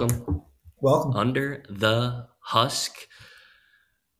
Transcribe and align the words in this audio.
welcome. 0.00 0.42
Welcome. 0.80 1.16
Under 1.16 1.62
the 1.68 2.28
Husk. 2.40 2.96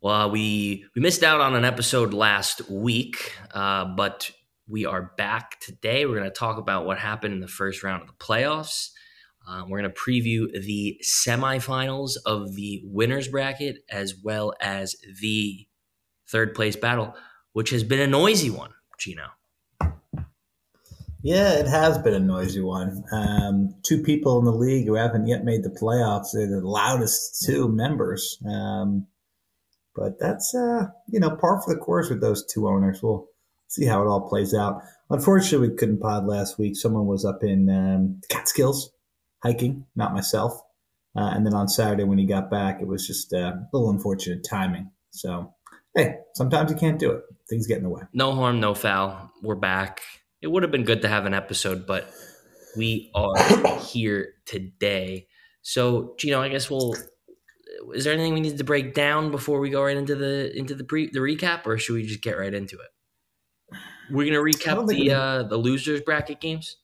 Well, 0.01 0.31
we 0.31 0.85
we 0.95 1.03
missed 1.03 1.23
out 1.23 1.41
on 1.41 1.55
an 1.55 1.65
episode 1.65 2.15
last 2.15 2.69
week, 2.71 3.35
uh, 3.53 3.85
but 3.85 4.31
we 4.69 4.87
are 4.87 5.13
back 5.17 5.61
today. 5.61 6.07
We're 6.07 6.17
going 6.17 6.31
to 6.31 6.31
talk 6.31 6.59
about 6.59 6.87
what 6.87 6.99
happened 6.99 7.35
in 7.35 7.41
the 7.41 7.49
first 7.49 7.83
round 7.83 8.03
of 8.03 8.09
the 8.09 8.15
playoffs. 8.15 8.91
Um, 9.47 9.69
we're 9.69 9.81
going 9.81 9.93
to 9.93 10.01
preview 10.01 10.51
the 10.51 11.01
semifinals 11.05 12.17
of 12.25 12.55
the 12.57 12.83
winners 12.85 13.29
bracket 13.29 13.79
as 13.91 14.15
well 14.23 14.55
as 14.61 14.97
the 15.21 15.67
third 16.29 16.55
place 16.55 16.75
battle, 16.75 17.15
which 17.53 17.71
has 17.71 17.85
been 17.85 18.01
a 18.01 18.07
noisy 18.07 18.51
one, 18.51 18.73
Gino. 18.99 19.29
Yeah, 21.27 21.55
it 21.55 21.67
has 21.67 21.99
been 21.99 22.15
a 22.15 22.21
noisy 22.21 22.61
one. 22.61 23.03
Um, 23.11 23.75
two 23.83 24.01
people 24.01 24.39
in 24.39 24.45
the 24.45 24.53
league 24.53 24.87
who 24.87 24.95
haven't 24.95 25.27
yet 25.27 25.43
made 25.45 25.65
the 25.65 25.71
playoffs. 25.71 26.29
They're 26.33 26.47
the 26.47 26.65
loudest 26.65 27.43
two 27.45 27.67
members. 27.67 28.39
Um, 28.49 29.09
but 29.97 30.21
that's, 30.21 30.55
uh, 30.55 30.87
you 31.09 31.19
know, 31.19 31.31
par 31.31 31.61
for 31.61 31.75
the 31.75 31.81
course 31.81 32.11
with 32.11 32.21
those 32.21 32.47
two 32.47 32.69
owners. 32.69 33.03
We'll 33.03 33.27
see 33.67 33.87
how 33.87 34.03
it 34.03 34.07
all 34.07 34.29
plays 34.29 34.55
out. 34.55 34.83
Unfortunately, 35.11 35.71
we 35.71 35.75
couldn't 35.75 35.99
pod 35.99 36.29
last 36.29 36.61
week. 36.61 36.77
Someone 36.77 37.07
was 37.07 37.25
up 37.25 37.43
in 37.43 37.69
um, 37.71 38.21
Catskills 38.31 38.93
hiking, 39.43 39.85
not 39.97 40.15
myself. 40.15 40.53
Uh, 41.17 41.33
and 41.35 41.45
then 41.45 41.55
on 41.55 41.67
Saturday 41.67 42.05
when 42.05 42.19
he 42.19 42.27
got 42.27 42.53
back, 42.53 42.81
it 42.81 42.87
was 42.87 43.05
just 43.05 43.33
uh, 43.33 43.55
a 43.57 43.69
little 43.73 43.91
unfortunate 43.91 44.47
timing. 44.49 44.93
So, 45.11 45.53
hey, 45.93 46.19
sometimes 46.35 46.71
you 46.71 46.77
can't 46.77 47.01
do 47.01 47.11
it. 47.11 47.23
Things 47.51 47.67
get 47.67 47.79
in 47.79 47.83
the 47.83 47.91
way. 47.91 48.03
No 48.13 48.33
harm, 48.33 48.61
no 48.61 48.75
foul. 48.75 49.33
We're 49.43 49.57
back 49.57 50.03
it 50.47 50.53
would 50.53 50.63
have 50.63 50.71
been 50.71 50.85
good 50.85 51.03
to 51.03 51.09
have 51.09 51.27
an 51.27 51.35
episode, 51.35 51.89
but 51.89 52.09
we 52.77 53.11
are 53.17 53.35
here 53.81 54.35
today. 54.45 55.27
So, 55.63 56.15
Gino, 56.19 56.41
I 56.41 56.49
guess 56.49 56.71
we'll. 56.71 56.95
Is 57.93 58.05
there 58.05 58.13
anything 58.13 58.33
we 58.33 58.41
need 58.41 58.57
to 58.57 58.63
break 58.63 58.95
down 58.95 59.33
before 59.33 59.59
we 59.59 59.71
go 59.71 59.83
right 59.83 59.97
into 59.97 60.15
the 60.15 60.57
into 60.57 60.77
the 60.77 60.85
pre 60.85 61.11
the 61.11 61.19
recap, 61.19 61.67
or 61.67 61.79
should 61.79 61.95
we 61.95 62.07
just 62.07 62.23
get 62.23 62.39
right 62.39 62.55
into 62.55 62.77
it? 62.77 63.77
We're 64.09 64.25
gonna 64.25 64.39
recap 64.39 64.87
the 64.87 65.11
uh, 65.11 65.43
the 65.43 65.57
losers 65.57 66.01
bracket 66.03 66.41
games. 66.41 66.77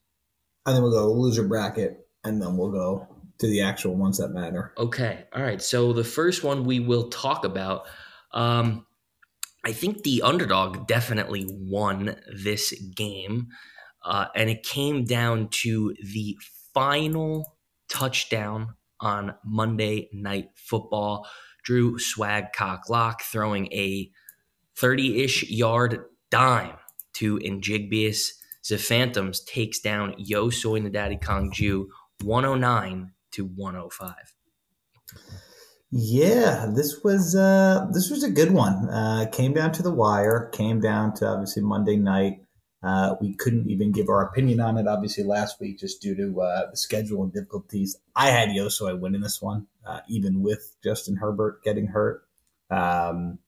I 0.67 0.73
think 0.73 0.83
we'll 0.83 0.91
go 0.91 1.13
loser 1.13 1.47
bracket, 1.47 2.09
and 2.25 2.43
then 2.43 2.57
we'll 2.57 2.73
go 2.73 3.07
to 3.39 3.47
the 3.47 3.63
actual 3.63 3.95
ones 3.95 4.19
that 4.19 4.31
matter. 4.31 4.73
Okay, 4.77 5.25
all 5.33 5.43
right. 5.43 5.63
So 5.63 5.93
the 5.93 6.03
first 6.03 6.43
one 6.43 6.65
we 6.65 6.81
will 6.81 7.11
talk 7.11 7.45
about. 7.45 7.87
Um, 8.33 8.87
I 9.65 9.73
think 9.73 10.03
the 10.03 10.23
underdog 10.23 10.87
definitely 10.87 11.47
won 11.49 12.17
this 12.35 12.73
game. 12.95 13.49
Uh, 14.05 14.27
and 14.35 14.51
it 14.51 14.65
came 14.65 15.05
down 15.05 15.49
to 15.49 15.95
the 16.03 16.37
final 16.75 17.57
touchdown 17.89 18.75
on 19.01 19.35
Monday 19.45 20.09
Night 20.13 20.51
Football. 20.57 21.27
Drew 21.65 21.97
Swagcock 21.99 22.89
Lock 22.89 23.23
throwing 23.23 23.73
a 23.73 24.11
30 24.77 25.23
ish 25.23 25.49
yard 25.49 26.05
dime 26.31 26.77
to 27.15 27.39
Njigbius. 27.39 28.31
The 28.69 28.79
Phantoms 28.79 29.41
takes 29.45 29.81
down 29.81 30.15
Yo 30.19 30.51
Soy 30.51 30.77
and 30.77 30.87
the 30.87 30.91
Daddy 30.91 31.17
Kong 31.17 31.53
Ju 31.53 31.89
109 32.23 33.13
to 33.33 33.45
105. 33.45 34.15
Yeah, 35.95 36.69
this 36.75 37.05
was 37.05 37.37
uh, 37.37 37.87
this 37.93 38.09
was 38.09 38.25
a 38.25 38.31
good 38.31 38.51
one. 38.51 38.89
Uh, 38.89 39.27
came 39.31 39.53
down 39.53 39.73
to 39.73 39.83
the 39.83 39.91
wire. 39.91 40.49
Came 40.55 40.81
down 40.81 41.13
to 41.17 41.27
obviously 41.27 41.63
Monday 41.63 41.97
night. 41.97 42.41
Uh, 42.83 43.15
we 43.21 43.35
couldn't 43.35 43.69
even 43.69 43.93
give 43.93 44.09
our 44.09 44.23
opinion 44.23 44.59
on 44.59 44.79
it, 44.79 44.89
obviously, 44.89 45.23
last 45.23 45.61
week 45.61 45.79
just 45.79 46.01
due 46.01 46.17
to 46.17 46.41
uh, 46.41 46.71
the 46.71 46.77
schedule 46.79 47.23
and 47.23 47.33
difficulties. 47.33 47.99
I 48.17 48.31
had 48.31 48.49
Yosoi 48.49 48.99
winning 48.99 49.21
this 49.21 49.43
one, 49.43 49.67
uh, 49.87 50.01
even 50.09 50.43
with 50.43 50.75
Justin 50.83 51.17
Herbert 51.17 51.63
getting 51.63 51.89
hurt. 51.89 52.23
Um, 52.71 53.39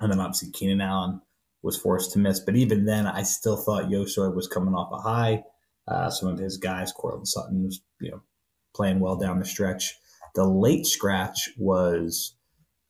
and 0.00 0.10
then 0.10 0.18
obviously 0.18 0.50
Keenan 0.50 0.80
Allen 0.80 1.22
was 1.62 1.78
forced 1.78 2.12
to 2.12 2.18
miss. 2.18 2.40
But 2.40 2.56
even 2.56 2.84
then, 2.84 3.06
I 3.06 3.22
still 3.22 3.56
thought 3.56 3.84
Yosoi 3.84 4.34
was 4.34 4.48
coming 4.48 4.74
off 4.74 4.92
a 4.92 4.98
high. 4.98 5.44
Uh, 5.86 6.10
some 6.10 6.28
of 6.28 6.38
his 6.38 6.56
guys, 6.56 6.92
Courtland 6.92 7.28
Sutton, 7.28 7.62
was 7.64 7.80
you 8.00 8.10
know 8.10 8.22
playing 8.74 8.98
well 8.98 9.16
down 9.16 9.38
the 9.38 9.44
stretch. 9.44 9.94
The 10.36 10.44
late 10.44 10.86
scratch 10.86 11.50
was 11.58 12.36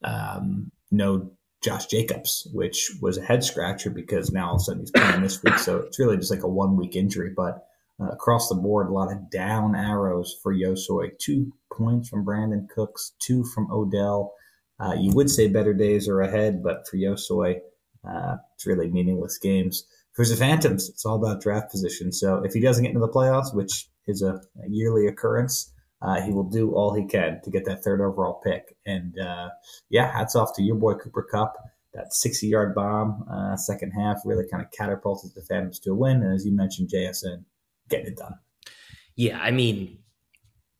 um, 0.03 0.71
no 0.91 1.31
Josh 1.63 1.87
Jacobs, 1.87 2.47
which 2.53 2.91
was 3.01 3.17
a 3.17 3.25
head 3.25 3.43
scratcher 3.43 3.89
because 3.89 4.31
now 4.31 4.49
all 4.49 4.55
of 4.55 4.61
a 4.61 4.63
sudden 4.63 4.81
he's 4.81 4.91
playing 4.91 5.21
this 5.21 5.41
week. 5.41 5.57
So 5.57 5.77
it's 5.77 5.97
really 5.97 6.17
just 6.17 6.29
like 6.29 6.43
a 6.43 6.47
one 6.47 6.77
week 6.77 6.95
injury. 6.95 7.31
But 7.35 7.65
uh, 7.99 8.09
across 8.09 8.47
the 8.49 8.55
board, 8.55 8.87
a 8.87 8.93
lot 8.93 9.11
of 9.11 9.31
down 9.31 9.75
arrows 9.75 10.37
for 10.43 10.53
Yosoi. 10.53 11.17
Two 11.17 11.51
points 11.73 12.09
from 12.09 12.25
Brandin 12.25 12.69
Cooks, 12.69 13.13
two 13.19 13.43
from 13.43 13.71
Odell. 13.71 14.33
Uh, 14.79 14.93
you 14.99 15.11
would 15.13 15.29
say 15.29 15.47
better 15.47 15.73
days 15.73 16.07
are 16.07 16.21
ahead, 16.21 16.61
but 16.61 16.87
for 16.87 16.97
Yosoi, 16.97 17.59
uh, 18.07 18.35
it's 18.53 18.67
really 18.67 18.91
meaningless 18.91 19.39
games. 19.39 19.85
For 20.13 20.25
the 20.25 20.35
Phantoms, 20.35 20.89
it's 20.89 21.05
all 21.05 21.15
about 21.15 21.41
draft 21.41 21.71
position. 21.71 22.11
So 22.11 22.43
if 22.43 22.53
he 22.53 22.59
doesn't 22.59 22.83
get 22.83 22.89
into 22.89 22.99
the 22.99 23.11
playoffs, 23.11 23.55
which 23.55 23.89
is 24.05 24.21
a, 24.21 24.33
a 24.33 24.69
yearly 24.69 25.07
occurrence, 25.07 25.73
uh, 26.01 26.21
he 26.21 26.31
will 26.31 26.49
do 26.49 26.73
all 26.73 26.93
he 26.93 27.05
can 27.05 27.39
to 27.43 27.49
get 27.49 27.65
that 27.65 27.83
third 27.83 28.01
overall 28.01 28.41
pick. 28.43 28.75
And 28.85 29.17
uh, 29.19 29.49
yeah, 29.89 30.11
hats 30.11 30.35
off 30.35 30.55
to 30.55 30.63
your 30.63 30.75
boy 30.75 30.95
Cooper 30.95 31.25
Kupp. 31.29 31.53
That 31.93 32.13
60 32.13 32.47
yard 32.47 32.75
bomb, 32.75 33.25
uh, 33.31 33.55
second 33.55 33.91
half, 33.91 34.17
really 34.23 34.45
kind 34.51 34.63
of 34.63 34.71
catapulted 34.71 35.31
the 35.33 35.41
Phantoms 35.41 35.79
to 35.79 35.91
a 35.91 35.95
win. 35.95 36.21
And 36.21 36.33
as 36.33 36.45
you 36.45 36.51
mentioned, 36.55 36.89
JSN 36.93 37.45
getting 37.89 38.07
it 38.07 38.17
done. 38.17 38.35
Yeah, 39.15 39.39
I 39.39 39.49
mean, 39.49 39.97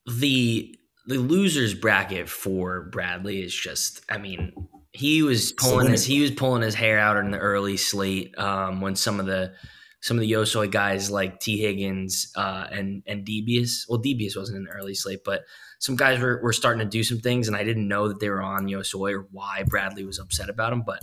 the 0.05 0.75
the 1.07 1.17
losers 1.17 1.73
bracket 1.73 2.29
for 2.29 2.89
Bradley 2.91 3.41
is 3.41 3.55
just, 3.55 4.01
I 4.09 4.17
mean, 4.17 4.51
he 4.91 5.23
was 5.23 5.53
pulling 5.53 5.89
his 5.89 6.05
he 6.05 6.21
was 6.21 6.31
pulling 6.31 6.61
his 6.61 6.75
hair 6.75 6.99
out 6.99 7.17
in 7.17 7.31
the 7.31 7.39
early 7.39 7.77
slate 7.77 8.37
um, 8.37 8.81
when 8.81 8.95
some 8.95 9.19
of 9.19 9.25
the 9.25 9.53
some 9.99 10.17
of 10.17 10.21
the 10.21 10.31
Yosoi 10.31 10.69
guys 10.69 11.09
like 11.09 11.39
T. 11.39 11.57
Higgins 11.57 12.31
uh, 12.35 12.67
and 12.71 13.03
and 13.07 13.25
Debius. 13.25 13.89
Well, 13.89 14.01
Debius 14.01 14.37
wasn't 14.37 14.57
in 14.57 14.63
the 14.65 14.71
early 14.71 14.93
slate, 14.93 15.23
but 15.23 15.43
some 15.79 15.95
guys 15.95 16.19
were, 16.19 16.39
were 16.41 16.53
starting 16.53 16.79
to 16.79 16.89
do 16.89 17.03
some 17.03 17.19
things, 17.19 17.47
and 17.47 17.55
I 17.55 17.63
didn't 17.63 17.87
know 17.87 18.07
that 18.07 18.19
they 18.19 18.29
were 18.29 18.41
on 18.41 18.65
Yosoi 18.65 19.13
or 19.13 19.27
why 19.31 19.63
Bradley 19.63 20.05
was 20.05 20.19
upset 20.19 20.49
about 20.49 20.73
him, 20.73 20.83
but 20.85 20.99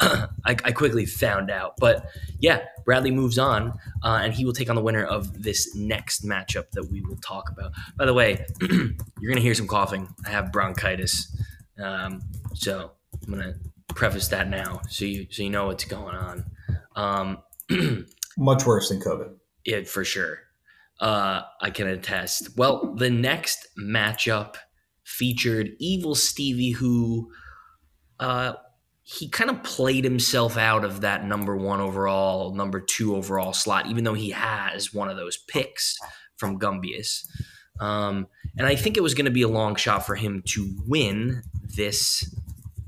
I, 0.00 0.28
I, 0.64 0.72
quickly 0.72 1.06
found 1.06 1.50
out. 1.50 1.74
But 1.78 2.06
yeah, 2.38 2.62
Bradley 2.84 3.10
moves 3.10 3.38
on, 3.38 3.72
uh, 4.02 4.20
and 4.22 4.32
he 4.32 4.44
will 4.44 4.52
take 4.52 4.70
on 4.70 4.76
the 4.76 4.82
winner 4.82 5.04
of 5.04 5.42
this 5.42 5.74
next 5.74 6.24
matchup 6.24 6.70
that 6.72 6.88
we 6.90 7.00
will 7.02 7.16
talk 7.16 7.50
about. 7.50 7.72
By 7.96 8.06
the 8.06 8.14
way, 8.14 8.44
you're 8.60 9.28
gonna 9.28 9.40
hear 9.40 9.54
some 9.54 9.68
coughing. 9.68 10.08
I 10.24 10.30
have 10.30 10.52
bronchitis, 10.52 11.36
um, 11.82 12.20
so 12.54 12.92
I'm 13.26 13.34
gonna 13.34 13.54
preface 13.88 14.28
that 14.28 14.48
now 14.48 14.80
so 14.88 15.04
you 15.04 15.26
so 15.30 15.42
you 15.42 15.50
know 15.50 15.66
what's 15.66 15.84
going 15.84 16.14
on. 16.14 16.44
Um, 16.96 17.38
Much 18.38 18.64
worse 18.66 18.88
than 18.88 19.00
COVID. 19.00 19.34
Yeah, 19.64 19.82
for 19.84 20.04
sure. 20.04 20.38
Uh, 21.00 21.42
I 21.60 21.70
can 21.70 21.88
attest. 21.88 22.56
Well, 22.56 22.94
the 22.94 23.10
next 23.10 23.66
matchup 23.78 24.56
featured 25.04 25.70
Evil 25.78 26.14
Stevie, 26.14 26.70
who 26.70 27.30
uh, 28.20 28.54
he 29.02 29.28
kind 29.28 29.50
of 29.50 29.62
played 29.62 30.04
himself 30.04 30.56
out 30.56 30.84
of 30.84 31.00
that 31.00 31.26
number 31.26 31.56
one 31.56 31.80
overall, 31.80 32.54
number 32.54 32.80
two 32.80 33.16
overall 33.16 33.52
slot, 33.52 33.86
even 33.88 34.04
though 34.04 34.14
he 34.14 34.30
has 34.30 34.94
one 34.94 35.08
of 35.08 35.16
those 35.16 35.36
picks 35.48 35.96
from 36.36 36.58
Gumbius. 36.58 37.26
Um, 37.80 38.28
and 38.56 38.66
I 38.66 38.76
think 38.76 38.96
it 38.96 39.02
was 39.02 39.14
going 39.14 39.24
to 39.24 39.30
be 39.32 39.42
a 39.42 39.48
long 39.48 39.74
shot 39.74 40.06
for 40.06 40.14
him 40.14 40.42
to 40.48 40.72
win 40.86 41.42
this, 41.76 42.24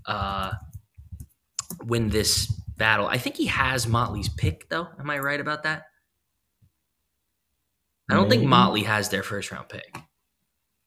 uh, 0.07 0.53
win 1.85 2.11
this 2.11 2.53
battle. 2.77 3.07
I 3.07 3.19
think 3.19 3.37
he 3.37 3.47
has 3.47 3.87
Motley's 3.87 4.29
pick, 4.29 4.69
though. 4.69 4.89
Am 4.99 5.11
I 5.11 5.19
right 5.19 5.41
about 5.41 5.63
that? 5.65 5.85
I 8.11 8.15
don't 8.15 8.29
maybe. 8.29 8.41
think 8.41 8.51
Motley 8.51 8.83
has 8.83 9.09
their 9.09 9.23
first 9.23 9.51
round 9.51 9.69
pick. 9.69 9.97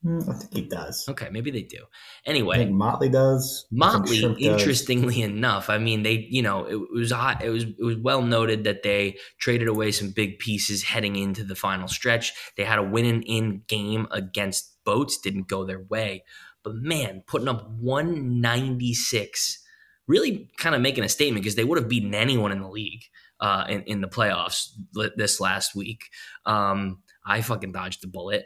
Hmm, 0.04 0.20
I 0.30 0.34
think 0.34 0.54
he 0.54 0.62
does. 0.62 1.06
Okay, 1.10 1.30
maybe 1.32 1.50
they 1.50 1.64
do. 1.64 1.86
Anyway, 2.24 2.64
Motley 2.66 3.10
does. 3.10 3.66
Motley, 3.72 4.24
interestingly 4.40 5.22
does. 5.22 5.30
enough, 5.30 5.70
I 5.72 5.80
mean, 5.80 6.04
they, 6.04 6.28
you 6.30 6.44
know, 6.44 6.66
it, 6.66 6.76
it 6.76 6.94
was 6.94 7.12
hot. 7.12 7.44
It 7.44 7.50
was 7.50 7.64
it 7.64 7.84
was 7.84 7.98
well 7.98 8.22
noted 8.22 8.64
that 8.66 8.84
they 8.84 9.18
traded 9.40 9.68
away 9.68 9.92
some 9.92 10.12
big 10.12 10.38
pieces 10.38 10.84
heading 10.84 11.16
into 11.16 11.44
the 11.44 11.56
final 11.56 11.88
stretch. 11.88 12.34
They 12.58 12.64
had 12.64 12.78
a 12.78 12.84
winning 12.84 13.24
in 13.24 13.64
game 13.68 14.08
against 14.12 14.76
Boats, 14.86 15.18
didn't 15.18 15.48
go 15.50 15.66
their 15.66 15.82
way, 15.82 16.24
but 16.64 16.76
man, 16.76 17.24
putting 17.28 17.48
up 17.48 17.68
196 17.72 19.64
really 20.08 20.50
kind 20.58 20.76
of 20.76 20.82
making 20.82 21.04
a 21.04 21.10
statement 21.10 21.44
because 21.44 21.56
they 21.56 21.64
would 21.64 21.78
have 21.78 21.90
beaten 21.90 22.16
anyone 22.16 22.52
in 22.52 22.62
the 22.62 22.70
league 22.70 23.04
uh, 23.40 23.66
in, 23.70 23.84
in 23.84 24.02
the 24.02 24.08
playoffs 24.08 24.70
this 25.16 25.40
last 25.40 25.76
week. 25.76 26.10
Um, 26.46 27.02
I 27.26 27.42
fucking 27.42 27.72
dodged 27.72 28.02
the 28.02 28.08
bullet. 28.08 28.46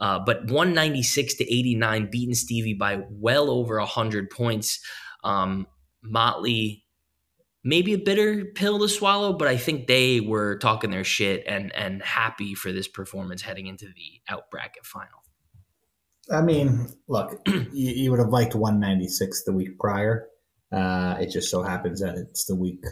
Uh, 0.00 0.18
but 0.18 0.46
196 0.46 1.34
to 1.34 1.44
89, 1.44 2.08
beating 2.10 2.34
Stevie 2.34 2.74
by 2.74 3.02
well 3.10 3.50
over 3.50 3.78
100 3.78 4.30
points. 4.30 4.80
Um, 5.22 5.66
Motley, 6.02 6.84
maybe 7.62 7.92
a 7.92 7.98
bitter 7.98 8.46
pill 8.46 8.80
to 8.80 8.88
swallow, 8.88 9.32
but 9.32 9.48
I 9.48 9.56
think 9.56 9.86
they 9.86 10.20
were 10.20 10.58
talking 10.58 10.90
their 10.90 11.04
shit 11.04 11.44
and 11.46 11.72
and 11.74 12.02
happy 12.02 12.54
for 12.54 12.72
this 12.72 12.88
performance 12.88 13.42
heading 13.42 13.66
into 13.66 13.86
the 13.86 14.20
out 14.28 14.50
bracket 14.50 14.84
final. 14.84 15.22
I 16.30 16.40
mean, 16.40 16.88
look, 17.08 17.40
you, 17.46 17.64
you, 17.72 18.10
would 18.10 18.20
have 18.20 18.30
liked 18.30 18.54
196 18.54 19.44
the 19.44 19.52
week 19.52 19.78
prior. 19.78 20.26
Uh, 20.72 21.16
it 21.20 21.30
just 21.30 21.50
so 21.50 21.62
happens 21.62 22.00
that 22.00 22.16
it's 22.16 22.46
the 22.46 22.56
week, 22.56 22.82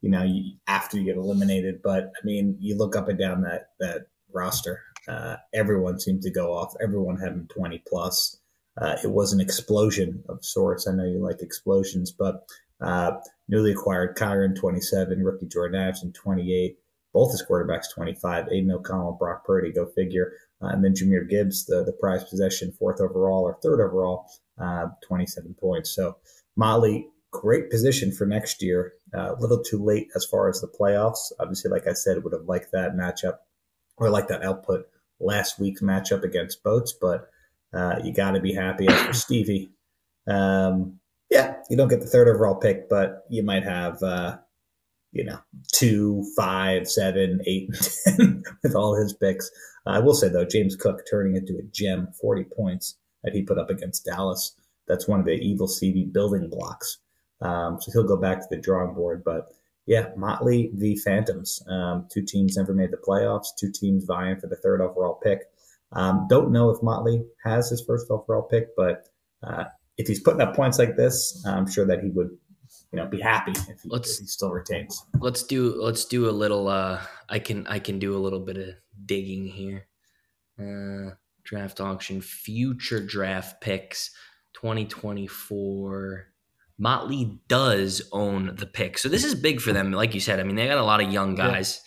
you 0.00 0.10
know, 0.10 0.22
you, 0.22 0.54
after 0.66 0.96
you 0.96 1.04
get 1.04 1.16
eliminated. 1.16 1.80
But 1.82 2.04
I 2.04 2.24
mean, 2.24 2.56
you 2.60 2.76
look 2.76 2.96
up 2.96 3.08
and 3.08 3.18
down 3.18 3.42
that 3.42 3.70
that 3.80 4.06
roster. 4.32 4.82
Uh, 5.08 5.36
everyone 5.54 6.00
seemed 6.00 6.22
to 6.22 6.30
go 6.30 6.52
off. 6.52 6.74
Everyone 6.82 7.16
having 7.16 7.46
20 7.48 7.82
plus. 7.88 8.40
Uh, 8.80 8.96
it 9.02 9.10
was 9.10 9.32
an 9.32 9.40
explosion 9.40 10.22
of 10.28 10.44
sorts. 10.44 10.86
I 10.86 10.92
know 10.92 11.04
you 11.04 11.18
like 11.18 11.40
explosions, 11.40 12.10
but 12.10 12.46
uh, 12.80 13.12
newly 13.48 13.72
acquired 13.72 14.16
Kyren 14.16 14.54
27, 14.54 15.22
rookie 15.22 15.46
Jordan 15.46 15.80
Addison 15.80 16.12
28, 16.12 16.76
both 17.14 17.32
his 17.32 17.42
quarterbacks 17.48 17.86
25, 17.94 18.48
Aidan 18.50 18.72
O'Connell, 18.72 19.12
Brock 19.12 19.46
Purdy, 19.46 19.72
go 19.72 19.86
figure. 19.86 20.32
Uh, 20.62 20.68
and 20.68 20.84
then 20.84 20.92
Jahmyr 20.92 21.28
Gibbs, 21.28 21.66
the, 21.66 21.84
the 21.84 21.92
prize 21.92 22.24
possession, 22.24 22.72
fourth 22.72 23.00
overall 23.00 23.42
or 23.42 23.58
third 23.62 23.80
overall, 23.80 24.26
uh, 24.60 24.88
27 25.06 25.54
points. 25.58 25.94
So 25.94 26.16
Motley, 26.56 27.08
great 27.40 27.70
position 27.70 28.12
for 28.12 28.26
next 28.26 28.62
year. 28.62 28.92
Uh, 29.14 29.34
a 29.34 29.40
little 29.40 29.62
too 29.62 29.82
late 29.82 30.08
as 30.14 30.24
far 30.24 30.48
as 30.48 30.60
the 30.60 30.68
playoffs. 30.68 31.32
Obviously, 31.40 31.70
like 31.70 31.86
I 31.86 31.92
said, 31.92 32.22
would 32.22 32.32
have 32.32 32.46
liked 32.46 32.72
that 32.72 32.94
matchup 32.94 33.38
or 33.96 34.10
like 34.10 34.28
that 34.28 34.44
output 34.44 34.86
last 35.20 35.58
week's 35.58 35.82
matchup 35.82 36.22
against 36.22 36.62
Boats, 36.62 36.92
but 36.92 37.30
uh, 37.72 37.96
you 38.04 38.12
got 38.12 38.32
to 38.32 38.40
be 38.40 38.52
happy 38.52 38.86
as 38.88 39.00
for 39.02 39.12
Stevie. 39.12 39.70
Um, 40.26 40.98
yeah, 41.30 41.56
you 41.70 41.76
don't 41.76 41.88
get 41.88 42.00
the 42.00 42.06
third 42.06 42.28
overall 42.28 42.56
pick, 42.56 42.88
but 42.88 43.24
you 43.28 43.42
might 43.42 43.64
have, 43.64 44.02
uh, 44.02 44.38
you 45.12 45.24
know, 45.24 45.38
two, 45.72 46.24
five, 46.36 46.88
seven, 46.88 47.40
eight, 47.46 47.70
ten 48.04 48.42
with 48.62 48.74
all 48.74 48.94
his 48.94 49.12
picks. 49.12 49.50
Uh, 49.86 49.90
I 49.90 49.98
will 49.98 50.14
say 50.14 50.28
though, 50.28 50.44
James 50.44 50.76
Cook 50.76 51.02
turning 51.10 51.36
into 51.36 51.58
a 51.58 51.62
gem, 51.70 52.08
forty 52.20 52.44
points 52.44 52.96
that 53.24 53.34
he 53.34 53.42
put 53.42 53.58
up 53.58 53.70
against 53.70 54.04
Dallas. 54.04 54.54
That's 54.86 55.08
one 55.08 55.18
of 55.20 55.26
the 55.26 55.32
evil 55.32 55.66
CV 55.66 56.12
building 56.12 56.48
blocks. 56.48 56.98
Um, 57.40 57.80
so 57.80 57.92
he'll 57.92 58.06
go 58.06 58.16
back 58.16 58.40
to 58.40 58.46
the 58.50 58.60
drawing 58.60 58.94
board. 58.94 59.22
But 59.24 59.52
yeah, 59.86 60.08
Motley 60.16 60.70
the 60.74 60.96
Phantoms. 60.96 61.62
Um, 61.68 62.06
two 62.12 62.22
teams 62.22 62.56
never 62.56 62.74
made 62.74 62.90
the 62.90 62.96
playoffs. 62.96 63.48
Two 63.58 63.70
teams 63.70 64.04
vying 64.04 64.38
for 64.38 64.46
the 64.46 64.56
third 64.56 64.80
overall 64.80 65.20
pick. 65.22 65.42
Um, 65.92 66.26
don't 66.28 66.50
know 66.50 66.70
if 66.70 66.82
Motley 66.82 67.24
has 67.44 67.70
his 67.70 67.82
first 67.86 68.10
overall 68.10 68.42
pick, 68.42 68.74
but 68.76 69.08
uh, 69.42 69.64
if 69.96 70.08
he's 70.08 70.20
putting 70.20 70.40
up 70.40 70.56
points 70.56 70.78
like 70.78 70.96
this, 70.96 71.44
I'm 71.46 71.70
sure 71.70 71.86
that 71.86 72.00
he 72.00 72.10
would, 72.10 72.30
you 72.92 72.98
know, 72.98 73.06
be 73.06 73.20
happy 73.20 73.52
if 73.52 73.80
he, 73.82 73.90
if 73.92 74.04
he 74.04 74.26
still 74.26 74.50
retains. 74.50 75.04
Let's 75.20 75.44
do 75.44 75.80
let's 75.80 76.04
do 76.04 76.28
a 76.28 76.32
little. 76.32 76.68
Uh, 76.68 77.00
I 77.28 77.38
can 77.38 77.66
I 77.68 77.78
can 77.78 77.98
do 77.98 78.16
a 78.16 78.18
little 78.18 78.40
bit 78.40 78.56
of 78.56 78.74
digging 79.04 79.46
here. 79.46 79.86
Uh, 80.58 81.14
draft 81.44 81.80
auction, 81.80 82.20
future 82.20 83.00
draft 83.00 83.60
picks, 83.60 84.10
2024. 84.54 86.26
Motley 86.78 87.38
does 87.48 88.02
own 88.12 88.54
the 88.56 88.66
pick, 88.66 88.98
so 88.98 89.08
this 89.08 89.24
is 89.24 89.34
big 89.34 89.60
for 89.60 89.72
them. 89.72 89.92
Like 89.92 90.14
you 90.14 90.20
said, 90.20 90.40
I 90.40 90.42
mean, 90.42 90.56
they 90.56 90.66
got 90.66 90.78
a 90.78 90.84
lot 90.84 91.02
of 91.02 91.12
young 91.12 91.34
guys. 91.34 91.80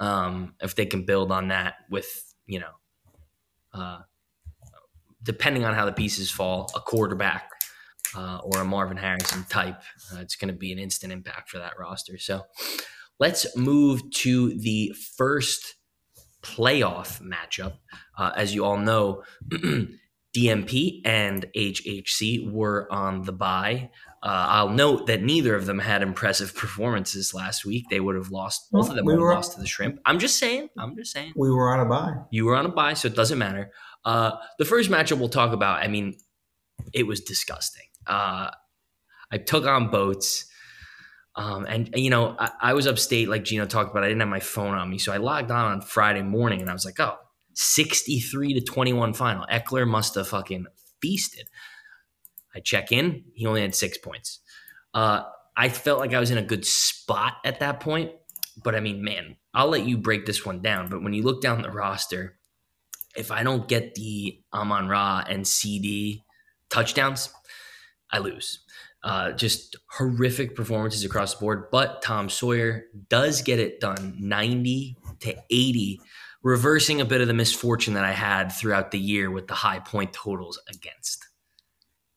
Yeah. 0.00 0.24
Um, 0.24 0.54
if 0.60 0.74
they 0.74 0.86
can 0.86 1.04
build 1.04 1.30
on 1.30 1.48
that 1.48 1.74
with 1.88 2.34
you 2.46 2.58
know 2.58 2.72
uh, 3.74 3.98
depending 5.22 5.64
on 5.64 5.74
how 5.74 5.86
the 5.86 5.92
pieces 5.92 6.30
fall, 6.30 6.70
a 6.74 6.80
quarterback 6.80 7.50
uh, 8.16 8.38
or 8.42 8.60
a 8.60 8.64
Marvin 8.64 8.96
Harrison 8.96 9.44
type, 9.44 9.80
uh, 10.12 10.20
it's 10.20 10.36
going 10.36 10.52
to 10.52 10.58
be 10.58 10.72
an 10.72 10.78
instant 10.78 11.12
impact 11.12 11.50
for 11.50 11.58
that 11.58 11.78
roster. 11.78 12.18
So 12.18 12.42
let's 13.18 13.56
move 13.56 14.02
to 14.10 14.58
the 14.58 14.94
first 15.16 15.76
playoff 16.42 17.22
matchup. 17.22 17.74
Uh, 18.18 18.32
as 18.36 18.54
you 18.54 18.64
all 18.64 18.78
know, 18.78 19.22
DMP 20.34 21.02
and 21.04 21.46
HHC 21.54 22.50
were 22.50 22.90
on 22.90 23.22
the 23.22 23.32
buy. 23.32 23.90
Uh, 24.22 24.46
I'll 24.48 24.68
note 24.70 25.08
that 25.08 25.22
neither 25.22 25.54
of 25.54 25.66
them 25.66 25.78
had 25.78 26.02
impressive 26.02 26.54
performances 26.56 27.34
last 27.34 27.64
week. 27.64 27.86
They 27.90 28.00
would 28.00 28.16
have 28.16 28.30
lost. 28.30 28.70
Both 28.70 28.88
of 28.88 28.96
them 28.96 29.04
we 29.04 29.14
would 29.14 29.20
have 29.20 29.36
lost 29.36 29.54
to 29.54 29.60
the 29.60 29.66
Shrimp. 29.66 30.00
I'm 30.06 30.18
just 30.18 30.38
saying. 30.38 30.68
I'm 30.78 30.96
just 30.96 31.12
saying. 31.12 31.32
We 31.36 31.50
were 31.50 31.72
on 31.72 31.80
a 31.80 31.88
buy. 31.88 32.14
You 32.30 32.46
were 32.46 32.56
on 32.56 32.64
a 32.64 32.70
buy, 32.70 32.94
so 32.94 33.08
it 33.08 33.16
doesn't 33.16 33.38
matter. 33.38 33.72
Uh, 34.04 34.32
the 34.58 34.64
first 34.64 34.90
matchup 34.90 35.18
we'll 35.18 35.28
talk 35.28 35.52
about. 35.52 35.82
I 35.82 35.88
mean, 35.88 36.16
it 36.92 37.06
was 37.06 37.20
disgusting. 37.20 37.86
Uh, 38.06 38.50
I 39.30 39.38
took 39.38 39.66
on 39.66 39.90
boats. 39.90 40.46
Um, 41.34 41.64
and, 41.64 41.88
and, 41.94 41.98
you 41.98 42.10
know, 42.10 42.36
I, 42.38 42.50
I, 42.60 42.74
was 42.74 42.86
upstate, 42.86 43.28
like 43.28 43.44
Gino 43.44 43.64
talked 43.64 43.90
about. 43.90 44.04
I 44.04 44.08
didn't 44.08 44.20
have 44.20 44.28
my 44.28 44.40
phone 44.40 44.74
on 44.74 44.90
me, 44.90 44.98
so 44.98 45.12
I 45.12 45.16
logged 45.16 45.50
on 45.50 45.72
on 45.72 45.80
Friday 45.80 46.20
morning, 46.20 46.60
and 46.60 46.68
I 46.68 46.74
was 46.74 46.84
like, 46.84 47.00
"Oh, 47.00 47.16
63 47.54 48.54
to 48.54 48.60
21 48.60 49.14
final. 49.14 49.46
Ekeler 49.50 49.86
must 49.86 50.14
have 50.14 50.28
fucking 50.28 50.66
feasted." 51.00 51.48
I 52.54 52.60
check 52.60 52.92
in, 52.92 53.24
he 53.34 53.46
only 53.46 53.62
had 53.62 53.74
six 53.74 53.96
points. 53.98 54.40
Uh, 54.92 55.22
I 55.56 55.68
felt 55.68 56.00
like 56.00 56.14
I 56.14 56.20
was 56.20 56.30
in 56.30 56.38
a 56.38 56.42
good 56.42 56.66
spot 56.66 57.34
at 57.44 57.60
that 57.60 57.80
point, 57.80 58.12
but 58.62 58.74
I 58.74 58.80
mean, 58.80 59.02
man, 59.02 59.36
I'll 59.54 59.68
let 59.68 59.86
you 59.86 59.98
break 59.98 60.26
this 60.26 60.44
one 60.44 60.60
down. 60.60 60.88
But 60.88 61.02
when 61.02 61.12
you 61.12 61.22
look 61.22 61.42
down 61.42 61.62
the 61.62 61.70
roster, 61.70 62.38
if 63.16 63.30
I 63.30 63.42
don't 63.42 63.68
get 63.68 63.94
the 63.94 64.40
Amon 64.52 64.88
Ra 64.88 65.24
and 65.28 65.46
CD 65.46 66.24
touchdowns, 66.70 67.30
I 68.10 68.18
lose. 68.18 68.60
Uh, 69.04 69.32
just 69.32 69.76
horrific 69.90 70.54
performances 70.54 71.04
across 71.04 71.34
the 71.34 71.40
board. 71.40 71.70
But 71.70 72.02
Tom 72.02 72.28
Sawyer 72.28 72.84
does 73.08 73.42
get 73.42 73.58
it 73.58 73.80
done 73.80 74.16
90 74.18 74.96
to 75.20 75.36
80, 75.50 76.00
reversing 76.42 77.00
a 77.00 77.04
bit 77.04 77.20
of 77.20 77.28
the 77.28 77.34
misfortune 77.34 77.94
that 77.94 78.04
I 78.04 78.12
had 78.12 78.50
throughout 78.50 78.90
the 78.90 78.98
year 78.98 79.30
with 79.30 79.46
the 79.46 79.54
high 79.54 79.78
point 79.78 80.12
totals 80.12 80.60
against. 80.68 81.26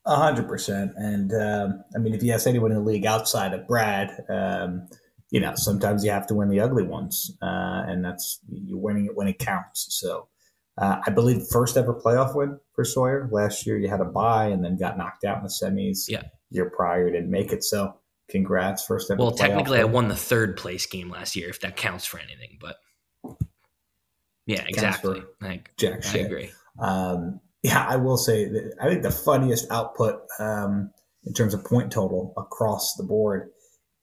A 0.04 0.16
hundred 0.16 0.48
percent. 0.48 0.92
And 0.96 1.32
um, 1.34 1.84
I 1.94 1.98
mean, 1.98 2.14
if 2.14 2.22
you 2.22 2.32
ask 2.32 2.46
anyone 2.46 2.70
in 2.70 2.78
the 2.78 2.84
league 2.84 3.06
outside 3.06 3.52
of 3.52 3.66
Brad, 3.66 4.24
um, 4.28 4.88
you 5.30 5.40
know, 5.40 5.52
sometimes 5.56 6.04
you 6.04 6.12
have 6.12 6.26
to 6.28 6.34
win 6.34 6.48
the 6.48 6.60
ugly 6.60 6.84
ones, 6.84 7.36
uh, 7.42 7.82
and 7.86 8.04
that's 8.04 8.38
you're 8.48 8.78
winning 8.78 9.06
it 9.06 9.16
when 9.16 9.26
it 9.26 9.40
counts. 9.40 9.86
So, 9.90 10.28
uh, 10.78 10.98
I 11.04 11.10
believe 11.10 11.42
first 11.50 11.76
ever 11.76 11.92
playoff 11.92 12.36
win 12.36 12.60
for 12.74 12.84
Sawyer 12.84 13.28
last 13.32 13.66
year. 13.66 13.76
You 13.76 13.88
had 13.88 14.00
a 14.00 14.04
bye 14.04 14.46
and 14.46 14.64
then 14.64 14.76
got 14.76 14.96
knocked 14.96 15.24
out 15.24 15.38
in 15.38 15.42
the 15.42 15.48
semis. 15.48 16.08
Yeah, 16.08 16.22
year 16.50 16.70
prior 16.70 17.10
didn't 17.10 17.30
make 17.30 17.52
it. 17.52 17.64
So, 17.64 17.96
congrats, 18.30 18.84
first 18.86 19.10
ever. 19.10 19.20
Well, 19.20 19.32
technically, 19.32 19.78
win. 19.78 19.88
I 19.88 19.90
won 19.90 20.06
the 20.06 20.14
third 20.14 20.56
place 20.56 20.86
game 20.86 21.10
last 21.10 21.34
year, 21.34 21.48
if 21.48 21.60
that 21.62 21.76
counts 21.76 22.04
for 22.04 22.20
anything. 22.20 22.58
But 22.60 22.76
yeah, 24.46 24.64
exactly. 24.66 25.22
Like, 25.40 25.72
Jack 25.76 26.06
I 26.06 26.18
agree. 26.18 26.50
Um, 26.78 27.40
yeah, 27.62 27.84
I 27.84 27.96
will 27.96 28.16
say 28.16 28.46
that 28.46 28.76
I 28.80 28.88
think 28.88 29.02
the 29.02 29.10
funniest 29.10 29.70
output 29.70 30.20
um, 30.38 30.90
in 31.24 31.32
terms 31.32 31.52
of 31.52 31.64
point 31.64 31.90
total 31.90 32.32
across 32.36 32.94
the 32.94 33.02
board 33.02 33.50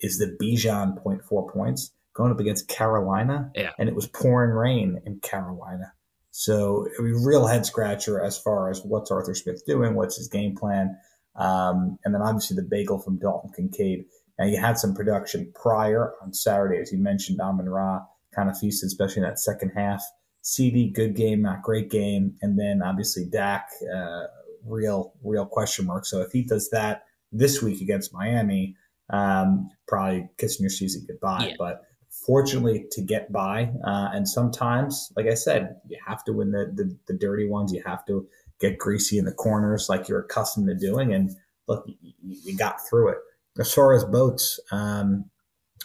is 0.01 0.17
the 0.17 0.37
Bijan 0.41 1.01
point 1.01 1.23
four 1.23 1.49
points 1.49 1.91
going 2.13 2.31
up 2.31 2.39
against 2.39 2.67
Carolina. 2.67 3.51
Yeah. 3.55 3.71
And 3.79 3.87
it 3.87 3.95
was 3.95 4.07
pouring 4.07 4.51
rain 4.51 5.01
in 5.05 5.19
Carolina. 5.19 5.93
So 6.31 6.87
a 6.99 7.01
real 7.01 7.47
head 7.47 7.65
scratcher 7.65 8.21
as 8.21 8.37
far 8.37 8.69
as 8.69 8.81
what's 8.83 9.11
Arthur 9.11 9.35
Smith 9.35 9.63
doing, 9.65 9.95
what's 9.95 10.17
his 10.17 10.27
game 10.27 10.55
plan. 10.55 10.97
Um, 11.35 11.97
and 12.03 12.13
then 12.13 12.21
obviously 12.21 12.55
the 12.55 12.67
bagel 12.69 12.99
from 12.99 13.17
Dalton 13.17 13.51
Kincaid. 13.55 14.05
Now 14.37 14.45
you 14.45 14.59
had 14.59 14.77
some 14.77 14.93
production 14.93 15.51
prior 15.55 16.13
on 16.21 16.33
Saturday, 16.33 16.79
as 16.79 16.91
you 16.91 16.97
mentioned, 16.97 17.39
Amon 17.39 17.69
Ra 17.69 18.01
kind 18.35 18.49
of 18.49 18.57
feasted, 18.57 18.87
especially 18.87 19.21
in 19.21 19.29
that 19.29 19.39
second 19.39 19.71
half. 19.75 20.03
CD, 20.43 20.89
good 20.89 21.15
game, 21.15 21.41
not 21.41 21.63
great 21.63 21.89
game, 21.89 22.35
and 22.41 22.59
then 22.59 22.81
obviously 22.83 23.25
Dak, 23.25 23.69
uh, 23.93 24.23
real 24.65 25.13
real 25.23 25.45
question 25.45 25.85
mark. 25.85 26.05
So 26.05 26.21
if 26.21 26.31
he 26.31 26.43
does 26.43 26.69
that 26.69 27.05
this 27.31 27.61
week 27.61 27.81
against 27.81 28.13
Miami, 28.13 28.75
um, 29.09 29.69
probably 29.87 30.29
kissing 30.37 30.63
your 30.63 30.69
season 30.69 31.05
goodbye. 31.07 31.47
Yeah. 31.49 31.55
But 31.57 31.81
fortunately, 32.09 32.85
to 32.91 33.01
get 33.01 33.31
by, 33.31 33.71
uh, 33.85 34.09
and 34.13 34.27
sometimes, 34.27 35.11
like 35.15 35.27
I 35.27 35.33
said, 35.33 35.77
you 35.87 35.97
have 36.05 36.23
to 36.25 36.33
win 36.33 36.51
the, 36.51 36.71
the, 36.75 36.97
the 37.07 37.17
dirty 37.17 37.47
ones. 37.47 37.71
You 37.71 37.81
have 37.85 38.05
to 38.07 38.27
get 38.59 38.77
greasy 38.77 39.17
in 39.17 39.25
the 39.25 39.31
corners, 39.31 39.87
like 39.89 40.09
you're 40.09 40.21
accustomed 40.21 40.67
to 40.67 40.75
doing. 40.75 41.13
And 41.13 41.31
look, 41.67 41.85
you, 41.87 42.13
you 42.21 42.57
got 42.57 42.85
through 42.87 43.09
it. 43.09 43.17
As 43.59 43.73
far 43.73 43.93
as 43.93 44.03
boats, 44.03 44.59
um, 44.71 45.29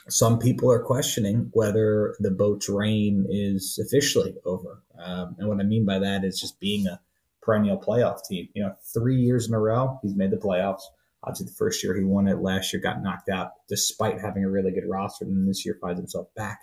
some 0.09 0.39
people 0.39 0.71
are 0.71 0.83
questioning 0.83 1.51
whether 1.53 2.17
the 2.21 2.31
boat's 2.31 2.69
reign 2.69 3.27
is 3.29 3.79
officially 3.83 4.35
over. 4.45 4.83
Um, 4.99 5.37
and 5.39 5.49
what 5.49 5.61
I 5.61 5.65
mean 5.65 5.85
by 5.85 5.99
that 5.99 6.25
is 6.25 6.41
just 6.41 6.61
being 6.61 6.87
a 6.87 7.01
perennial 7.43 7.79
playoff 7.79 8.19
team. 8.29 8.49
You 8.55 8.65
know, 8.65 8.75
three 8.95 9.17
years 9.17 9.49
in 9.49 9.55
a 9.55 9.61
row, 9.61 9.99
he's 10.03 10.15
made 10.15 10.31
the 10.31 10.37
playoffs. 10.37 10.83
Obviously, 11.25 11.47
the 11.47 11.53
first 11.59 11.83
year 11.83 11.97
he 11.97 12.05
won 12.05 12.29
it, 12.29 12.39
last 12.39 12.73
year 12.73 12.81
got 12.81 13.03
knocked 13.03 13.29
out 13.29 13.51
despite 13.69 14.21
having 14.21 14.45
a 14.45 14.51
really 14.51 14.71
good 14.71 14.89
roster. 14.89 15.25
And 15.25 15.49
this 15.49 15.65
year 15.65 15.79
finds 15.81 15.99
himself 15.99 16.29
back 16.37 16.61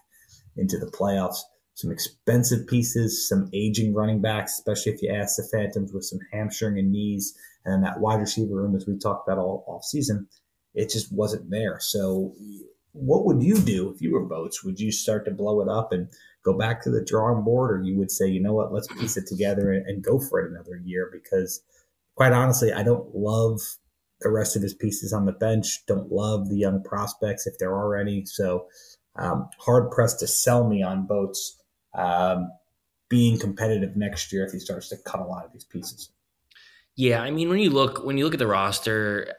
into 0.57 0.77
the 0.77 0.87
playoffs. 0.87 1.39
Some 1.75 1.91
expensive 1.91 2.67
pieces, 2.67 3.27
some 3.27 3.49
aging 3.53 3.93
running 3.93 4.21
backs, 4.21 4.53
especially 4.53 4.93
if 4.93 5.01
you 5.01 5.13
ask 5.13 5.35
the 5.35 5.47
Phantoms 5.51 5.91
with 5.91 6.05
some 6.05 6.19
hamstring 6.31 6.79
and 6.79 6.91
knees, 6.91 7.37
and 7.65 7.83
that 7.83 7.99
wide 7.99 8.21
receiver 8.21 8.55
room, 8.55 8.75
as 8.75 8.87
we 8.87 8.97
talked 8.97 9.27
about 9.27 9.39
all 9.39 9.65
off 9.67 9.83
season, 9.83 10.27
it 10.73 10.89
just 10.89 11.11
wasn't 11.11 11.49
there. 11.49 11.79
So 11.81 12.33
what 12.95 13.25
would 13.25 13.43
you 13.43 13.57
do 13.57 13.91
if 13.91 14.01
you 14.01 14.13
were 14.13 14.25
Boats? 14.25 14.63
Would 14.63 14.79
you 14.79 14.91
start 14.91 15.25
to 15.25 15.31
blow 15.31 15.61
it 15.61 15.67
up 15.67 15.91
and 15.91 16.07
go 16.43 16.57
back 16.57 16.81
to 16.83 16.89
the 16.89 17.03
drawing 17.03 17.43
board, 17.43 17.71
or 17.71 17.83
you 17.83 17.97
would 17.97 18.09
say, 18.09 18.27
you 18.27 18.41
know 18.41 18.53
what, 18.53 18.73
let's 18.73 18.87
piece 18.87 19.17
it 19.17 19.27
together 19.27 19.71
and, 19.73 19.85
and 19.85 20.03
go 20.03 20.17
for 20.19 20.39
it 20.39 20.49
another 20.49 20.77
year? 20.83 21.09
Because 21.11 21.61
quite 22.15 22.31
honestly, 22.31 22.71
I 22.71 22.83
don't 22.83 23.13
love 23.13 23.59
the 24.21 24.29
rest 24.29 24.55
of 24.55 24.61
his 24.61 24.73
pieces 24.73 25.11
on 25.11 25.25
the 25.25 25.33
bench. 25.33 25.85
Don't 25.87 26.11
love 26.11 26.49
the 26.49 26.57
young 26.57 26.81
prospects 26.83 27.45
if 27.45 27.57
there 27.57 27.73
are 27.73 27.97
any. 27.97 28.25
So 28.25 28.67
um, 29.17 29.49
hard 29.59 29.91
pressed 29.91 30.19
to 30.21 30.27
sell 30.27 30.67
me 30.67 30.81
on 30.81 31.05
Boats 31.05 31.61
um, 31.93 32.49
being 33.09 33.37
competitive 33.37 33.97
next 33.97 34.31
year 34.31 34.45
if 34.45 34.53
he 34.53 34.59
starts 34.59 34.89
to 34.89 34.97
cut 35.05 35.19
a 35.19 35.25
lot 35.25 35.45
of 35.45 35.51
these 35.51 35.65
pieces. 35.65 36.09
Yeah, 36.95 37.21
I 37.21 37.29
mean 37.29 37.49
when 37.49 37.59
you 37.59 37.71
look 37.71 38.05
when 38.05 38.17
you 38.17 38.23
look 38.23 38.33
at 38.33 38.39
the 38.39 38.47
roster, 38.47 39.33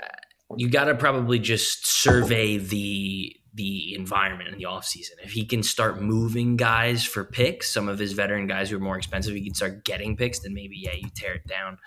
you 0.57 0.69
got 0.69 0.85
to 0.85 0.95
probably 0.95 1.39
just 1.39 1.87
survey 1.87 2.59
the 2.59 3.35
the 3.57 3.95
environment 3.95 4.51
in 4.51 4.59
the 4.59 4.65
offseason. 4.65 5.13
If 5.25 5.33
he 5.33 5.45
can 5.45 5.63
start 5.63 6.01
moving 6.01 6.57
guys 6.57 7.05
for 7.05 7.25
picks, 7.25 7.71
some 7.71 7.89
of 7.89 7.99
his 7.99 8.13
veteran 8.13 8.47
guys 8.47 8.71
who 8.71 8.77
are 8.77 8.81
more 8.81 8.99
expensive, 8.99 9.35
he 9.35 9.45
can 9.45 9.55
start 9.55 9.85
getting 9.85 10.17
picks, 10.17 10.41
then 10.41 10.55
maybe 10.55 10.77
yeah, 10.79 10.93
you 10.95 11.09
tear 11.15 11.35
it 11.35 11.47
down. 11.47 11.79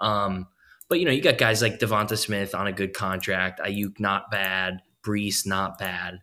Um, 0.00 0.46
but 0.88 0.98
you 0.98 1.04
know, 1.04 1.12
you 1.12 1.22
got 1.22 1.38
guys 1.38 1.62
like 1.62 1.78
DeVonta 1.78 2.16
Smith 2.18 2.54
on 2.54 2.66
a 2.66 2.72
good 2.72 2.94
contract, 2.94 3.60
Aiyuk 3.60 4.00
not 4.00 4.30
bad, 4.30 4.80
Breece 5.06 5.46
not 5.46 5.78
bad. 5.78 6.20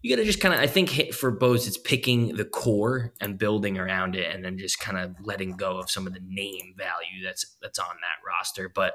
You 0.00 0.10
got 0.10 0.20
to 0.20 0.26
just 0.26 0.40
kind 0.40 0.52
of, 0.52 0.60
I 0.60 0.66
think, 0.66 1.12
for 1.12 1.30
Boats, 1.30 1.68
it's 1.68 1.78
picking 1.78 2.34
the 2.34 2.44
core 2.44 3.12
and 3.20 3.38
building 3.38 3.78
around 3.78 4.16
it, 4.16 4.34
and 4.34 4.44
then 4.44 4.58
just 4.58 4.80
kind 4.80 4.98
of 4.98 5.14
letting 5.22 5.56
go 5.56 5.78
of 5.78 5.88
some 5.88 6.08
of 6.08 6.14
the 6.14 6.20
name 6.26 6.74
value 6.76 7.24
that's 7.24 7.56
that's 7.62 7.78
on 7.78 7.86
that 7.86 8.26
roster. 8.26 8.68
But 8.68 8.94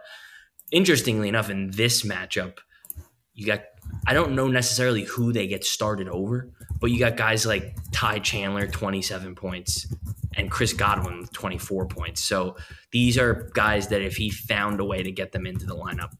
interestingly 0.71 1.29
enough, 1.29 1.49
in 1.49 1.71
this 1.71 2.03
matchup, 2.03 2.57
you 3.33 3.45
got 3.45 3.61
I 4.07 4.13
don't 4.13 4.33
know 4.35 4.47
necessarily 4.47 5.03
who 5.03 5.33
they 5.33 5.47
get 5.47 5.65
started 5.65 6.07
over, 6.07 6.49
but 6.79 6.91
you 6.91 6.97
got 6.97 7.17
guys 7.17 7.45
like 7.45 7.75
Ty 7.91 8.19
Chandler, 8.19 8.67
27 8.67 9.35
points, 9.35 9.93
and 10.35 10.49
Chris 10.49 10.73
Godwin 10.73 11.19
with 11.19 11.33
24 11.33 11.87
points. 11.87 12.23
So 12.23 12.55
these 12.91 13.17
are 13.17 13.49
guys 13.53 13.89
that 13.89 14.01
if 14.01 14.15
he 14.15 14.29
found 14.29 14.79
a 14.79 14.85
way 14.85 15.03
to 15.03 15.11
get 15.11 15.33
them 15.33 15.45
into 15.45 15.65
the 15.65 15.75
lineup, 15.75 16.15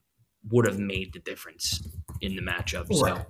would 0.49 0.65
have 0.65 0.79
made 0.79 1.13
the 1.13 1.19
difference 1.19 1.81
in 2.21 2.35
the 2.35 2.41
matchup. 2.41 2.89
Right. 2.89 3.17
So 3.17 3.25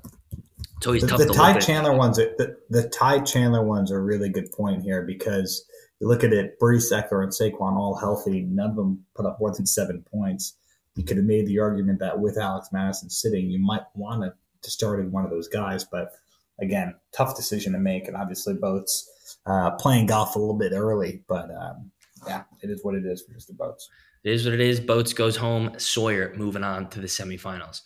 so 0.82 0.92
he's 0.94 1.02
the, 1.04 1.08
tough. 1.10 1.20
The 1.20 1.34
Ty 1.34 1.60
Chandler 1.60 1.96
ones, 1.96 2.20
are, 2.20 2.34
the, 2.38 2.58
the 2.70 2.90
Ty 2.90 3.22
Chandler 3.22 3.64
ones 3.64 3.92
are 3.92 3.98
a 3.98 4.04
really 4.04 4.30
good 4.30 4.52
point 4.52 4.84
here 4.84 5.04
because 5.04 5.66
you 6.00 6.08
look 6.08 6.24
at 6.24 6.34
it, 6.34 6.60
Breece 6.60 6.92
Ekeler 6.92 7.24
and 7.24 7.32
Saquon 7.32 7.76
all 7.76 7.96
healthy, 7.96 8.42
none 8.42 8.72
of 8.72 8.76
them 8.76 9.06
put 9.16 9.26
up 9.26 9.40
more 9.40 9.52
than 9.52 9.66
seven 9.66 10.04
points. 10.12 10.56
You 10.96 11.04
could 11.04 11.18
have 11.18 11.26
made 11.26 11.48
the 11.48 11.60
argument 11.60 12.00
that 12.00 12.20
with 12.20 12.38
Alex 12.38 12.70
Mattison 12.72 13.10
sitting, 13.10 13.50
you 13.50 13.60
might 13.60 13.84
want 13.96 14.24
to, 14.24 14.34
to 14.62 14.72
start 14.72 15.00
in 15.00 15.12
one 15.12 15.26
of 15.26 15.32
those 15.32 15.48
guys, 15.48 15.84
but 15.84 16.12
again, 16.60 16.96
tough 17.12 17.36
decision 17.36 17.74
to 17.74 17.80
make, 17.80 18.08
and 18.08 18.18
obviously 18.18 18.54
boats 18.54 19.10
uh, 19.46 19.72
playing 19.72 20.08
golf 20.08 20.36
a 20.36 20.40
little 20.40 20.58
bit 20.58 20.74
early, 20.74 21.24
but 21.28 21.50
um, 21.52 21.92
yeah, 22.28 22.44
it 22.62 22.70
is 22.70 22.84
what 22.84 22.96
it 22.96 23.06
is 23.06 23.24
for 23.24 23.34
Mr. 23.34 23.56
boats. 23.56 23.90
It 24.24 24.34
is 24.34 24.46
what 24.46 24.54
it 24.54 24.60
is. 24.60 24.80
Boats 24.80 25.14
goes 25.14 25.38
home. 25.38 25.78
Sawyer 25.78 26.34
moving 26.36 26.64
on 26.64 26.90
to 26.90 27.00
the 27.00 27.08
semifinals. 27.08 27.82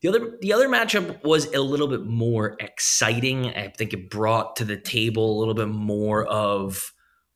The 0.00 0.08
other 0.08 0.38
the 0.40 0.52
other 0.52 0.68
matchup 0.68 1.24
was 1.24 1.52
a 1.52 1.60
little 1.60 1.88
bit 1.88 2.04
more 2.04 2.56
exciting. 2.60 3.46
I 3.46 3.68
think 3.68 3.92
it 3.92 4.10
brought 4.10 4.56
to 4.56 4.64
the 4.64 4.76
table 4.76 5.36
a 5.36 5.38
little 5.38 5.54
bit 5.54 5.68
more 5.68 6.24
of 6.26 6.92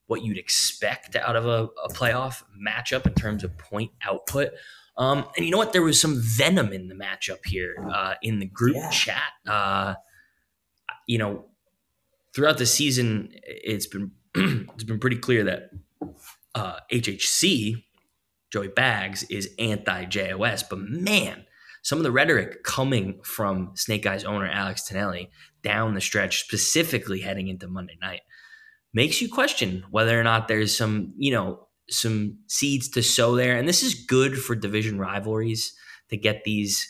what 0.06 0.22
you'd 0.22 0.38
expect 0.38 1.16
out 1.16 1.34
of 1.34 1.46
a, 1.46 1.68
a 1.84 1.88
playoff 1.88 2.42
matchup 2.62 3.06
in 3.06 3.14
terms 3.14 3.42
of 3.42 3.56
point 3.58 3.90
output. 4.04 4.50
Um, 4.96 5.25
and 5.37 5.46
you 5.46 5.50
know 5.50 5.58
what? 5.58 5.72
There 5.72 5.82
was 5.82 6.00
some 6.00 6.20
venom 6.20 6.72
in 6.72 6.88
the 6.88 6.94
matchup 6.94 7.46
here 7.46 7.76
uh, 7.92 8.14
in 8.22 8.38
the 8.38 8.46
group 8.46 8.76
yeah. 8.76 8.90
chat. 8.90 9.32
Uh, 9.46 9.94
you 11.06 11.18
know, 11.18 11.46
throughout 12.34 12.58
the 12.58 12.66
season, 12.66 13.30
it's 13.44 13.87
been 13.87 14.12
it's 14.34 14.84
been 14.84 14.99
pretty 14.99 15.16
clear 15.16 15.44
that 15.44 15.70
uh, 16.54 16.76
HHC 16.92 17.82
Joey 18.52 18.68
Bags 18.68 19.22
is 19.25 19.50
anti 19.58 20.04
JOS, 20.04 20.62
but 20.64 20.78
man, 20.78 21.46
some 21.82 21.99
of 21.99 22.04
the 22.04 22.12
rhetoric 22.12 22.62
coming 22.62 23.20
from 23.25 23.72
Snake 23.75 24.06
Eyes 24.06 24.25
owner 24.25 24.46
Alex 24.46 24.84
Tonelli 24.84 25.30
down 25.62 25.94
the 25.94 26.00
stretch, 26.00 26.44
specifically 26.44 27.20
heading 27.20 27.49
into 27.49 27.66
Monday 27.66 27.96
night, 28.00 28.20
makes 28.92 29.22
you 29.22 29.28
question 29.28 29.84
whether 29.90 30.18
or 30.18 30.22
not 30.22 30.49
there's 30.49 30.76
some, 30.76 31.14
you 31.16 31.32
know, 31.32 31.66
some 31.92 32.38
seeds 32.46 32.88
to 32.90 33.02
sow 33.02 33.37
there. 33.37 33.56
And 33.56 33.68
this 33.68 33.82
is 33.82 33.94
good 33.94 34.38
for 34.38 34.54
division 34.54 34.99
rivalries 34.99 35.75
to 36.08 36.16
get 36.16 36.44
these, 36.44 36.88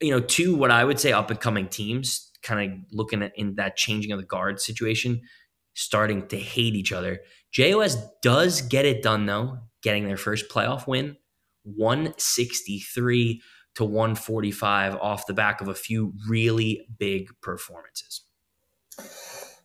you 0.00 0.10
know, 0.10 0.20
two 0.20 0.54
what 0.54 0.70
I 0.70 0.84
would 0.84 1.00
say 1.00 1.12
up 1.12 1.30
and 1.30 1.40
coming 1.40 1.68
teams 1.68 2.30
kind 2.42 2.72
of 2.72 2.78
looking 2.92 3.22
at 3.22 3.32
in 3.36 3.56
that 3.56 3.76
changing 3.76 4.12
of 4.12 4.18
the 4.18 4.26
guard 4.26 4.60
situation, 4.60 5.20
starting 5.74 6.26
to 6.28 6.38
hate 6.38 6.74
each 6.74 6.92
other. 6.92 7.20
JOS 7.52 7.96
does 8.22 8.62
get 8.62 8.84
it 8.84 9.02
done 9.02 9.26
though, 9.26 9.58
getting 9.82 10.06
their 10.06 10.16
first 10.16 10.48
playoff 10.48 10.86
win, 10.86 11.16
163 11.64 13.42
to 13.74 13.84
145 13.84 14.94
off 14.96 15.26
the 15.26 15.34
back 15.34 15.60
of 15.60 15.68
a 15.68 15.74
few 15.74 16.14
really 16.28 16.86
big 16.98 17.28
performances. 17.42 18.22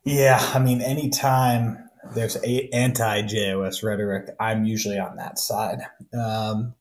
Yeah, 0.04 0.40
I 0.54 0.60
mean, 0.60 0.82
anytime 0.82 1.78
there's 2.14 2.36
anti 2.36 3.22
JOS 3.22 3.84
rhetoric, 3.84 4.30
I'm 4.40 4.66
usually 4.66 5.00
on 5.00 5.18
that 5.18 5.40
side. 5.40 5.80
Um, 6.14 6.74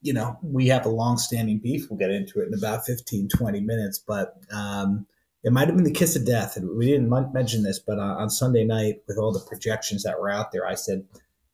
you 0.00 0.12
know, 0.12 0.38
we 0.42 0.68
have 0.68 0.86
a 0.86 0.90
long 0.90 1.16
standing 1.18 1.58
beef. 1.58 1.88
We'll 1.88 1.98
get 1.98 2.10
into 2.10 2.40
it 2.40 2.48
in 2.48 2.54
about 2.54 2.84
15, 2.84 3.28
20 3.28 3.60
minutes, 3.60 3.98
but 3.98 4.34
um, 4.52 5.06
it 5.44 5.52
might 5.52 5.68
have 5.68 5.76
been 5.76 5.84
the 5.84 5.92
kiss 5.92 6.16
of 6.16 6.26
death. 6.26 6.56
And 6.56 6.76
we 6.76 6.86
didn't 6.86 7.08
mention 7.32 7.62
this, 7.62 7.78
but 7.78 7.98
on 7.98 8.28
Sunday 8.28 8.64
night, 8.64 9.02
with 9.06 9.18
all 9.18 9.32
the 9.32 9.46
projections 9.48 10.02
that 10.02 10.18
were 10.18 10.30
out 10.30 10.50
there, 10.50 10.66
I 10.66 10.74
said, 10.74 11.04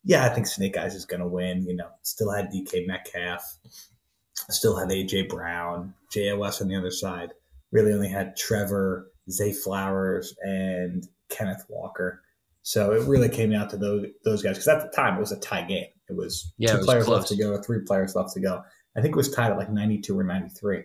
yeah, 0.03 0.25
I 0.25 0.29
think 0.29 0.47
Snake 0.47 0.77
Eyes 0.77 0.95
is 0.95 1.05
going 1.05 1.19
to 1.19 1.27
win. 1.27 1.67
You 1.67 1.75
know, 1.75 1.89
still 2.01 2.31
had 2.31 2.51
DK 2.51 2.87
Metcalf 2.87 3.59
still 4.49 4.77
had 4.77 4.89
AJ 4.89 5.29
Brown, 5.29 5.93
JOS 6.11 6.61
on 6.61 6.67
the 6.67 6.75
other 6.75 6.91
side. 6.91 7.33
Really 7.71 7.93
only 7.93 8.09
had 8.09 8.35
Trevor, 8.35 9.11
Zay 9.29 9.53
Flowers, 9.53 10.35
and 10.41 11.07
Kenneth 11.29 11.65
Walker. 11.69 12.21
So 12.61 12.91
it 12.93 13.07
really 13.07 13.29
came 13.29 13.51
down 13.51 13.69
to 13.69 13.77
those 13.77 14.05
those 14.23 14.43
guys 14.43 14.53
because 14.53 14.67
at 14.67 14.81
the 14.81 14.95
time 14.95 15.17
it 15.17 15.19
was 15.19 15.31
a 15.31 15.39
tie 15.39 15.63
game. 15.63 15.87
It 16.09 16.15
was 16.15 16.53
yeah, 16.57 16.71
two 16.71 16.75
it 16.75 16.77
was 16.79 16.85
players 16.85 17.05
close. 17.05 17.17
left 17.17 17.27
to 17.29 17.37
go, 17.37 17.61
three 17.61 17.81
players 17.85 18.15
left 18.15 18.33
to 18.33 18.39
go. 18.39 18.61
I 18.95 19.01
think 19.01 19.13
it 19.13 19.17
was 19.17 19.31
tied 19.31 19.51
at 19.51 19.57
like 19.57 19.71
92 19.71 20.17
or 20.17 20.23
93. 20.23 20.83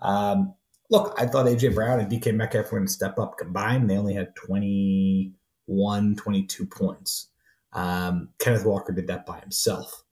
Um, 0.00 0.54
look, 0.90 1.14
I 1.18 1.26
thought 1.26 1.46
AJ 1.46 1.74
Brown 1.74 2.00
and 2.00 2.10
DK 2.10 2.34
Metcalf 2.34 2.70
were 2.70 2.78
going 2.78 2.86
to 2.86 2.92
step 2.92 3.18
up 3.18 3.38
combined. 3.38 3.88
They 3.88 3.96
only 3.96 4.14
had 4.14 4.36
21, 4.36 6.16
22 6.16 6.66
points. 6.66 7.28
Um, 7.72 8.28
Kenneth 8.38 8.64
Walker 8.64 8.92
did 8.92 9.06
that 9.08 9.26
by 9.26 9.40
himself. 9.40 10.04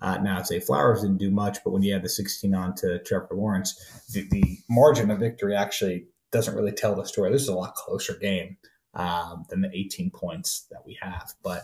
Uh, 0.00 0.18
now, 0.18 0.38
I'd 0.38 0.46
say 0.46 0.58
Flowers 0.58 1.02
didn't 1.02 1.18
do 1.18 1.30
much, 1.30 1.58
but 1.64 1.70
when 1.70 1.82
you 1.82 1.94
add 1.94 2.02
the 2.02 2.08
16 2.08 2.54
on 2.54 2.74
to 2.76 2.98
Trevor 3.04 3.28
Lawrence, 3.32 4.02
the, 4.12 4.26
the, 4.30 4.58
margin 4.68 5.12
of 5.12 5.20
victory 5.20 5.54
actually 5.54 6.06
doesn't 6.32 6.56
really 6.56 6.72
tell 6.72 6.96
the 6.96 7.04
story. 7.04 7.30
This 7.30 7.42
is 7.42 7.48
a 7.48 7.54
lot 7.54 7.74
closer 7.74 8.14
game 8.14 8.56
um, 8.94 9.44
than 9.48 9.62
the 9.62 9.70
18 9.72 10.10
points 10.10 10.66
that 10.70 10.84
we 10.84 10.98
have. 11.00 11.32
But 11.42 11.62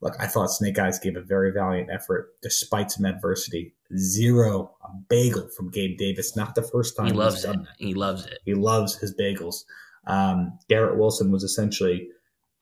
look, 0.00 0.14
I 0.18 0.26
thought 0.26 0.48
Snake 0.48 0.78
Eyes 0.78 0.98
gave 0.98 1.16
a 1.16 1.22
very 1.22 1.52
valiant 1.52 1.90
effort 1.90 2.34
despite 2.42 2.90
some 2.90 3.04
adversity. 3.04 3.74
Zero 3.96 4.74
a 4.84 4.88
bagel 5.08 5.48
from 5.56 5.70
Gabe 5.70 5.98
Davis. 5.98 6.36
Not 6.36 6.54
the 6.54 6.62
first 6.62 6.96
time 6.96 7.06
he 7.06 7.12
loves 7.12 7.44
it. 7.44 7.56
He 7.78 7.94
loves 7.94 8.26
it. 8.26 8.38
He 8.44 8.54
loves 8.54 8.96
his 8.96 9.14
bagels. 9.14 9.64
Um, 10.06 10.58
Garrett 10.68 10.98
Wilson 10.98 11.30
was 11.30 11.42
essentially 11.42 12.08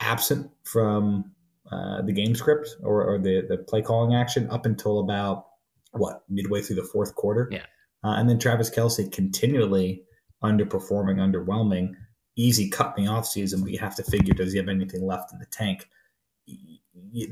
absent 0.00 0.50
from 0.64 1.32
uh, 1.70 2.02
the 2.02 2.12
game 2.12 2.34
script 2.34 2.76
or, 2.82 3.04
or, 3.04 3.18
the, 3.18 3.44
the 3.48 3.58
play 3.58 3.82
calling 3.82 4.14
action 4.14 4.48
up 4.50 4.64
until 4.64 5.00
about 5.00 5.46
what 5.92 6.22
midway 6.28 6.62
through 6.62 6.76
the 6.76 6.82
fourth 6.84 7.14
quarter. 7.14 7.48
Yeah. 7.50 7.64
Uh, 8.02 8.14
and 8.16 8.28
then 8.28 8.38
Travis 8.38 8.70
Kelce 8.70 9.10
continually 9.12 10.02
underperforming, 10.42 11.16
underwhelming. 11.16 11.94
Easy 12.38 12.70
cut 12.70 12.94
in 12.96 13.04
the 13.04 13.10
offseason, 13.10 13.62
but 13.62 13.72
you 13.72 13.78
have 13.78 13.96
to 13.96 14.02
figure 14.02 14.32
does 14.34 14.52
he 14.52 14.58
have 14.58 14.68
anything 14.68 15.04
left 15.04 15.32
in 15.32 15.38
the 15.38 15.46
tank? 15.46 15.88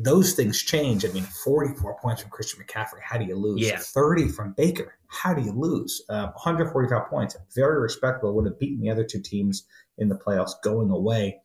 Those 0.03 0.35
things 0.35 0.63
change. 0.63 1.05
I 1.05 1.09
mean, 1.09 1.23
44 1.23 1.99
points 2.01 2.23
from 2.23 2.31
Christian 2.31 2.63
McCaffrey. 2.63 3.01
How 3.03 3.19
do 3.19 3.25
you 3.25 3.37
lose? 3.37 3.61
Yeah. 3.61 3.79
30 3.79 4.29
from 4.29 4.53
Baker. 4.57 4.99
How 5.07 5.33
do 5.33 5.43
you 5.43 5.53
lose? 5.53 6.03
Uh, 6.09 6.29
145 6.33 7.09
points. 7.09 7.37
Very 7.55 7.81
respectable. 7.81 8.35
Would 8.35 8.47
have 8.47 8.59
beaten 8.59 8.81
the 8.81 8.91
other 8.91 9.05
two 9.05 9.21
teams 9.21 9.65
in 9.99 10.09
the 10.09 10.19
playoffs 10.19 10.53
going 10.63 10.91
away 10.91 11.41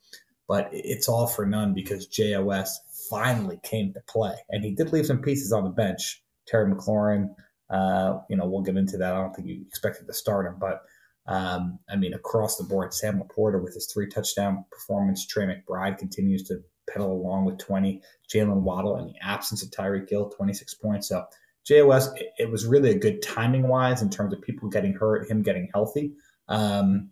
but 0.52 0.68
it's 0.74 1.08
all 1.08 1.28
for 1.28 1.46
none 1.46 1.74
because 1.74 2.08
JOS 2.08 2.78
finally 3.10 3.58
came 3.64 3.94
to 3.94 4.02
play. 4.02 4.36
And 4.50 4.66
he 4.66 4.76
did 4.76 4.92
leave 4.92 5.06
some 5.06 5.22
pieces 5.22 5.54
on 5.54 5.64
the 5.64 5.70
bench. 5.70 6.22
Terry 6.46 6.70
McLaurin, 6.70 7.34
uh, 7.70 8.18
you 8.30 8.36
know, 8.36 8.46
we'll 8.46 8.62
get 8.62 8.76
into 8.76 8.98
that. 8.98 9.14
I 9.14 9.22
don't 9.22 9.34
think 9.34 9.48
you 9.48 9.64
expected 9.66 10.08
to 10.08 10.14
start 10.14 10.46
him, 10.46 10.58
but 10.60 10.82
um, 11.28 11.80
I 11.90 11.96
mean, 11.96 12.14
across 12.14 12.58
the 12.58 12.64
board, 12.64 12.94
Sam 12.94 13.22
LaPorta 13.22 13.62
with 13.62 13.74
his 13.74 13.90
three 13.92 14.08
touchdown 14.08 14.66
performance, 14.72 15.26
Trey 15.26 15.46
McBride 15.46 15.98
continues 15.98 16.44
to 16.48 16.62
pedal 16.90 17.12
along 17.12 17.46
with 17.46 17.58
20, 17.60 18.02
Jalen 18.34 18.62
Waddle 18.62 18.98
in 18.98 19.08
the 19.08 19.16
absence 19.22 19.64
of 19.64 19.70
Tyreek 19.70 20.10
Hill, 20.10 20.30
26 20.30 20.74
points. 20.76 21.10
So 21.10 21.26
JOS, 21.66 22.12
it, 22.16 22.28
it 22.40 22.52
was 22.52 22.66
really 22.66 22.90
a 22.90 22.98
good 22.98 23.22
timing 23.22 23.68
wise 23.68 24.02
in 24.02 24.10
terms 24.10 24.34
of 24.34 24.42
people 24.42 24.68
getting 24.70 24.94
hurt, 24.94 25.30
him 25.30 25.42
getting 25.44 25.70
healthy. 25.74 26.14
Um, 26.48 27.12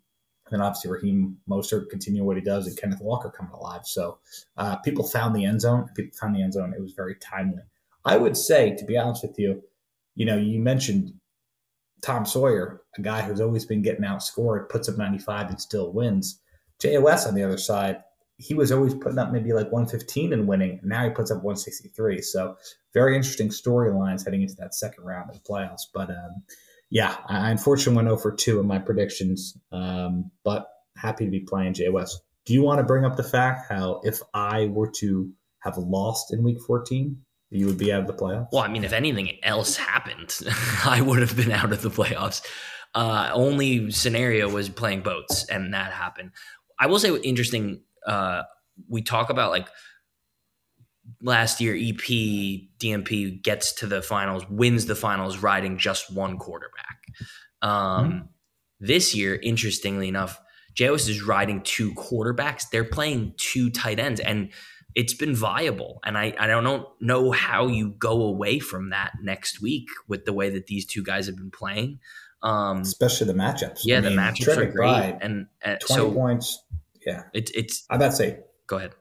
And 0.52 0.62
obviously, 0.64 0.90
Raheem 0.92 1.38
Mostert 1.48 1.90
continuing 1.90 2.26
what 2.26 2.36
he 2.36 2.42
does, 2.42 2.66
and 2.66 2.76
Kenneth 2.76 3.02
Walker 3.02 3.30
coming 3.30 3.54
alive. 3.54 3.86
So 3.86 4.18
uh, 4.58 4.78
people 4.78 5.08
found 5.08 5.36
the 5.36 5.46
end 5.46 5.62
zone. 5.62 5.88
People 5.96 6.18
found 6.20 6.36
the 6.36 6.42
end 6.42 6.54
zone. 6.54 6.74
It 6.76 6.82
was 6.82 6.94
very 6.94 7.16
timely. 7.16 7.62
I 8.04 8.18
would 8.18 8.36
say, 8.36 8.76
to 8.76 8.86
be 8.86 8.98
honest 8.98 9.22
with 9.22 9.38
you, 9.38 9.62
you 10.16 10.26
know, 10.26 10.38
you 10.38 10.60
mentioned 10.60 11.14
Tom 12.02 12.26
Sawyer, 12.26 12.82
a 12.98 13.02
guy 13.02 13.22
who's 13.22 13.42
always 13.42 13.66
been 13.66 13.82
getting 13.82 14.04
outscored, 14.04 14.70
puts 14.70 14.90
up 14.90 14.98
95 14.98 15.50
and 15.50 15.62
still 15.62 15.92
wins. 15.92 16.40
JOS 16.80 17.26
on 17.28 17.36
the 17.36 17.44
other 17.44 17.58
side, 17.58 18.04
he 18.38 18.54
was 18.54 18.72
always 18.72 18.94
putting 18.94 19.20
up 19.20 19.32
maybe 19.32 19.52
like 19.52 19.72
115 19.72 20.32
and 20.32 20.48
winning. 20.48 20.80
Now 20.84 21.04
he 21.04 21.10
puts 21.10 21.30
up 21.30 21.44
163. 21.44 22.22
So 22.22 22.56
very 22.94 23.16
interesting 23.16 23.50
storylines 23.50 24.24
heading 24.24 24.42
into 24.42 24.56
that 24.56 24.74
second 24.74 25.04
round 25.04 25.30
of 25.30 25.36
the 25.36 25.42
playoffs. 25.42 25.84
But 25.94 26.10
um, 26.10 26.44
yeah, 26.90 27.18
I 27.28 27.52
unfortunately 27.52 27.98
went 27.98 28.08
over 28.08 28.32
two 28.32 28.60
in 28.60 28.66
my 28.66 28.80
predictions, 28.80 29.58
um, 29.72 30.32
but 30.44 30.68
happy 30.96 31.26
to 31.26 31.32
be 31.32 31.42
playing 31.42 31.74
JOS. 31.74 32.20
Do 32.46 32.54
you 32.54 32.64
want 32.64 32.80
to 32.80 32.86
bring 32.86 33.06
up 33.06 33.18
the 33.18 33.24
fact 33.24 33.70
how 33.70 34.02
if 34.04 34.22
I 34.34 34.68
were 34.68 34.90
to 35.00 35.32
have 35.60 35.78
lost 35.78 36.34
in 36.34 36.44
week 36.44 36.60
14, 36.66 37.22
you 37.52 37.66
would 37.66 37.78
be 37.78 37.92
out 37.92 38.02
of 38.02 38.08
the 38.08 38.14
playoffs? 38.14 38.48
Well, 38.52 38.64
I 38.64 38.68
mean, 38.68 38.84
if 38.84 38.94
anything 38.94 39.38
else 39.44 39.76
happened, 39.76 40.38
I 40.86 41.02
would 41.02 41.20
have 41.20 41.36
been 41.36 41.52
out 41.52 41.72
of 41.72 41.82
the 41.82 41.90
playoffs. 41.90 42.42
Uh, 42.96 43.30
only 43.34 43.92
scenario 43.92 44.50
was 44.50 44.70
playing 44.70 45.02
boats, 45.02 45.46
and 45.46 45.74
that 45.74 45.92
happened. 45.92 46.32
I 46.80 46.88
will 46.88 47.00
say, 47.00 47.16
interesting. 47.18 47.82
Uh, 48.06 48.44
we 48.88 49.02
talk 49.02 49.30
about 49.30 49.52
like 49.52 49.68
last 51.22 51.60
year, 51.60 51.76
EP 51.76 51.98
DMP 52.80 53.42
gets 53.42 53.74
to 53.74 53.88
the 53.88 54.02
finals, 54.02 54.44
wins 54.50 54.86
the 54.86 54.96
finals, 54.96 55.40
riding 55.40 55.78
just 55.78 56.14
one 56.14 56.38
quarterback. 56.38 56.98
Um, 57.62 57.72
mm-hmm. 57.72 58.26
This 58.80 59.14
year, 59.14 59.36
interestingly 59.36 60.08
enough, 60.08 60.40
JOS 60.74 61.10
is 61.10 61.22
riding 61.22 61.62
two 61.62 61.94
quarterbacks. 61.96 62.70
They're 62.72 62.86
playing 62.86 63.34
two 63.38 63.70
tight 63.70 64.00
ends, 64.00 64.20
and 64.20 64.50
it's 64.96 65.14
been 65.14 65.36
viable. 65.36 66.00
And 66.04 66.18
I, 66.18 66.34
I 66.40 66.48
don't 66.48 66.86
know 67.00 67.32
how 67.32 67.68
you 67.68 67.90
go 67.92 68.24
away 68.24 68.60
from 68.60 68.90
that 68.90 69.14
next 69.22 69.62
week 69.62 69.88
with 70.08 70.26
the 70.26 70.34
way 70.34 70.50
that 70.50 70.68
these 70.68 70.86
two 70.86 71.04
guys 71.04 71.28
have 71.28 71.36
been 71.36 71.52
playing. 71.52 72.00
Um, 72.42 72.82
Especially 72.82 73.28
the 73.28 73.34
matchups. 73.34 73.82
Yeah, 73.84 73.98
I 73.98 74.02
mean, 74.02 74.16
the 74.16 74.22
matchups 74.22 74.54
Trey 74.56 74.68
are 74.68 74.72
great. 74.72 75.18
and 75.22 75.48
uh, 75.64 75.76
20 75.76 75.84
so 75.88 76.12
points. 76.12 76.64
Yeah. 77.06 77.24
It's, 77.34 77.52
it's, 77.52 77.86
I 77.90 77.96
about 77.96 78.12
to 78.12 78.16
say, 78.16 78.40
go 78.68 78.78
ahead. 78.78 78.96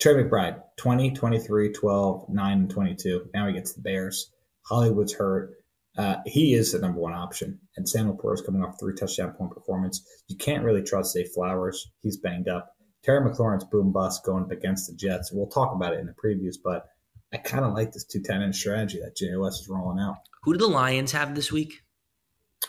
Trey 0.00 0.14
McBride, 0.14 0.62
20, 0.78 1.12
23, 1.12 1.72
12, 1.72 2.28
9, 2.30 2.52
and 2.58 2.70
22. 2.70 3.28
Now 3.34 3.46
he 3.46 3.52
gets 3.52 3.74
the 3.74 3.82
Bears. 3.82 4.30
Hollywood's 4.66 5.12
hurt. 5.14 5.54
Uh, 5.98 6.16
he 6.24 6.54
is 6.54 6.72
the 6.72 6.78
number 6.78 7.00
one 7.00 7.12
option. 7.12 7.60
And 7.76 7.88
Sam 7.88 8.10
LaPorta 8.10 8.34
is 8.34 8.40
coming 8.42 8.62
off 8.62 8.78
three 8.80 8.94
touchdown 8.94 9.32
point 9.32 9.50
performance. 9.52 10.02
You 10.28 10.36
can't 10.36 10.64
really 10.64 10.82
trust 10.82 11.12
Zay 11.12 11.24
Flowers. 11.24 11.90
He's 12.02 12.16
banged 12.16 12.48
up. 12.48 12.74
Terry 13.02 13.28
McLaurin's 13.28 13.64
boom 13.64 13.92
bust 13.92 14.24
going 14.24 14.44
up 14.44 14.50
against 14.50 14.88
the 14.88 14.94
Jets. 14.94 15.32
We'll 15.32 15.46
talk 15.46 15.74
about 15.74 15.94
it 15.94 16.00
in 16.00 16.06
the 16.06 16.12
previews, 16.12 16.56
but 16.62 16.88
I 17.32 17.38
kind 17.38 17.64
of 17.64 17.72
like 17.74 17.92
this 17.92 18.04
two 18.04 18.20
tight 18.20 18.42
end 18.42 18.54
strategy 18.54 19.00
that 19.00 19.16
JOS 19.16 19.60
is 19.60 19.68
rolling 19.68 20.00
out. 20.00 20.16
Who 20.42 20.52
do 20.52 20.58
the 20.58 20.66
Lions 20.66 21.12
have 21.12 21.34
this 21.34 21.52
week? 21.52 21.82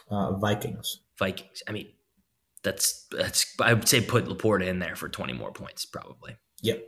Uh, 0.09 0.33
Vikings. 0.37 0.99
Vikings. 1.17 1.63
I 1.67 1.71
mean, 1.71 1.89
that's 2.63 3.07
that's 3.11 3.55
I 3.59 3.73
would 3.73 3.87
say 3.87 4.01
put 4.01 4.25
LaPorta 4.25 4.67
in 4.67 4.79
there 4.79 4.95
for 4.95 5.09
twenty 5.09 5.33
more 5.33 5.51
points 5.51 5.85
probably. 5.85 6.37
Yep. 6.61 6.87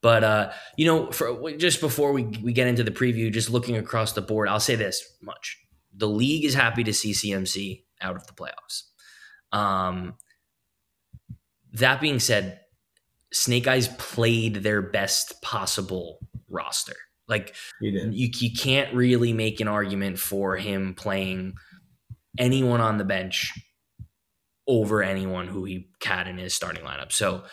But 0.00 0.24
uh, 0.24 0.52
you 0.76 0.86
know, 0.86 1.10
for 1.10 1.52
just 1.52 1.80
before 1.80 2.12
we 2.12 2.24
we 2.42 2.52
get 2.52 2.66
into 2.66 2.82
the 2.82 2.90
preview, 2.90 3.32
just 3.32 3.50
looking 3.50 3.76
across 3.76 4.12
the 4.12 4.22
board, 4.22 4.48
I'll 4.48 4.60
say 4.60 4.74
this 4.74 5.16
much: 5.22 5.58
the 5.94 6.08
league 6.08 6.44
is 6.44 6.54
happy 6.54 6.84
to 6.84 6.92
see 6.92 7.12
CMC 7.12 7.84
out 8.00 8.16
of 8.16 8.26
the 8.26 8.32
playoffs. 8.32 8.82
Um, 9.56 10.14
that 11.72 12.00
being 12.00 12.20
said, 12.20 12.60
Snake 13.32 13.66
Eyes 13.66 13.88
played 13.98 14.56
their 14.56 14.82
best 14.82 15.40
possible 15.42 16.18
roster. 16.48 16.96
Like 17.28 17.54
you, 17.80 18.10
you 18.12 18.50
can't 18.52 18.94
really 18.94 19.32
make 19.32 19.60
an 19.60 19.68
argument 19.68 20.18
for 20.18 20.56
him 20.56 20.94
playing 20.94 21.54
anyone 22.38 22.80
on 22.80 22.98
the 22.98 23.04
bench 23.04 23.52
over 24.68 25.02
anyone 25.02 25.48
who 25.48 25.64
he 25.64 25.88
had 26.04 26.28
in 26.28 26.38
his 26.38 26.54
starting 26.54 26.84
lineup. 26.84 27.10
So 27.12 27.44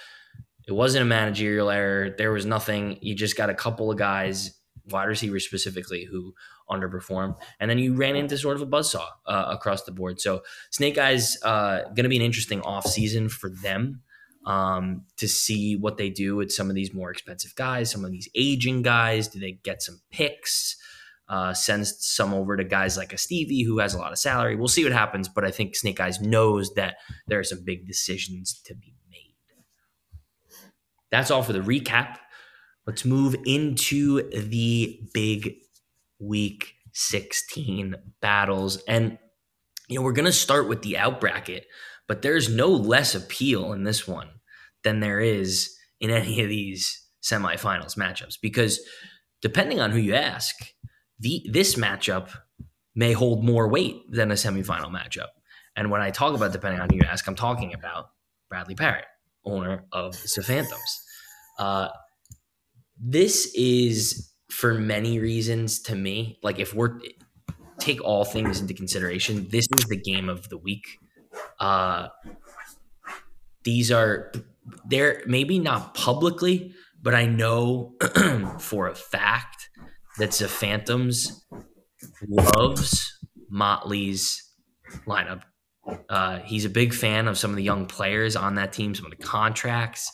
it 0.68 0.74
wasn't 0.74 1.04
a 1.04 1.06
managerial 1.06 1.70
error. 1.70 2.14
There 2.18 2.32
was 2.32 2.46
nothing. 2.46 3.00
You 3.02 3.16
just 3.16 3.38
got 3.38 3.50
a 3.50 3.56
couple 3.56 3.90
of 3.90 3.98
guys, 3.98 4.52
wide 4.90 5.06
receivers 5.06 5.46
specifically, 5.46 6.06
who 6.06 6.34
underperformed, 6.70 7.36
and 7.60 7.70
then 7.70 7.80
you 7.80 7.96
ran 7.96 8.16
into 8.16 8.38
sort 8.38 8.56
of 8.56 8.62
a 8.62 8.68
buzzsaw 8.68 9.08
uh, 9.26 9.46
across 9.48 9.84
the 9.84 9.92
board. 9.92 10.22
So 10.22 10.42
Snake 10.72 10.98
Eyes 10.98 11.38
uh, 11.44 11.84
going 11.86 12.04
to 12.04 12.10
be 12.10 12.18
an 12.18 12.22
interesting 12.22 12.62
off 12.62 12.86
season 12.86 13.30
for 13.30 13.50
them 13.50 14.02
um, 14.50 15.04
to 15.18 15.28
see 15.28 15.76
what 15.76 15.98
they 15.98 16.10
do 16.10 16.36
with 16.36 16.52
some 16.52 16.70
of 16.70 16.76
these 16.76 16.92
more 16.92 17.12
expensive 17.12 17.54
guys, 17.54 17.92
some 17.92 18.04
of 18.04 18.10
these 18.10 18.28
aging 18.34 18.82
guys. 18.82 19.28
Do 19.28 19.40
they 19.40 19.60
get 19.64 19.84
some 19.84 20.02
picks? 20.12 20.76
Uh, 21.28 21.54
send 21.54 21.86
some 21.86 22.34
over 22.34 22.58
to 22.58 22.64
guys 22.64 22.98
like 22.98 23.14
a 23.14 23.18
Stevie 23.18 23.62
who 23.62 23.78
has 23.78 23.94
a 23.94 24.00
lot 24.00 24.12
of 24.12 24.18
salary. 24.18 24.56
We'll 24.56 24.68
see 24.68 24.84
what 24.84 24.92
happens, 24.92 25.30
but 25.30 25.46
I 25.46 25.52
think 25.52 25.76
Snake 25.76 26.00
Eyes 26.00 26.20
knows 26.20 26.74
that 26.74 26.96
there 27.28 27.38
are 27.38 27.44
some 27.44 27.64
big 27.64 27.86
decisions 27.86 28.60
to 28.66 28.74
be 28.74 28.96
made. 29.12 29.36
That's 31.12 31.30
all 31.30 31.44
for 31.44 31.54
the 31.54 31.60
recap. 31.60 32.18
Let's 32.88 33.06
move 33.06 33.36
into 33.46 34.28
the 34.32 35.00
big 35.14 35.58
week 36.18 36.74
16 36.94 37.98
battles. 38.20 38.78
And, 38.88 39.20
you 39.88 40.00
know, 40.00 40.02
we're 40.02 40.14
going 40.14 40.26
to 40.26 40.32
start 40.32 40.68
with 40.68 40.82
the 40.82 40.98
out 40.98 41.22
bracket, 41.22 41.68
but 42.08 42.24
there's 42.24 42.50
no 42.50 42.70
less 42.70 43.14
appeal 43.14 43.74
in 43.74 43.84
this 43.84 44.08
one 44.08 44.30
than 44.84 45.00
there 45.00 45.20
is 45.20 45.76
in 46.00 46.10
any 46.10 46.42
of 46.42 46.50
these 46.50 47.06
semifinals 47.22 47.98
matchups 47.98 48.38
because 48.42 48.80
depending 49.42 49.80
on 49.80 49.92
who 49.92 50.00
you 50.00 50.14
ask, 50.14 50.56
the 51.20 51.46
this 51.52 51.76
matchup 51.76 52.30
may 52.96 53.14
hold 53.14 53.44
more 53.44 53.68
weight 53.68 54.02
than 54.12 54.32
a 54.32 54.36
semifinal 54.36 54.92
matchup. 54.92 55.28
And 55.76 55.92
when 55.92 56.02
I 56.02 56.12
talk 56.12 56.36
about 56.36 56.52
depending 56.52 56.82
on 56.82 56.90
who 56.90 56.98
you 56.98 57.04
ask, 57.04 57.28
I'm 57.28 57.36
talking 57.36 57.74
about 57.74 58.10
Bradley 58.50 58.76
Parrott, 58.76 59.06
owner 59.46 59.86
of 59.92 60.14
the 60.22 60.44
Phantoms. 60.44 61.04
Uh, 61.58 61.90
this 63.00 63.54
is 63.56 64.34
for 64.50 64.74
many 64.74 65.20
reasons 65.20 65.82
to 65.84 65.96
me. 65.96 66.40
Like 66.44 66.60
if 66.60 66.74
we're 66.74 67.00
take 67.80 68.04
all 68.04 68.26
things 68.26 68.60
into 68.60 68.74
consideration, 68.74 69.48
this 69.50 69.68
is 69.78 69.86
the 69.86 69.96
game 69.96 70.28
of 70.28 70.50
the 70.50 70.58
week. 70.58 71.00
Uh, 71.60 72.10
these 73.64 73.92
are 73.92 74.32
they're 74.86 75.24
maybe 75.26 75.60
not 75.60 75.94
publicly, 75.94 76.74
but 77.02 77.16
I 77.16 77.26
know 77.26 77.96
for 78.60 78.88
a 78.88 78.96
fact 78.96 79.70
that 80.18 80.32
the 80.32 80.48
Phantoms 80.48 81.46
loves 82.28 83.18
Motley's 83.50 84.44
lineup. 85.08 85.44
Uh, 86.10 86.40
he's 86.40 86.66
a 86.66 86.70
big 86.70 86.94
fan 86.94 87.28
of 87.28 87.38
some 87.38 87.52
of 87.52 87.58
the 87.58 87.64
young 87.64 87.86
players 87.86 88.36
on 88.36 88.56
that 88.56 88.74
team, 88.74 88.94
some 88.94 89.06
of 89.06 89.12
the 89.12 89.24
contracts. 89.24 90.12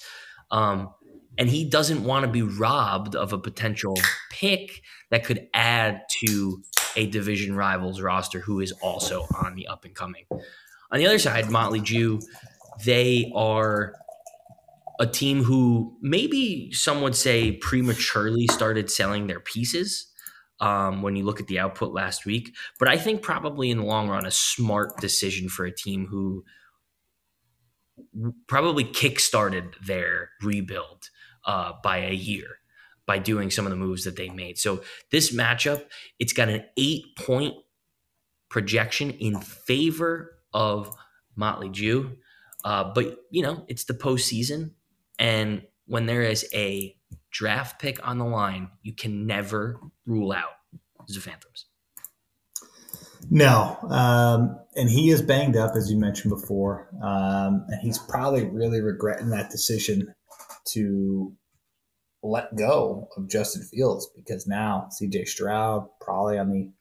Um, 0.51 0.93
and 1.37 1.49
he 1.49 1.69
doesn't 1.69 2.03
want 2.03 2.25
to 2.25 2.31
be 2.31 2.43
robbed 2.43 3.15
of 3.15 3.33
a 3.33 3.37
potential 3.37 3.97
pick 4.31 4.81
that 5.11 5.25
could 5.25 5.47
add 5.53 6.01
to 6.21 6.63
a 6.95 7.07
division 7.07 7.55
rivals 7.55 7.99
roster 7.99 8.39
who 8.39 8.61
is 8.61 8.71
also 8.81 9.25
on 9.43 9.55
the 9.55 9.67
up 9.67 9.83
and 9.83 9.93
coming. 9.93 10.23
On 10.31 10.99
the 10.99 11.05
other 11.05 11.19
side, 11.19 11.49
Motley 11.49 11.81
Jew, 11.81 12.21
they 12.85 13.31
are 13.35 13.95
a 14.99 15.07
team 15.07 15.43
who 15.43 15.97
maybe 16.01 16.71
some 16.71 17.01
would 17.01 17.15
say 17.15 17.53
prematurely 17.53 18.47
started 18.47 18.89
selling 18.89 19.27
their 19.27 19.39
pieces 19.39 20.07
um, 20.59 21.01
when 21.01 21.15
you 21.15 21.25
look 21.25 21.39
at 21.39 21.47
the 21.47 21.59
output 21.59 21.93
last 21.93 22.25
week. 22.25 22.55
But 22.79 22.87
I 22.87 22.97
think 22.97 23.21
probably 23.21 23.71
in 23.71 23.79
the 23.79 23.85
long 23.85 24.07
run, 24.09 24.25
a 24.25 24.31
smart 24.31 24.97
decision 24.99 25.49
for 25.49 25.65
a 25.65 25.75
team 25.75 26.07
who 26.07 26.43
probably 28.47 28.83
kickstarted 28.83 29.73
their 29.85 30.29
rebuild 30.41 31.09
uh, 31.45 31.73
by 31.83 31.97
a 31.97 32.13
year 32.13 32.47
by 33.05 33.19
doing 33.19 33.51
some 33.51 33.65
of 33.65 33.69
the 33.69 33.75
moves 33.75 34.03
that 34.03 34.15
they 34.15 34.29
made. 34.29 34.57
So 34.57 34.83
this 35.11 35.33
matchup, 35.33 35.83
it's 36.19 36.33
got 36.33 36.49
an 36.49 36.63
eight 36.77 37.15
point 37.17 37.53
projection 38.49 39.11
in 39.11 39.39
favor 39.41 40.39
of 40.53 40.95
Motley 41.35 41.69
Jew. 41.69 42.17
Uh, 42.63 42.91
but 42.95 43.17
you 43.29 43.43
know, 43.43 43.65
it's 43.67 43.83
the 43.83 43.93
postseason. 43.93 44.71
And 45.19 45.63
when 45.85 46.05
there 46.05 46.23
is 46.23 46.47
a 46.53 46.95
draft 47.31 47.79
pick 47.79 48.05
on 48.07 48.17
the 48.17 48.25
line, 48.25 48.69
you 48.81 48.93
can 48.93 49.27
never 49.27 49.79
rule 50.05 50.31
out 50.31 50.53
the 51.07 51.19
Phantoms. 51.19 51.65
No, 53.29 53.77
um, 53.89 54.59
and 54.75 54.89
he 54.89 55.09
is 55.09 55.21
banged 55.21 55.57
up, 55.57 55.75
as 55.75 55.91
you 55.91 55.97
mentioned 55.97 56.31
before, 56.31 56.89
um, 57.01 57.65
and 57.67 57.81
he's 57.81 57.97
probably 57.97 58.45
really 58.45 58.81
regretting 58.81 59.29
that 59.29 59.49
decision 59.49 60.13
to 60.69 61.33
let 62.21 62.55
go 62.55 63.07
of 63.17 63.29
Justin 63.29 63.63
Fields 63.63 64.09
because 64.15 64.47
now 64.47 64.89
CJ 64.91 65.27
Stroud 65.27 65.87
probably 66.01 66.37
on 66.37 66.49
the 66.49 66.71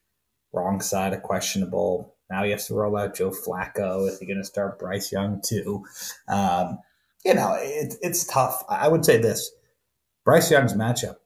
wrong 0.53 0.81
side 0.81 1.13
of 1.13 1.23
questionable. 1.23 2.15
Now 2.31 2.45
he 2.45 2.51
has 2.51 2.67
to 2.69 2.75
roll 2.75 2.97
out 2.97 3.17
Joe 3.17 3.31
Flacco. 3.31 4.09
Is 4.09 4.19
he 4.19 4.27
going 4.27 4.39
to 4.39 4.45
start 4.45 4.79
Bryce 4.79 5.13
Young 5.13 5.43
too? 5.45 5.85
Um, 6.29 6.79
you 7.25 7.35
know, 7.35 7.57
it, 7.59 7.95
it's 8.01 8.27
tough. 8.27 8.65
I 8.69 8.89
would 8.89 9.05
say 9.05 9.19
this 9.19 9.51
Bryce 10.25 10.51
Young's 10.51 10.75
matchup, 10.75 11.17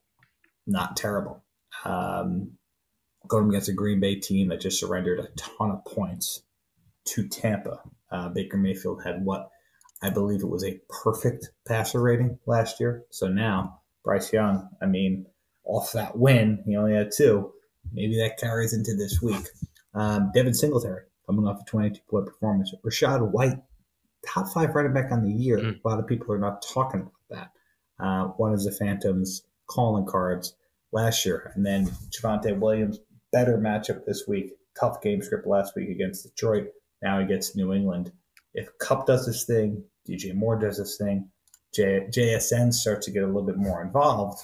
not 0.65 0.97
terrible. 0.97 1.43
Um, 1.85 2.51
going 3.27 3.49
against 3.49 3.69
a 3.69 3.73
Green 3.73 3.99
Bay 3.99 4.15
team 4.15 4.49
that 4.49 4.61
just 4.61 4.79
surrendered 4.79 5.19
a 5.19 5.27
ton 5.37 5.71
of 5.71 5.85
points 5.85 6.41
to 7.05 7.27
Tampa. 7.27 7.81
Uh, 8.11 8.29
Baker 8.29 8.57
Mayfield 8.57 9.03
had 9.03 9.23
what 9.23 9.49
I 10.01 10.09
believe 10.09 10.41
it 10.41 10.49
was 10.49 10.63
a 10.63 10.79
perfect 11.03 11.49
passer 11.67 12.01
rating 12.01 12.39
last 12.45 12.79
year. 12.79 13.03
So 13.11 13.27
now 13.27 13.81
Bryce 14.03 14.31
Young, 14.31 14.69
I 14.81 14.85
mean, 14.85 15.25
off 15.65 15.91
that 15.93 16.17
win, 16.17 16.63
he 16.65 16.75
only 16.75 16.93
had 16.93 17.11
two. 17.15 17.51
Maybe 17.91 18.17
that 18.17 18.37
carries 18.37 18.73
into 18.73 18.95
this 18.95 19.21
week. 19.21 19.45
Um, 19.93 20.31
Devin 20.33 20.53
Singletary 20.53 21.03
coming 21.25 21.45
off 21.45 21.61
a 21.61 21.65
22 21.65 22.01
point 22.09 22.25
performance. 22.25 22.73
Rachaad 22.85 23.31
White, 23.31 23.59
top 24.27 24.47
five 24.53 24.75
running 24.75 24.93
back 24.93 25.11
on 25.11 25.23
the 25.23 25.31
year. 25.31 25.57
Mm. 25.57 25.79
A 25.83 25.87
lot 25.87 25.99
of 25.99 26.07
people 26.07 26.33
are 26.33 26.39
not 26.39 26.61
talking 26.61 27.01
about 27.01 27.13
that. 27.29 28.03
Uh, 28.03 28.25
one 28.37 28.53
of 28.53 28.63
the 28.63 28.71
Phantoms 28.71 29.43
calling 29.67 30.05
cards 30.05 30.55
last 30.91 31.25
year. 31.25 31.51
And 31.55 31.65
then 31.65 31.87
Javonte 32.09 32.57
Williams, 32.57 32.99
better 33.31 33.57
matchup 33.57 34.05
this 34.05 34.27
week. 34.27 34.53
Tough 34.79 35.01
game 35.01 35.21
script 35.21 35.47
last 35.47 35.75
week 35.75 35.89
against 35.89 36.23
Detroit. 36.23 36.67
Now 37.01 37.19
he 37.19 37.27
gets 37.27 37.55
New 37.55 37.73
England. 37.73 38.11
If 38.53 38.69
Kupp 38.79 39.05
does 39.05 39.25
this 39.25 39.45
thing, 39.45 39.83
DJ 40.07 40.33
Moore 40.33 40.57
does 40.57 40.77
this 40.77 40.97
thing, 40.97 41.29
J- 41.73 42.07
JSN 42.09 42.73
starts 42.73 43.05
to 43.05 43.11
get 43.11 43.23
a 43.23 43.27
little 43.27 43.45
bit 43.45 43.57
more 43.57 43.83
involved. 43.83 44.41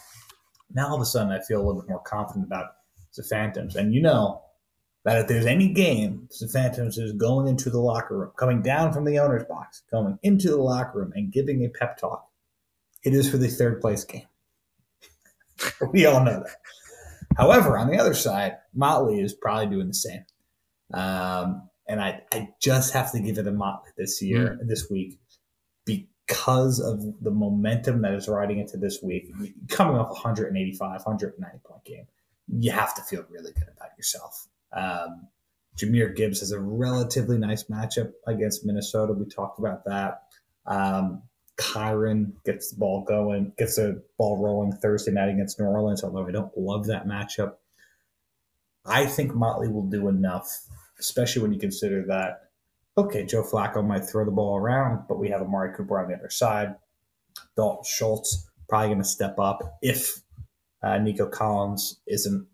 Now 0.74 0.90
all 0.90 0.96
of 0.96 1.02
a 1.02 1.06
sudden, 1.06 1.32
I 1.32 1.42
feel 1.42 1.60
a 1.60 1.66
little 1.66 1.82
bit 1.82 1.90
more 1.90 2.02
confident 2.02 2.46
about 2.46 2.68
the 3.16 3.24
Phantoms. 3.24 3.76
And 3.76 3.94
you 3.94 4.02
know 4.02 4.45
that 5.06 5.20
if 5.20 5.28
there's 5.28 5.46
any 5.46 5.70
game, 5.70 6.28
the 6.40 6.48
Phantoms 6.48 6.98
is 6.98 7.14
going 7.14 7.48
into 7.48 7.70
the 7.70 7.80
locker 7.80 8.18
room, 8.18 8.32
coming 8.38 8.64
down 8.64 8.92
from 8.92 9.06
the 9.06 9.20
owner's 9.20 9.46
box, 9.46 9.84
going 9.92 10.18
into 10.24 10.50
the 10.50 10.58
locker 10.58 11.00
room 11.00 11.14
and 11.16 11.32
giving 11.32 11.64
a 11.64 11.70
pep 11.70 11.98
talk, 11.98 12.28
it 13.04 13.14
is 13.14 13.30
for 13.30 13.38
the 13.38 13.48
third 13.48 13.80
place 13.80 14.04
game. 14.04 14.26
we 15.94 16.08
all 16.08 16.24
know 16.24 16.44
that. 16.44 16.58
However, 17.38 17.78
on 17.78 17.88
the 17.90 18.00
other 18.00 18.16
side, 18.16 18.58
Motley 18.74 19.22
is 19.22 19.34
probably 19.34 19.68
doing 19.68 19.88
the 19.88 19.94
same. 19.94 20.26
Um, 20.92 21.70
and 21.88 22.02
I, 22.02 22.24
I 22.34 22.50
just 22.60 22.94
have 22.94 23.12
to 23.12 23.20
give 23.20 23.38
it 23.38 23.48
a 23.48 23.52
Motley 23.52 23.92
this 23.98 24.24
year, 24.24 24.58
mm. 24.60 24.68
this 24.68 24.90
week, 24.90 25.20
because 25.86 26.80
of 26.80 27.04
the 27.22 27.30
momentum 27.30 28.02
that 28.02 28.14
is 28.14 28.28
riding 28.28 28.58
into 28.58 28.78
this 28.78 29.04
week. 29.04 29.32
Coming 29.70 29.98
off 29.98 30.10
185, 30.10 30.80
190 30.80 31.60
point 31.64 31.84
game, 31.86 32.08
you 32.48 32.72
have 32.72 32.96
to 32.96 33.04
feel 33.04 33.24
really 33.30 33.52
good 33.52 33.70
about 33.76 33.90
yourself. 33.98 34.48
Um, 34.76 35.28
Jahmyr 35.78 36.16
Gibbs 36.16 36.40
has 36.40 36.52
a 36.52 36.60
relatively 36.60 37.38
nice 37.38 37.64
matchup 37.66 38.12
against 38.28 38.66
Minnesota. 38.66 39.14
We 39.14 39.26
talked 39.26 39.60
about 39.60 39.86
that. 39.86 40.24
Um, 40.66 41.24
Kyren 41.58 42.34
gets 42.44 42.72
the 42.72 42.78
ball 42.78 43.04
going, 43.04 43.54
gets 43.58 43.78
the 43.78 44.04
ball 44.18 44.38
rolling 44.38 44.74
Thursday 44.74 45.12
night 45.12 45.30
against 45.30 45.60
New 45.60 45.66
Orleans, 45.66 46.04
although 46.04 46.28
I 46.28 46.32
don't 46.32 46.58
love 46.58 46.88
that 46.88 47.08
matchup. 47.08 47.56
I 48.86 49.06
think 49.06 49.34
Motley 49.34 49.68
will 49.68 49.90
do 49.90 50.08
enough, 50.08 50.48
especially 51.00 51.42
when 51.42 51.54
you 51.54 51.60
consider 51.60 52.06
that, 52.08 52.50
okay, 52.98 53.26
Joe 53.26 53.44
Flacco 53.44 53.86
might 53.86 54.06
throw 54.06 54.26
the 54.26 54.32
ball 54.32 54.58
around, 54.58 55.06
but 55.08 55.18
we 55.18 55.30
have 55.30 55.42
Amari 55.42 55.74
Cooper 55.76 56.00
on 56.00 56.10
the 56.10 56.16
other 56.16 56.30
side. 56.30 56.76
Dalton 57.56 57.84
Schultz 57.86 58.50
probably 58.68 58.90
going 58.90 59.00
to 59.00 59.06
step 59.06 59.40
up 59.40 59.78
if 59.82 60.22
uh, 60.84 60.98
Nico 60.98 61.28
Collins 61.28 62.00
isn't 62.08 62.48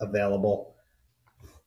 available. 0.00 0.71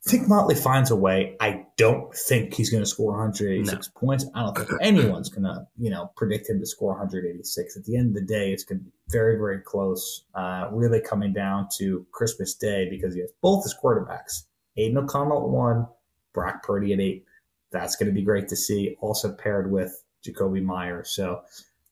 I 0.08 0.12
think 0.12 0.28
Motley 0.28 0.54
finds 0.54 0.92
a 0.92 0.96
way. 0.96 1.36
I 1.40 1.66
don't 1.78 2.14
think 2.14 2.54
he's 2.54 2.70
going 2.70 2.84
to 2.84 2.90
score 2.90 3.14
186 3.14 3.72
no. 3.72 4.00
points. 4.00 4.26
I 4.36 4.44
don't 4.44 4.56
think 4.56 4.70
anyone's 4.80 5.30
going 5.30 5.46
to, 5.46 5.66
you 5.80 5.90
know, 5.90 6.12
predict 6.16 6.48
him 6.48 6.60
to 6.60 6.66
score 6.66 6.92
186. 6.92 7.76
At 7.76 7.86
the 7.86 7.98
end 7.98 8.10
of 8.10 8.14
the 8.14 8.22
day, 8.22 8.52
it's 8.52 8.64
going 8.64 8.80
to 8.80 8.86
be 8.86 8.92
very, 9.10 9.36
very 9.36 9.60
close. 9.60 10.26
Uh, 10.36 10.68
really 10.72 11.02
coming 11.02 11.34
down 11.34 11.70
to 11.80 12.06
Christmas 12.12 12.54
Day 12.54 12.88
because 12.88 13.16
he 13.16 13.22
has 13.22 13.32
both 13.42 13.64
his 13.64 13.76
quarterbacks, 13.84 14.44
Aidan 14.78 15.00
O'Connell 15.00 15.44
at 15.44 15.50
one, 15.50 15.88
Brock 16.34 16.62
Purdy 16.62 16.94
at 16.94 17.00
eight. 17.00 17.26
That's 17.72 17.96
going 17.96 18.08
to 18.08 18.14
be 18.14 18.22
great 18.22 18.48
to 18.50 18.56
see. 18.56 18.96
Also 19.02 19.34
paired 19.34 19.72
with 19.72 20.04
Jakobi 20.24 20.62
Meyers. 20.62 21.10
So 21.16 21.42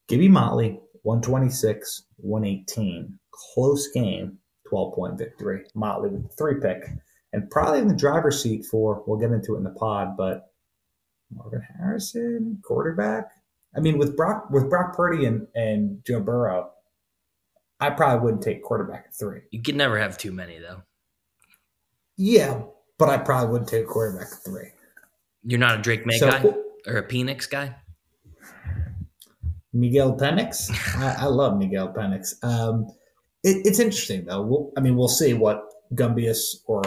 Gibby 0.08 0.28
Motley 0.28 0.80
126, 1.02 2.04
118. 2.18 3.18
Close 3.32 3.88
game, 3.88 4.38
12 4.70 4.94
point 4.94 5.18
victory. 5.18 5.64
Motley 5.74 6.10
with 6.10 6.38
three 6.38 6.60
pick 6.62 6.84
and 7.34 7.50
probably 7.50 7.80
in 7.80 7.88
the 7.88 7.96
driver's 7.96 8.42
seat 8.42 8.66
for, 8.66 9.04
we'll 9.06 9.20
get 9.20 9.32
into 9.32 9.56
it 9.56 9.58
in 9.58 9.64
the 9.64 9.72
pod, 9.72 10.16
but 10.16 10.52
Marvin 11.32 11.62
Harrison, 11.78 12.60
quarterback. 12.64 13.30
I 13.76 13.80
mean, 13.80 13.98
with 13.98 14.16
Brock 14.16 14.50
with 14.52 14.70
Brock 14.70 14.96
Purdy 14.96 15.26
and, 15.26 15.48
and 15.56 16.04
Joe 16.06 16.20
Burrow, 16.20 16.70
I 17.80 17.90
probably 17.90 18.24
wouldn't 18.24 18.44
take 18.44 18.62
quarterback 18.62 19.06
at 19.08 19.16
three. 19.16 19.42
You 19.52 19.62
could 19.62 19.76
never 19.76 19.98
have 19.98 20.18
too 20.18 20.32
many, 20.32 20.60
though. 20.60 20.84
Yeah, 22.16 22.62
but 23.00 23.10
I 23.10 23.18
probably 23.18 23.52
wouldn't 23.52 23.70
take 23.70 23.88
quarterback 23.88 24.28
at 24.28 24.44
three. 24.46 24.70
You're 25.44 25.60
not 25.60 25.80
a 25.80 25.82
Drake 25.82 26.06
Maye 26.06 26.18
so, 26.20 26.30
guy 26.30 26.54
or 26.88 26.98
a 26.98 27.08
Penix 27.08 27.50
guy? 27.50 27.76
Miguel 29.74 30.16
Penix? 30.16 30.70
I, 30.98 31.24
I, 31.24 31.26
love 31.26 31.58
Miguel 31.58 31.92
Penix. 31.92 32.42
Um, 32.44 32.88
it, 33.44 33.66
it's 33.66 33.80
interesting, 33.80 34.26
though. 34.26 34.44
We'll, 34.44 34.72
I 34.78 34.82
mean, 34.82 34.96
we'll 34.96 35.08
see 35.08 35.34
what 35.34 35.73
Gumbius 35.96 36.58
or 36.66 36.82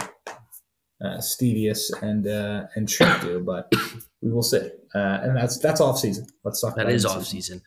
uh, 1.03 1.17
Stevius 1.17 1.91
and 2.01 2.27
uh, 2.27 2.67
and 2.75 2.87
Trent 2.87 3.21
do, 3.21 3.39
but 3.39 3.71
we 4.21 4.31
will 4.31 4.43
see. 4.43 4.69
Uh, 4.95 5.19
and 5.21 5.35
that's 5.35 5.57
that's 5.59 5.81
off 5.81 5.99
season. 5.99 6.25
Let's 6.43 6.61
talk. 6.61 6.75
That 6.75 6.89
is 6.89 7.05
off 7.05 7.25
season. 7.25 7.61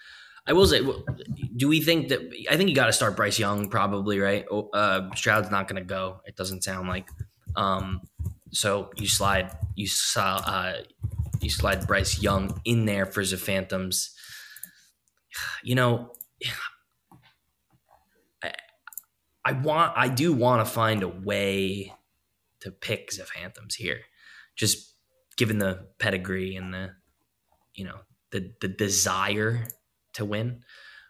I 0.46 0.52
will 0.52 0.66
say, 0.66 0.80
do 1.56 1.68
we 1.68 1.80
think 1.80 2.08
that? 2.08 2.20
I 2.50 2.56
think 2.56 2.68
you 2.68 2.74
got 2.74 2.86
to 2.86 2.92
start 2.92 3.14
Bryce 3.14 3.38
Young, 3.38 3.68
probably 3.68 4.18
right. 4.18 4.46
Oh, 4.50 4.68
uh, 4.70 5.14
Stroud's 5.14 5.50
not 5.50 5.68
going 5.68 5.80
to 5.80 5.86
go. 5.86 6.20
It 6.26 6.36
doesn't 6.36 6.64
sound 6.64 6.88
like. 6.88 7.08
Um, 7.56 8.00
so 8.50 8.90
you 8.96 9.06
slide 9.06 9.50
you 9.76 9.86
saw 9.86 10.36
uh, 10.36 10.74
you 11.40 11.50
slide 11.50 11.86
Bryce 11.86 12.20
Young 12.20 12.60
in 12.64 12.84
there 12.84 13.06
for 13.06 13.24
the 13.24 13.36
Phantoms. 13.36 14.14
You 15.62 15.76
know, 15.76 16.12
I 19.50 19.52
want 19.52 19.92
I 19.96 20.08
do 20.08 20.32
want 20.32 20.64
to 20.64 20.72
find 20.72 21.02
a 21.02 21.08
way 21.08 21.92
to 22.60 22.70
pick 22.70 23.10
the 23.10 23.24
Phantoms 23.24 23.74
here, 23.74 24.02
just 24.54 24.94
given 25.36 25.58
the 25.58 25.88
pedigree 25.98 26.54
and 26.54 26.72
the 26.72 26.90
you 27.74 27.84
know 27.84 27.98
the 28.30 28.52
the 28.60 28.68
desire 28.68 29.66
to 30.14 30.24
win. 30.24 30.62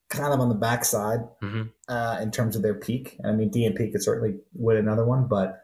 kind 0.09 0.33
of 0.33 0.39
on 0.39 0.49
the 0.49 0.55
backside 0.55 1.19
mm-hmm. 1.41 1.63
uh, 1.87 2.19
in 2.21 2.31
terms 2.31 2.55
of 2.55 2.61
their 2.61 2.75
peak. 2.75 3.17
I 3.25 3.31
mean, 3.31 3.51
DMP 3.51 3.91
could 3.91 4.03
certainly 4.03 4.37
win 4.53 4.77
another 4.77 5.05
one, 5.05 5.27
but 5.27 5.61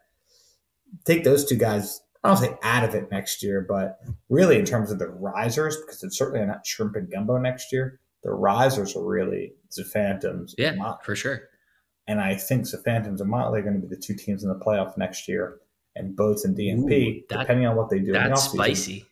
take 1.06 1.24
those 1.24 1.46
two 1.46 1.56
guys 1.56 2.02
I 2.24 2.28
don't 2.28 2.38
say 2.38 2.56
out 2.62 2.84
of 2.84 2.94
it 2.94 3.10
next 3.10 3.42
year, 3.42 3.66
but 3.68 4.00
really 4.30 4.60
in 4.60 4.66
terms 4.66 4.92
of 4.92 5.00
the 5.00 5.08
risers, 5.08 5.78
because 5.78 6.04
it's 6.04 6.18
certainly 6.18 6.46
not 6.46 6.66
shrimp 6.66 6.96
and 6.96 7.10
gumbo 7.12 7.38
next 7.38 7.72
year. 7.72 8.00
The 8.24 8.32
risers 8.32 8.96
are 8.96 9.04
really 9.04 9.54
the 9.76 9.84
Phantoms. 9.84 10.54
Yeah, 10.58 10.96
for 11.04 11.16
sure. 11.16 11.50
And 12.08 12.22
I 12.22 12.36
think 12.36 12.70
the 12.70 12.78
Phantoms 12.78 13.22
and 13.22 13.30
Motley 13.30 13.60
are 13.60 13.64
going 13.64 13.82
to 13.82 13.88
be 13.88 13.88
the 13.88 14.00
two 14.00 14.16
teams 14.16 14.44
in 14.44 14.50
the 14.50 14.60
playoff 14.60 14.98
next 14.98 15.28
year. 15.28 15.60
And 15.96 16.16
Boats 16.16 16.46
and 16.46 16.56
DMP, 16.56 17.18
Ooh, 17.18 17.22
that, 17.30 17.40
depending 17.40 17.66
on 17.66 17.76
what 17.76 17.90
they 17.90 18.00
do, 18.00 18.14
that's 18.14 18.44
spicy. 18.44 19.06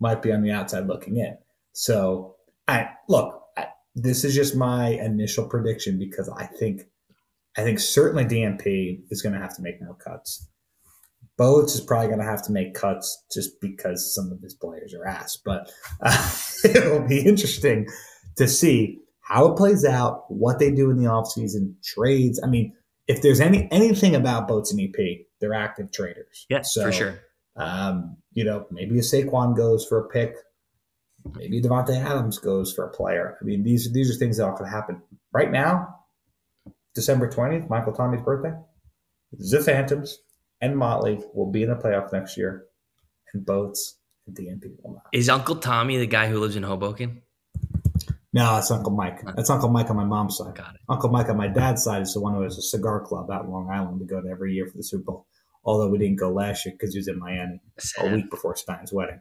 Might 0.00 0.22
be 0.22 0.32
on 0.32 0.42
the 0.42 0.50
outside 0.50 0.86
looking 0.86 1.16
in. 1.16 1.36
So, 1.72 2.36
I 2.68 2.90
look. 3.08 3.42
I, 3.56 3.66
this 3.94 4.24
is 4.24 4.34
just 4.34 4.56
my 4.56 4.88
initial 4.88 5.46
prediction 5.46 5.98
because 5.98 6.28
I 6.30 6.46
think, 6.46 6.86
I 7.58 7.62
think 7.62 7.78
certainly 7.78 8.24
DMP 8.24 9.02
is 9.10 9.20
going 9.20 9.34
to 9.34 9.40
have 9.40 9.54
to 9.56 9.62
make 9.62 9.82
more 9.82 9.94
cuts. 9.94 10.48
Boats 11.42 11.74
is 11.74 11.80
probably 11.80 12.06
going 12.06 12.20
to 12.20 12.24
have 12.24 12.44
to 12.44 12.52
make 12.52 12.72
cuts 12.72 13.24
just 13.34 13.60
because 13.60 14.14
some 14.14 14.30
of 14.30 14.40
his 14.40 14.54
players 14.54 14.94
are 14.94 15.04
ass. 15.04 15.36
But 15.44 15.72
uh, 16.00 16.32
it'll 16.64 17.08
be 17.08 17.18
interesting 17.18 17.88
to 18.36 18.46
see 18.46 19.00
how 19.22 19.50
it 19.50 19.56
plays 19.56 19.84
out, 19.84 20.22
what 20.28 20.60
they 20.60 20.70
do 20.70 20.88
in 20.88 20.98
the 20.98 21.06
offseason, 21.06 21.74
trades. 21.82 22.40
I 22.44 22.46
mean, 22.46 22.72
if 23.08 23.22
there's 23.22 23.40
any 23.40 23.66
anything 23.72 24.14
about 24.14 24.46
Boats 24.46 24.72
and 24.72 24.80
EP, 24.80 25.26
they're 25.40 25.52
active 25.52 25.90
traders. 25.90 26.46
Yeah, 26.48 26.62
so, 26.62 26.84
for 26.84 26.92
sure. 26.92 27.20
Um, 27.56 28.18
you 28.32 28.44
know, 28.44 28.66
maybe 28.70 28.96
a 29.00 29.02
Saquon 29.02 29.56
goes 29.56 29.84
for 29.84 29.98
a 29.98 30.08
pick. 30.08 30.36
Maybe 31.34 31.60
Davante 31.60 31.96
Adams 31.96 32.38
goes 32.38 32.72
for 32.72 32.84
a 32.84 32.90
player. 32.90 33.36
I 33.42 33.44
mean, 33.44 33.64
these 33.64 33.92
these 33.92 34.14
are 34.14 34.16
things 34.16 34.36
that 34.36 34.56
can 34.56 34.66
happen 34.66 35.02
right 35.32 35.50
now. 35.50 35.92
December 36.94 37.28
twentieth, 37.28 37.68
Michael 37.68 37.94
Tommy's 37.94 38.22
birthday. 38.22 38.54
The 39.32 39.60
Phantoms 39.60 40.20
and 40.62 40.76
Motley 40.78 41.20
will 41.34 41.50
be 41.50 41.64
in 41.64 41.68
the 41.68 41.74
playoff 41.74 42.12
next 42.12 42.38
year, 42.38 42.64
and 43.34 43.44
Boats 43.44 43.98
and 44.26 44.34
DMP 44.34 44.70
will 44.82 44.94
not. 44.94 45.02
Is 45.12 45.28
Uncle 45.28 45.56
Tommy 45.56 45.98
the 45.98 46.06
guy 46.06 46.28
who 46.28 46.38
lives 46.38 46.56
in 46.56 46.62
Hoboken? 46.62 47.20
No, 48.32 48.56
it's 48.56 48.70
Uncle 48.70 48.92
Mike. 48.92 49.20
That's 49.36 49.50
Uncle 49.50 49.68
Mike 49.68 49.90
on 49.90 49.96
my 49.96 50.04
mom's 50.04 50.38
side. 50.38 50.54
Got 50.54 50.76
it. 50.76 50.80
Uncle 50.88 51.10
Mike 51.10 51.28
on 51.28 51.36
my 51.36 51.48
dad's 51.48 51.84
side 51.84 52.00
is 52.00 52.14
the 52.14 52.20
one 52.20 52.34
who 52.34 52.40
has 52.40 52.56
a 52.56 52.62
cigar 52.62 53.00
club 53.00 53.30
out 53.30 53.44
in 53.44 53.50
Long 53.50 53.68
Island 53.70 53.98
to 54.00 54.06
go 54.06 54.22
to 54.22 54.28
every 54.28 54.54
year 54.54 54.66
for 54.66 54.78
the 54.78 54.82
Super 54.82 55.04
Bowl. 55.04 55.26
Although 55.64 55.88
we 55.90 55.98
didn't 55.98 56.18
go 56.18 56.30
last 56.30 56.64
year 56.64 56.74
because 56.78 56.94
he 56.94 56.98
was 56.98 57.08
in 57.08 57.18
Miami 57.18 57.60
Sad. 57.78 58.10
a 58.10 58.14
week 58.14 58.30
before 58.30 58.56
Stein's 58.56 58.92
wedding. 58.92 59.20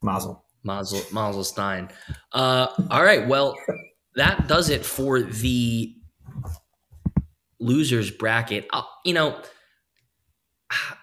Mazel. 0.00 0.44
Mazel, 0.62 1.02
Mazel 1.12 1.42
Stein. 1.44 1.88
Uh, 2.30 2.68
all 2.88 3.02
right. 3.02 3.26
Well, 3.26 3.56
that 4.14 4.46
does 4.46 4.70
it 4.70 4.84
for 4.86 5.20
the 5.20 5.92
losers 7.58 8.10
bracket. 8.10 8.68
Uh, 8.72 8.82
you 9.04 9.12
know, 9.12 9.40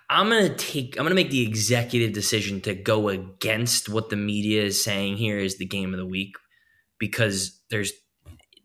I'm 0.09 0.29
gonna 0.29 0.55
take. 0.55 0.97
I'm 0.97 1.05
gonna 1.05 1.15
make 1.15 1.29
the 1.29 1.41
executive 1.41 2.13
decision 2.13 2.61
to 2.61 2.73
go 2.73 3.09
against 3.09 3.89
what 3.89 4.09
the 4.09 4.15
media 4.15 4.63
is 4.63 4.83
saying 4.83 5.17
here 5.17 5.37
is 5.37 5.57
the 5.57 5.65
game 5.65 5.93
of 5.93 5.99
the 5.99 6.05
week 6.05 6.35
because 6.99 7.61
there's 7.69 7.91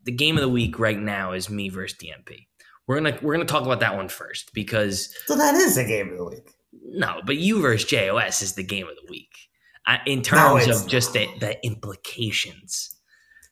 the 0.04 0.12
game 0.12 0.36
of 0.36 0.42
the 0.42 0.48
week 0.48 0.78
right 0.78 0.98
now 0.98 1.32
is 1.32 1.50
me 1.50 1.68
versus 1.68 1.98
DMP. 1.98 2.46
We're 2.86 2.96
gonna 2.96 3.18
we're 3.22 3.34
gonna 3.34 3.46
talk 3.46 3.64
about 3.64 3.80
that 3.80 3.96
one 3.96 4.08
first 4.08 4.52
because 4.54 5.14
so 5.26 5.36
that 5.36 5.54
is 5.54 5.76
the 5.76 5.84
game 5.84 6.10
of 6.10 6.18
the 6.18 6.24
week. 6.24 6.50
No, 6.86 7.20
but 7.24 7.36
you 7.36 7.60
versus 7.60 7.88
JOS 7.88 8.42
is 8.42 8.54
the 8.54 8.62
game 8.62 8.86
of 8.88 8.94
the 8.94 9.10
week 9.10 9.30
uh, 9.86 9.98
in 10.06 10.22
terms 10.22 10.66
no, 10.66 10.76
of 10.76 10.86
just 10.86 11.12
the, 11.12 11.26
the 11.40 11.64
implications. 11.64 12.90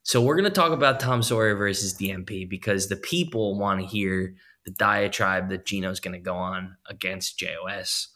So 0.02 0.20
we're 0.20 0.36
gonna 0.36 0.50
talk 0.50 0.72
about 0.72 1.00
Tom 1.00 1.22
Sawyer 1.22 1.54
versus 1.54 1.96
DMP 1.96 2.48
because 2.48 2.88
the 2.88 2.96
people 2.96 3.58
want 3.58 3.80
to 3.80 3.86
hear 3.86 4.34
the 4.64 4.72
diatribe 4.72 5.48
that 5.50 5.66
Gino's 5.66 6.00
gonna 6.00 6.20
go 6.20 6.34
on 6.34 6.76
against 6.88 7.38
JOS. 7.38 8.08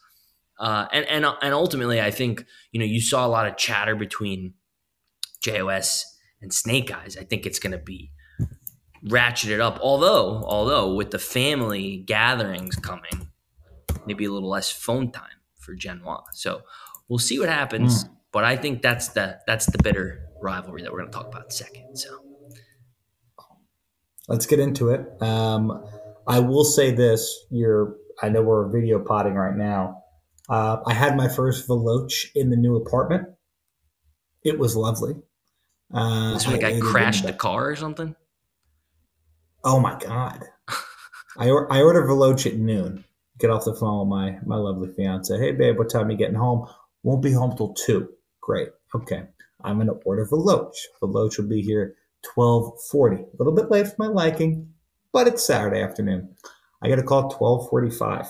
Uh, 0.59 0.87
and 0.91 1.05
and 1.05 1.25
and 1.41 1.53
ultimately, 1.53 2.01
I 2.01 2.11
think 2.11 2.45
you 2.71 2.79
know 2.79 2.85
you 2.85 3.01
saw 3.01 3.25
a 3.25 3.29
lot 3.29 3.47
of 3.47 3.57
chatter 3.57 3.95
between 3.95 4.53
JOS 5.41 6.17
and 6.41 6.53
Snake 6.53 6.91
Eyes. 6.91 7.17
I 7.17 7.23
think 7.23 7.45
it's 7.45 7.59
going 7.59 7.71
to 7.71 7.77
be 7.77 8.11
ratcheted 9.05 9.59
up. 9.59 9.79
Although, 9.81 10.43
although 10.45 10.93
with 10.93 11.11
the 11.11 11.19
family 11.19 11.97
gatherings 11.97 12.75
coming, 12.75 13.29
maybe 14.05 14.25
a 14.25 14.31
little 14.31 14.49
less 14.49 14.71
phone 14.71 15.11
time 15.11 15.23
for 15.59 15.73
Genoa. 15.75 16.23
So 16.33 16.61
we'll 17.07 17.19
see 17.19 17.39
what 17.39 17.49
happens. 17.49 18.03
Mm. 18.03 18.09
But 18.31 18.43
I 18.43 18.55
think 18.55 18.81
that's 18.81 19.09
the 19.09 19.39
that's 19.47 19.65
the 19.67 19.81
bitter 19.81 20.21
rivalry 20.41 20.83
that 20.83 20.91
we're 20.91 20.99
going 20.99 21.11
to 21.11 21.17
talk 21.17 21.27
about 21.27 21.51
second. 21.51 21.97
So 21.97 22.19
let's 24.27 24.45
get 24.45 24.59
into 24.59 24.89
it. 24.89 25.21
Um, 25.21 25.83
I 26.27 26.39
will 26.39 26.65
say 26.65 26.91
this: 26.91 27.45
you're. 27.49 27.95
I 28.21 28.29
know 28.29 28.41
we're 28.41 28.67
video 28.69 28.99
potting 28.99 29.35
right 29.35 29.55
now. 29.55 30.03
Uh, 30.49 30.77
I 30.85 30.93
had 30.93 31.15
my 31.15 31.27
first 31.27 31.67
Veloce 31.67 32.27
in 32.35 32.49
the 32.49 32.55
new 32.55 32.75
apartment. 32.75 33.29
It 34.43 34.57
was 34.57 34.75
lovely. 34.75 35.15
Uh, 35.93 36.37
so 36.37 36.51
like 36.51 36.63
I, 36.63 36.79
crashed 36.79 37.25
a 37.25 37.33
car 37.33 37.69
or 37.69 37.75
something. 37.75 38.15
Oh 39.63 39.79
my 39.79 39.97
god! 39.99 40.43
I 41.37 41.49
or, 41.49 41.71
I 41.71 41.81
ordered 41.81 42.07
Veloce 42.07 42.47
at 42.47 42.57
noon. 42.57 43.05
Get 43.39 43.51
off 43.51 43.65
the 43.65 43.75
phone 43.75 43.99
with 43.99 44.09
my 44.09 44.39
my 44.45 44.55
lovely 44.55 44.91
fiance. 44.91 45.37
Hey 45.37 45.51
babe, 45.51 45.77
what 45.77 45.89
time 45.89 46.07
are 46.07 46.11
you 46.11 46.17
getting 46.17 46.35
home? 46.35 46.67
Won't 47.03 47.21
be 47.21 47.31
home 47.31 47.55
till 47.55 47.73
two. 47.73 48.09
Great. 48.41 48.69
Okay, 48.95 49.23
I'm 49.63 49.77
gonna 49.77 49.93
order 50.05 50.25
Veloce. 50.25 50.75
Veloce 51.01 51.37
will 51.37 51.47
be 51.47 51.61
here 51.61 51.95
twelve 52.33 52.73
forty. 52.89 53.17
A 53.17 53.37
little 53.37 53.53
bit 53.53 53.71
late 53.71 53.87
for 53.87 53.95
my 53.99 54.07
liking, 54.07 54.73
but 55.17 55.27
it's 55.27 55.43
Saturday 55.43 55.81
afternoon. 55.81 56.29
I 56.79 56.89
get 56.89 56.99
a 56.99 57.01
call 57.01 57.27
twelve 57.31 57.71
forty 57.71 57.89
five, 57.89 58.27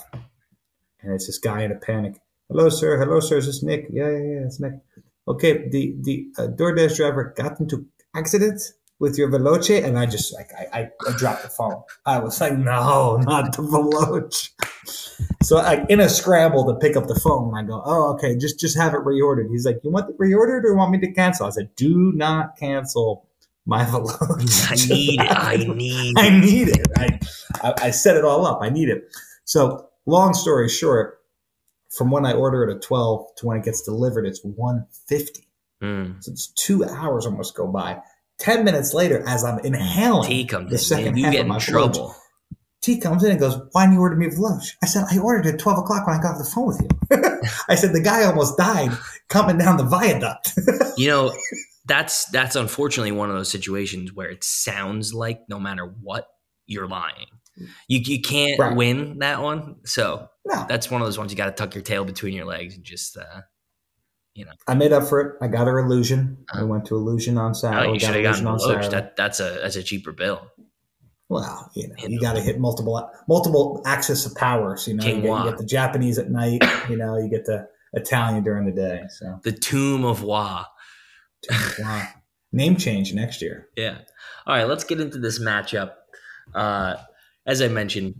and 1.02 1.12
it's 1.12 1.28
this 1.28 1.38
guy 1.38 1.64
in 1.64 1.72
a 1.74 1.76
panic. 1.76 2.22
Hello, 2.48 2.70
sir. 2.70 2.98
Hello, 2.98 3.20
sir. 3.20 3.40
Is 3.40 3.46
this 3.46 3.62
Nick? 3.62 3.88
Yeah, 3.92 4.10
yeah, 4.10 4.18
yeah. 4.18 4.46
It's 4.46 4.62
Nick 4.62 4.76
okay, 5.28 5.68
the 5.68 5.98
the 6.00 6.28
uh, 6.38 6.48
DoorDash 6.48 6.96
driver 6.96 7.34
got 7.36 7.60
into 7.60 7.86
accident 8.16 8.62
with 9.00 9.18
your 9.18 9.30
Veloce, 9.30 9.84
and 9.84 10.00
I 10.00 10.06
just 10.06 10.34
like 10.34 10.50
I, 10.58 10.80
I, 10.80 10.90
I 11.10 11.18
dropped 11.18 11.44
the 11.44 11.50
phone. 11.50 11.84
I 12.06 12.20
was 12.20 12.40
like, 12.40 12.58
no, 12.58 13.18
not 13.18 13.58
the 13.58 13.64
Veloce. 13.64 14.52
So 15.44 15.58
I 15.58 15.86
in 15.90 16.00
a 16.00 16.08
scramble 16.08 16.68
to 16.68 16.80
pick 16.80 16.96
up 16.96 17.08
the 17.08 17.20
phone, 17.20 17.54
I 17.54 17.64
go, 17.64 17.82
oh, 17.86 18.14
okay, 18.14 18.38
just 18.38 18.62
just 18.62 18.78
have 18.78 18.94
it 18.94 19.02
reordered. 19.02 19.50
He's 19.50 19.66
like, 19.66 19.82
you 19.84 19.92
want 19.92 20.10
it 20.10 20.18
reordered 20.18 20.64
or 20.64 20.74
want 20.74 20.92
me 20.92 21.00
to 21.00 21.12
cancel? 21.12 21.48
I 21.48 21.50
said, 21.50 21.76
do 21.76 22.14
not 22.16 22.56
cancel 22.56 23.28
my 23.68 23.84
Veloce. 23.86 24.72
I 24.72 24.76
need 24.94 25.20
it. 25.20 25.30
I 25.30 25.58
need. 25.76 26.18
It. 26.18 26.20
I 26.20 26.30
need 26.40 26.68
it. 26.70 26.88
I, 26.98 27.20
I 27.62 27.74
I 27.88 27.92
set 27.92 28.18
it 28.18 28.26
all 28.26 28.46
up. 28.48 28.60
I 28.62 28.70
need 28.70 28.90
it. 28.90 29.14
So 29.44 29.88
long 30.06 30.34
story 30.34 30.70
short, 30.70 31.20
from 31.96 32.10
when 32.10 32.26
I 32.26 32.34
order 32.34 32.64
it 32.64 32.76
at 32.76 32.82
12 32.82 33.36
to 33.38 33.46
when 33.46 33.58
it 33.58 33.66
gets 33.66 33.82
delivered, 33.82 34.26
it's 34.26 34.44
150. 34.44 35.48
Mm. 35.84 36.24
So 36.24 36.32
it's 36.32 36.48
two 36.48 36.84
hours 36.86 37.26
almost 37.26 37.56
go 37.56 37.68
by. 37.68 38.00
10 38.40 38.64
minutes 38.64 38.94
later, 38.94 39.24
as 39.28 39.44
I'm 39.44 39.60
inhaling 39.60 40.30
T 40.30 40.46
comes 40.46 40.72
the 40.72 40.78
second 40.78 41.10
in. 41.10 41.18
You 41.18 41.24
half 41.26 41.34
get 41.34 41.42
of 41.42 41.48
my 41.48 41.56
in 41.56 41.62
trouble. 41.62 42.16
T 42.82 43.00
comes 43.00 43.24
in 43.24 43.32
and 43.32 43.40
goes, 43.40 43.60
Why 43.72 43.84
didn't 43.84 43.96
you 43.96 44.02
order 44.02 44.16
me 44.16 44.30
for 44.30 44.38
lunch? 44.38 44.78
I 44.82 44.86
said, 44.86 45.06
I 45.12 45.18
ordered 45.18 45.48
at 45.54 45.60
12 45.60 45.80
o'clock 45.80 46.08
when 46.08 46.18
I 46.18 46.22
got 46.22 46.34
off 46.34 46.38
the 46.38 46.46
phone 46.46 46.68
with 46.68 46.82
you. 46.82 47.50
I 47.68 47.76
said, 47.76 47.94
The 47.94 48.02
guy 48.02 48.24
almost 48.24 48.58
died 48.58 48.92
coming 49.28 49.58
down 49.58 49.78
the 49.78 49.84
viaduct. 49.84 50.54
you 50.98 51.08
know, 51.08 51.34
that's 51.88 52.26
that's 52.26 52.56
unfortunately 52.56 53.12
one 53.12 53.30
of 53.30 53.36
those 53.36 53.50
situations 53.50 54.14
where 54.14 54.30
it 54.30 54.44
sounds 54.44 55.14
like 55.14 55.42
no 55.50 55.60
matter 55.60 55.86
what, 55.86 56.28
you're 56.66 56.88
lying. 56.88 57.28
You 57.88 58.00
you 58.00 58.22
can't 58.22 58.60
right. 58.60 58.76
win 58.76 59.20
that 59.20 59.42
one. 59.42 59.78
So 59.86 60.30
no. 60.46 60.66
that's 60.70 60.92
one 60.92 61.02
of 61.02 61.08
those 61.08 61.18
ones 61.18 61.32
you 61.32 61.38
got 61.38 61.46
to 61.46 61.52
tuck 61.52 61.74
your 61.74 61.84
tail 61.84 62.06
between 62.06 62.34
your 62.34 62.46
legs 62.46 62.76
and 62.76 62.84
just 62.84 63.18
uh, 63.18 63.42
you 64.36 64.46
know. 64.46 64.52
I 64.68 64.76
made 64.76 64.94
up 64.94 65.08
for 65.08 65.22
it. 65.22 65.36
I 65.42 65.48
got 65.48 65.68
her 65.68 65.80
illusion. 65.80 66.46
Uh, 66.54 66.60
I 66.60 66.64
went 66.64 66.86
to 66.86 66.96
illusion 66.96 67.38
on 67.38 67.56
Saturday. 67.56 67.90
Oh, 67.90 67.94
you 67.94 68.00
should 68.00 68.16
have 68.16 68.24
gotten 68.24 68.48
on 68.48 68.60
Saturday. 68.60 68.90
That, 68.90 69.16
that's 69.16 69.40
a 69.40 69.60
that's 69.62 69.76
a 69.76 69.84
cheaper 69.84 70.12
bill. 70.12 70.48
Well, 71.30 71.70
you 71.76 71.90
know, 71.90 71.96
you, 72.00 72.10
you 72.10 72.22
got 72.22 72.34
to 72.34 72.42
hit 72.42 72.60
multiple 72.60 73.10
multiple 73.28 73.82
axis 73.86 74.26
of 74.26 74.36
powers. 74.36 74.88
You 74.88 74.94
know, 74.94 75.06
you 75.06 75.22
get, 75.22 75.24
you 75.24 75.44
get, 75.44 75.58
the 75.58 75.66
Japanese 75.66 76.18
at 76.20 76.30
night. 76.30 76.64
You 76.90 76.98
know, 76.98 77.18
you 77.18 77.30
get 77.30 77.46
the 77.46 77.68
Italian 77.94 78.44
during 78.44 78.66
the 78.66 78.72
day. 78.72 79.04
So 79.10 79.40
the 79.44 79.52
Tomb 79.52 80.06
of 80.06 80.24
Wa. 80.24 80.66
Name 82.52 82.78
change 82.78 83.14
next 83.14 83.42
year. 83.42 83.68
Yeah. 83.76 84.00
All 84.46 84.56
right, 84.56 84.68
let's 84.68 84.84
get 84.84 85.02
into 85.02 85.20
this 85.20 85.40
matchup. 85.40 85.94
Uh, 86.56 86.96
as 87.46 87.62
I 87.62 87.68
mentioned, 87.68 88.16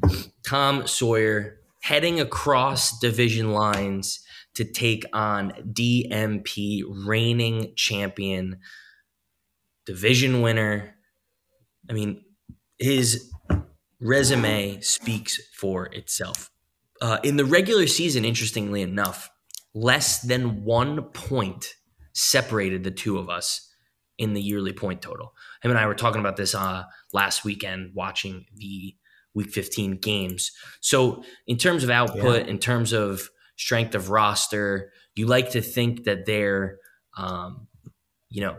Tom 0.46 0.86
Sawyer 0.88 1.60
heading 1.82 2.20
across 2.20 3.00
division 3.00 3.52
lines 3.54 4.20
to 4.56 4.66
take 4.66 5.06
on 5.14 5.52
DMP, 5.74 6.84
reigning 7.06 7.74
champion, 7.76 8.60
division 9.86 10.42
winner. 10.42 10.96
I 11.90 11.94
mean, 11.94 12.24
his 12.78 13.32
resume 14.00 14.82
speaks 14.82 15.40
for 15.56 15.86
itself. 15.88 16.50
Uh, 17.02 17.20
in 17.24 17.38
the 17.38 17.46
regular 17.46 17.88
season, 17.88 18.26
interestingly 18.26 18.82
enough, 18.82 19.30
less 19.74 20.22
than 20.22 20.64
one 20.64 21.04
point 21.04 21.76
separated 22.18 22.84
the 22.84 22.92
two 22.92 23.20
of 23.20 23.30
us 23.30 23.72
in 24.18 24.34
the 24.34 24.42
yearly 24.42 24.74
point 24.74 25.02
total. 25.02 25.34
Him 25.62 25.72
and 25.72 25.80
I 25.80 25.86
were 25.86 25.94
talking 25.94 26.20
about 26.20 26.36
this 26.36 26.56
uh, 26.56 26.84
last 27.14 27.46
weekend 27.46 27.92
watching 27.94 28.46
the 28.56 28.96
week 29.36 29.52
15 29.52 29.98
games. 29.98 30.52
So, 30.82 31.24
in 31.46 31.58
terms 31.58 31.84
of 31.84 31.92
output, 31.92 32.46
yeah. 32.46 32.52
in 32.52 32.58
terms 32.58 32.92
of 32.92 33.30
strength 33.56 33.94
of 33.94 34.10
roster, 34.10 34.92
you 35.16 35.28
like 35.28 35.52
to 35.52 35.62
think 35.62 36.06
that 36.06 36.26
they're, 36.26 36.78
um, 37.16 37.68
you 38.30 38.42
know, 38.42 38.58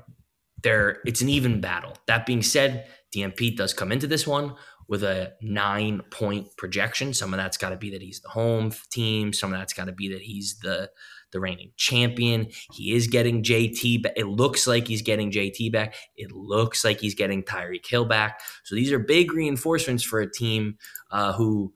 they're, 0.62 0.98
it's 1.04 1.20
an 1.20 1.28
even 1.28 1.60
battle. 1.60 1.94
That 2.06 2.26
being 2.26 2.42
said, 2.42 2.86
DMP 3.14 3.56
does 3.56 3.74
come 3.74 3.90
into 3.90 4.06
this 4.06 4.26
one 4.26 4.54
with 4.86 5.02
a 5.02 5.32
nine 5.42 6.02
point 6.10 6.48
projection. 6.56 7.12
Some 7.12 7.34
of 7.34 7.38
that's 7.38 7.56
got 7.56 7.70
to 7.70 7.76
be 7.76 7.90
that 7.90 8.02
he's 8.02 8.20
the 8.20 8.28
home 8.28 8.72
team. 8.90 9.32
Some 9.32 9.52
of 9.52 9.58
that's 9.58 9.72
got 9.72 9.86
to 9.86 9.92
be 9.92 10.08
that 10.12 10.22
he's 10.22 10.58
the 10.60 10.90
the 11.32 11.40
reigning 11.40 11.72
champion. 11.76 12.48
He 12.72 12.94
is 12.94 13.06
getting 13.06 13.42
JT 13.42 14.02
back. 14.02 14.12
It 14.16 14.26
looks 14.26 14.66
like 14.66 14.88
he's 14.88 15.02
getting 15.02 15.30
JT 15.30 15.72
back. 15.72 15.94
It 16.16 16.32
looks 16.32 16.84
like 16.84 17.00
he's 17.00 17.14
getting 17.14 17.42
Tyreek 17.42 17.86
Hill 17.86 18.04
back. 18.04 18.40
So 18.64 18.74
these 18.74 18.92
are 18.92 18.98
big 18.98 19.32
reinforcements 19.32 20.02
for 20.02 20.20
a 20.20 20.30
team 20.30 20.78
uh, 21.10 21.32
who, 21.32 21.72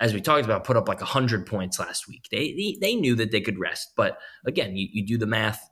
as 0.00 0.14
we 0.14 0.20
talked 0.20 0.44
about, 0.44 0.64
put 0.64 0.76
up 0.76 0.88
like 0.88 1.00
100 1.00 1.46
points 1.46 1.78
last 1.78 2.08
week. 2.08 2.26
They, 2.30 2.52
they, 2.52 2.76
they 2.80 2.94
knew 2.94 3.14
that 3.16 3.30
they 3.30 3.40
could 3.40 3.58
rest. 3.58 3.92
But 3.96 4.18
again, 4.46 4.76
you, 4.76 4.88
you 4.92 5.06
do 5.06 5.18
the 5.18 5.26
math, 5.26 5.68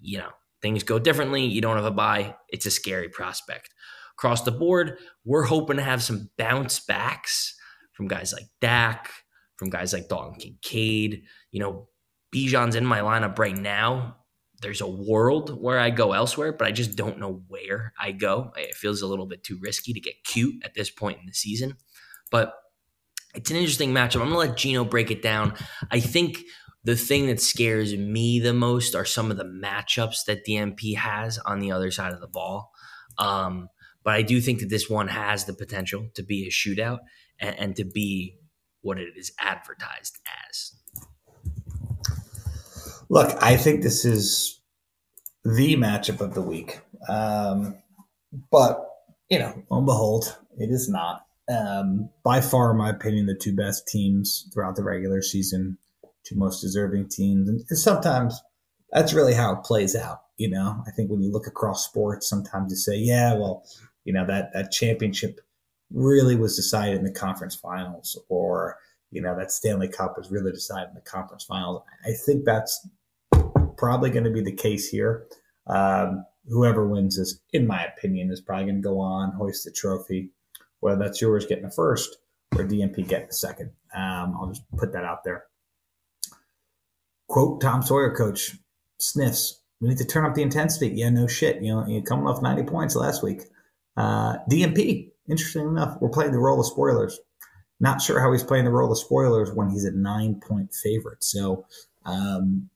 you 0.00 0.18
know, 0.18 0.30
things 0.62 0.82
go 0.82 0.98
differently. 0.98 1.44
You 1.44 1.60
don't 1.60 1.76
have 1.76 1.84
a 1.84 1.90
buy. 1.90 2.36
It's 2.48 2.66
a 2.66 2.70
scary 2.70 3.08
prospect. 3.08 3.70
Across 4.16 4.42
the 4.42 4.52
board, 4.52 4.98
we're 5.24 5.42
hoping 5.42 5.76
to 5.76 5.82
have 5.82 6.02
some 6.02 6.30
bounce 6.38 6.78
backs 6.80 7.56
from 7.92 8.08
guys 8.08 8.32
like 8.32 8.46
Dak, 8.60 9.10
from 9.56 9.70
guys 9.70 9.92
like 9.92 10.08
Dalton 10.08 10.34
Kincaid. 10.38 11.24
You 11.50 11.60
know, 11.60 11.88
Bijan's 12.34 12.74
in 12.74 12.84
my 12.84 13.00
lineup 13.00 13.38
right 13.38 13.56
now. 13.56 14.16
There's 14.60 14.80
a 14.80 14.88
world 14.88 15.60
where 15.60 15.78
I 15.78 15.90
go 15.90 16.12
elsewhere, 16.12 16.52
but 16.52 16.66
I 16.66 16.72
just 16.72 16.96
don't 16.96 17.18
know 17.18 17.42
where 17.48 17.92
I 17.98 18.12
go. 18.12 18.52
It 18.56 18.74
feels 18.74 19.02
a 19.02 19.06
little 19.06 19.26
bit 19.26 19.44
too 19.44 19.58
risky 19.60 19.92
to 19.92 20.00
get 20.00 20.24
cute 20.24 20.64
at 20.64 20.74
this 20.74 20.90
point 20.90 21.20
in 21.20 21.26
the 21.26 21.34
season. 21.34 21.76
But 22.30 22.54
it's 23.34 23.50
an 23.50 23.56
interesting 23.56 23.92
matchup. 23.92 24.22
I'm 24.22 24.30
going 24.30 24.46
to 24.46 24.50
let 24.50 24.56
Gino 24.56 24.84
break 24.84 25.10
it 25.10 25.22
down. 25.22 25.54
I 25.90 26.00
think 26.00 26.38
the 26.84 26.96
thing 26.96 27.26
that 27.26 27.40
scares 27.40 27.94
me 27.96 28.40
the 28.40 28.54
most 28.54 28.94
are 28.94 29.04
some 29.04 29.30
of 29.30 29.36
the 29.36 29.44
matchups 29.44 30.24
that 30.26 30.46
DMP 30.46 30.96
has 30.96 31.38
on 31.38 31.58
the 31.58 31.72
other 31.72 31.90
side 31.90 32.12
of 32.12 32.20
the 32.20 32.28
ball. 32.28 32.70
Um, 33.18 33.68
but 34.02 34.14
I 34.14 34.22
do 34.22 34.40
think 34.40 34.60
that 34.60 34.70
this 34.70 34.88
one 34.88 35.08
has 35.08 35.44
the 35.44 35.54
potential 35.54 36.08
to 36.14 36.22
be 36.22 36.46
a 36.46 36.50
shootout 36.50 36.98
and, 37.38 37.58
and 37.58 37.76
to 37.76 37.84
be 37.84 38.36
what 38.82 38.98
it 38.98 39.14
is 39.16 39.32
advertised 39.40 40.18
as. 40.48 40.72
Look, 43.14 43.40
I 43.40 43.56
think 43.56 43.84
this 43.84 44.04
is 44.04 44.60
the 45.44 45.76
matchup 45.76 46.20
of 46.20 46.34
the 46.34 46.42
week. 46.42 46.80
Um, 47.08 47.76
but, 48.50 48.84
you 49.30 49.38
know, 49.38 49.62
on 49.70 49.84
behold, 49.84 50.36
it 50.58 50.68
is 50.68 50.88
not. 50.88 51.24
Um, 51.48 52.10
by 52.24 52.40
far, 52.40 52.72
in 52.72 52.76
my 52.76 52.90
opinion, 52.90 53.26
the 53.26 53.36
two 53.36 53.54
best 53.54 53.86
teams 53.86 54.50
throughout 54.52 54.74
the 54.74 54.82
regular 54.82 55.22
season, 55.22 55.78
two 56.26 56.34
most 56.34 56.60
deserving 56.60 57.08
teams. 57.08 57.48
And 57.48 57.64
sometimes 57.78 58.42
that's 58.90 59.14
really 59.14 59.34
how 59.34 59.52
it 59.52 59.62
plays 59.62 59.94
out. 59.94 60.22
You 60.36 60.50
know, 60.50 60.82
I 60.84 60.90
think 60.90 61.08
when 61.08 61.22
you 61.22 61.30
look 61.30 61.46
across 61.46 61.84
sports, 61.84 62.28
sometimes 62.28 62.72
you 62.72 62.76
say, 62.76 62.96
yeah, 62.96 63.34
well, 63.34 63.64
you 64.02 64.12
know, 64.12 64.26
that, 64.26 64.52
that 64.54 64.72
championship 64.72 65.38
really 65.92 66.34
was 66.34 66.56
decided 66.56 66.98
in 66.98 67.04
the 67.04 67.12
conference 67.12 67.54
finals 67.54 68.20
or, 68.28 68.76
you 69.12 69.22
know, 69.22 69.38
that 69.38 69.52
Stanley 69.52 69.86
Cup 69.86 70.18
was 70.18 70.32
really 70.32 70.50
decided 70.50 70.88
in 70.88 70.94
the 70.96 71.00
conference 71.00 71.44
finals. 71.44 71.84
I 72.04 72.10
think 72.26 72.44
that's 72.44 72.88
probably 73.76 74.10
going 74.10 74.24
to 74.24 74.30
be 74.30 74.42
the 74.42 74.52
case 74.52 74.88
here. 74.88 75.26
Um, 75.66 76.24
whoever 76.48 76.86
wins 76.86 77.16
this, 77.18 77.38
in 77.52 77.66
my 77.66 77.84
opinion, 77.84 78.30
is 78.30 78.40
probably 78.40 78.66
going 78.66 78.82
to 78.82 78.88
go 78.88 79.00
on, 79.00 79.32
hoist 79.32 79.64
the 79.64 79.70
trophy, 79.70 80.30
whether 80.80 80.98
that's 80.98 81.20
yours 81.20 81.46
getting 81.46 81.64
the 81.64 81.70
first 81.70 82.18
or 82.56 82.64
DMP 82.64 83.06
getting 83.06 83.28
the 83.28 83.34
second. 83.34 83.70
Um, 83.94 84.36
I'll 84.38 84.48
just 84.48 84.64
put 84.76 84.92
that 84.92 85.04
out 85.04 85.24
there. 85.24 85.44
Quote 87.28 87.60
Tom 87.60 87.82
Sawyer, 87.82 88.14
coach, 88.14 88.56
sniffs. 88.98 89.60
We 89.80 89.88
need 89.88 89.98
to 89.98 90.04
turn 90.04 90.24
up 90.24 90.34
the 90.34 90.42
intensity. 90.42 90.88
Yeah, 90.94 91.10
no 91.10 91.26
shit. 91.26 91.62
You 91.62 91.74
know, 91.74 91.86
you're 91.86 92.02
coming 92.02 92.26
off 92.26 92.42
90 92.42 92.64
points 92.64 92.96
last 92.96 93.22
week. 93.22 93.42
Uh, 93.96 94.36
DMP, 94.50 95.10
interesting 95.28 95.68
enough, 95.68 95.96
we're 96.00 96.10
playing 96.10 96.32
the 96.32 96.38
role 96.38 96.60
of 96.60 96.66
spoilers. 96.66 97.18
Not 97.80 98.00
sure 98.00 98.20
how 98.20 98.32
he's 98.32 98.44
playing 98.44 98.64
the 98.64 98.70
role 98.70 98.90
of 98.90 98.98
spoilers 98.98 99.52
when 99.52 99.68
he's 99.70 99.84
a 99.84 99.92
nine 99.92 100.40
point 100.40 100.72
favorite. 100.72 101.24
So, 101.24 101.66
um, 102.04 102.70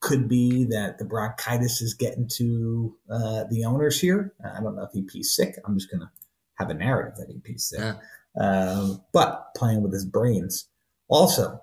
could 0.00 0.28
be 0.28 0.64
that 0.64 0.98
the 0.98 1.04
bronchitis 1.04 1.82
is 1.82 1.94
getting 1.94 2.26
to 2.26 2.96
uh, 3.10 3.44
the 3.50 3.64
owners 3.64 4.00
here. 4.00 4.32
I 4.44 4.60
don't 4.60 4.74
know 4.74 4.88
if 4.92 4.96
EP's 4.96 5.34
sick. 5.34 5.54
I'm 5.64 5.78
just 5.78 5.90
going 5.90 6.00
to 6.00 6.10
have 6.58 6.70
a 6.70 6.74
narrative 6.74 7.16
that 7.18 7.34
EP's 7.34 7.68
sick. 7.68 7.80
Yeah. 7.80 7.94
Um, 8.40 9.02
but 9.12 9.54
playing 9.56 9.82
with 9.82 9.92
his 9.92 10.06
brains. 10.06 10.66
Also, 11.08 11.60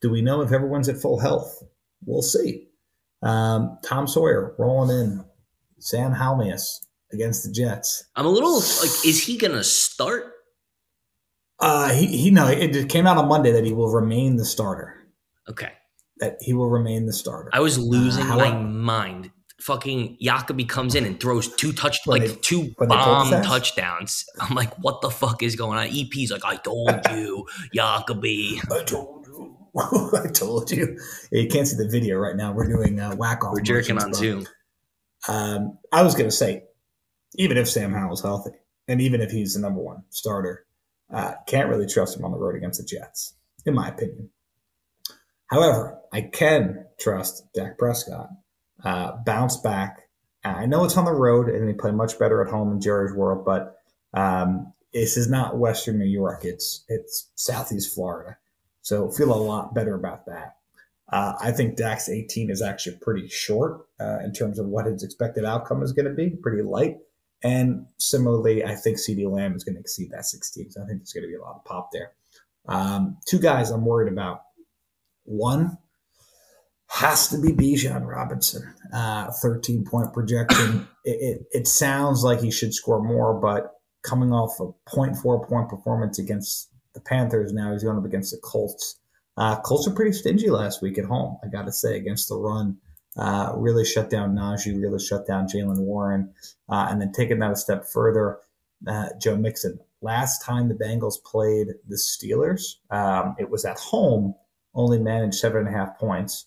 do 0.00 0.10
we 0.10 0.22
know 0.22 0.40
if 0.40 0.52
everyone's 0.52 0.88
at 0.88 0.96
full 0.96 1.18
health? 1.18 1.62
We'll 2.04 2.22
see. 2.22 2.68
Um, 3.22 3.78
Tom 3.84 4.06
Sawyer 4.06 4.54
rolling 4.58 4.98
in. 4.98 5.24
Sam 5.78 6.14
Halmias 6.14 6.86
against 7.12 7.44
the 7.44 7.52
Jets. 7.52 8.04
I'm 8.16 8.24
a 8.24 8.30
little 8.30 8.54
like, 8.54 9.04
is 9.04 9.22
he 9.22 9.36
going 9.36 9.52
to 9.52 9.64
start? 9.64 10.32
Uh, 11.58 11.92
he, 11.92 12.06
he 12.06 12.30
no, 12.30 12.48
it 12.48 12.88
came 12.88 13.06
out 13.06 13.18
on 13.18 13.28
Monday 13.28 13.52
that 13.52 13.64
he 13.64 13.74
will 13.74 13.92
remain 13.92 14.36
the 14.36 14.46
starter. 14.46 14.94
Okay 15.48 15.72
that 16.18 16.36
he 16.40 16.52
will 16.52 16.68
remain 16.68 17.06
the 17.06 17.12
starter. 17.12 17.50
I 17.52 17.60
was 17.60 17.78
losing 17.78 18.24
uh, 18.24 18.36
my 18.36 18.52
mind. 18.52 19.30
Fucking 19.60 20.18
Jacoby 20.20 20.64
comes 20.64 20.94
in 20.94 21.04
and 21.04 21.18
throws 21.18 21.54
two 21.54 21.72
touch 21.72 22.06
like 22.06 22.22
they, 22.22 22.34
two 22.34 22.74
bomb 22.78 23.30
touchdowns. 23.42 24.24
I'm 24.40 24.54
like, 24.54 24.74
what 24.78 25.00
the 25.00 25.10
fuck 25.10 25.42
is 25.42 25.56
going 25.56 25.78
on? 25.78 25.86
EP's 25.86 26.30
like, 26.30 26.44
I 26.44 26.56
told 26.56 26.90
you, 27.12 27.46
Jacoby. 27.72 28.60
I 28.70 28.82
told 28.82 29.26
you. 29.26 29.56
I 29.78 30.28
told 30.28 30.70
you. 30.70 30.98
Yeah, 31.32 31.42
you 31.42 31.48
can't 31.48 31.66
see 31.66 31.76
the 31.76 31.88
video 31.88 32.18
right 32.18 32.36
now. 32.36 32.52
We're 32.52 32.68
doing 32.68 33.00
uh, 33.00 33.16
whack 33.16 33.44
off. 33.44 33.54
We're 33.54 33.60
jerking 33.60 33.98
on 33.98 34.12
Zoom. 34.12 34.46
Um, 35.28 35.78
I 35.92 36.02
was 36.02 36.14
going 36.14 36.28
to 36.28 36.36
say, 36.36 36.64
even 37.36 37.56
if 37.56 37.68
Sam 37.68 37.92
Howell's 37.92 38.22
healthy, 38.22 38.52
and 38.86 39.00
even 39.00 39.20
if 39.20 39.30
he's 39.30 39.54
the 39.54 39.60
number 39.60 39.80
one 39.80 40.02
starter, 40.10 40.66
uh, 41.12 41.34
can't 41.46 41.68
really 41.68 41.86
trust 41.86 42.16
him 42.16 42.24
on 42.24 42.32
the 42.32 42.38
road 42.38 42.54
against 42.54 42.80
the 42.80 42.86
Jets, 42.86 43.34
in 43.66 43.74
my 43.74 43.88
opinion. 43.88 44.30
However, 45.46 45.98
I 46.12 46.22
can 46.22 46.86
trust 46.98 47.52
Dak 47.54 47.78
Prescott. 47.78 48.30
Uh, 48.82 49.12
bounce 49.24 49.56
back. 49.56 50.02
I 50.44 50.66
know 50.66 50.84
it's 50.84 50.96
on 50.96 51.06
the 51.06 51.12
road 51.12 51.48
and 51.48 51.68
they 51.68 51.72
play 51.72 51.90
much 51.90 52.18
better 52.18 52.44
at 52.44 52.50
home 52.50 52.72
in 52.72 52.80
Jerry's 52.80 53.14
world, 53.14 53.44
but 53.44 53.76
um, 54.12 54.72
this 54.92 55.16
is 55.16 55.28
not 55.28 55.58
Western 55.58 55.98
New 55.98 56.04
York. 56.04 56.44
It's 56.44 56.84
it's 56.88 57.30
Southeast 57.34 57.94
Florida, 57.94 58.36
so 58.82 59.10
feel 59.10 59.32
a 59.32 59.34
lot 59.34 59.74
better 59.74 59.94
about 59.94 60.26
that. 60.26 60.56
Uh, 61.10 61.34
I 61.40 61.52
think 61.52 61.76
Dak's 61.76 62.08
18 62.08 62.50
is 62.50 62.62
actually 62.62 62.96
pretty 63.00 63.28
short 63.28 63.86
uh, 64.00 64.18
in 64.24 64.32
terms 64.32 64.58
of 64.58 64.66
what 64.66 64.86
his 64.86 65.02
expected 65.02 65.44
outcome 65.44 65.82
is 65.82 65.92
going 65.92 66.06
to 66.08 66.14
be, 66.14 66.30
pretty 66.30 66.62
light. 66.62 66.98
And 67.42 67.86
similarly, 67.98 68.64
I 68.64 68.74
think 68.74 68.96
CeeDee 68.96 69.30
Lamb 69.30 69.54
is 69.54 69.64
going 69.64 69.74
to 69.74 69.80
exceed 69.80 70.10
that 70.12 70.24
16. 70.24 70.70
So 70.70 70.82
I 70.82 70.86
think 70.86 71.00
there's 71.00 71.12
going 71.12 71.24
to 71.24 71.28
be 71.28 71.34
a 71.34 71.42
lot 71.42 71.56
of 71.56 71.64
pop 71.64 71.90
there. 71.92 72.12
Um, 72.66 73.18
two 73.26 73.38
guys 73.38 73.70
I'm 73.70 73.84
worried 73.84 74.10
about 74.10 74.42
one 75.24 75.78
has 76.88 77.28
to 77.28 77.38
be 77.40 77.48
Bijan 77.48 78.06
Robinson. 78.06 78.62
Uh, 78.92 79.30
13 79.42 79.84
point 79.84 80.12
projection. 80.12 80.86
it, 81.04 81.10
it, 81.10 81.46
it, 81.50 81.66
sounds 81.66 82.22
like 82.22 82.40
he 82.40 82.50
should 82.50 82.72
score 82.72 83.02
more, 83.02 83.34
but 83.34 83.72
coming 84.02 84.32
off 84.32 84.60
a 84.60 84.66
0.4 84.88 85.48
point 85.48 85.68
performance 85.68 86.18
against 86.18 86.70
the 86.94 87.00
Panthers, 87.00 87.52
now 87.52 87.72
he's 87.72 87.82
going 87.82 87.98
up 87.98 88.04
against 88.04 88.30
the 88.30 88.38
Colts. 88.42 89.00
Uh, 89.36 89.60
Colts 89.60 89.88
are 89.88 89.94
pretty 89.94 90.12
stingy 90.12 90.50
last 90.50 90.82
week 90.82 90.96
at 90.96 91.04
home, 91.04 91.38
I 91.42 91.48
got 91.48 91.66
to 91.66 91.72
say, 91.72 91.96
against 91.96 92.28
the 92.28 92.36
run. 92.36 92.76
Uh, 93.16 93.52
really 93.56 93.84
shut 93.84 94.10
down 94.10 94.34
Najee, 94.34 94.80
really 94.80 95.00
shut 95.00 95.26
down 95.26 95.48
Jaylen 95.48 95.80
Warren. 95.80 96.32
Uh, 96.68 96.86
and 96.90 97.00
then 97.00 97.12
taking 97.12 97.40
that 97.40 97.50
a 97.50 97.56
step 97.56 97.86
further, 97.86 98.38
uh, 98.86 99.08
Joe 99.20 99.36
Mixon. 99.36 99.80
Last 100.02 100.44
time 100.44 100.68
the 100.68 100.74
Bengals 100.74 101.14
played 101.24 101.68
the 101.88 101.96
Steelers, 101.96 102.76
um, 102.90 103.34
it 103.38 103.50
was 103.50 103.64
at 103.64 103.78
home 103.78 104.34
only 104.74 104.98
managed 104.98 105.36
seven 105.36 105.66
and 105.66 105.74
a 105.74 105.78
half 105.78 105.98
points. 105.98 106.46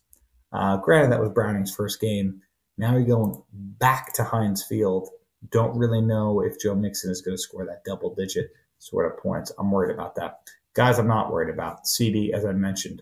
Uh, 0.52 0.78
granted, 0.78 1.12
that 1.12 1.20
was 1.20 1.30
Browning's 1.30 1.74
first 1.74 2.00
game. 2.00 2.42
Now 2.78 2.94
you're 2.94 3.04
going 3.04 3.42
back 3.52 4.14
to 4.14 4.24
Heinz 4.24 4.64
Field. 4.64 5.10
Don't 5.50 5.78
really 5.78 6.02
know 6.02 6.42
if 6.42 6.60
Joe 6.60 6.76
Mixon 6.76 7.12
is 7.12 7.22
going 7.22 7.36
to 7.36 7.42
score 7.42 7.66
that 7.66 7.84
double 7.84 8.14
digit 8.14 8.52
sort 8.80 9.12
of 9.12 9.20
points. 9.20 9.52
I'm 9.58 9.72
worried 9.72 9.94
about 9.94 10.16
that. 10.16 10.42
Guys, 10.74 11.00
I'm 11.00 11.08
not 11.08 11.32
worried 11.32 11.54
about. 11.54 11.86
CeeDee, 11.86 12.32
as 12.34 12.46
I 12.46 12.52
mentioned, 12.52 13.02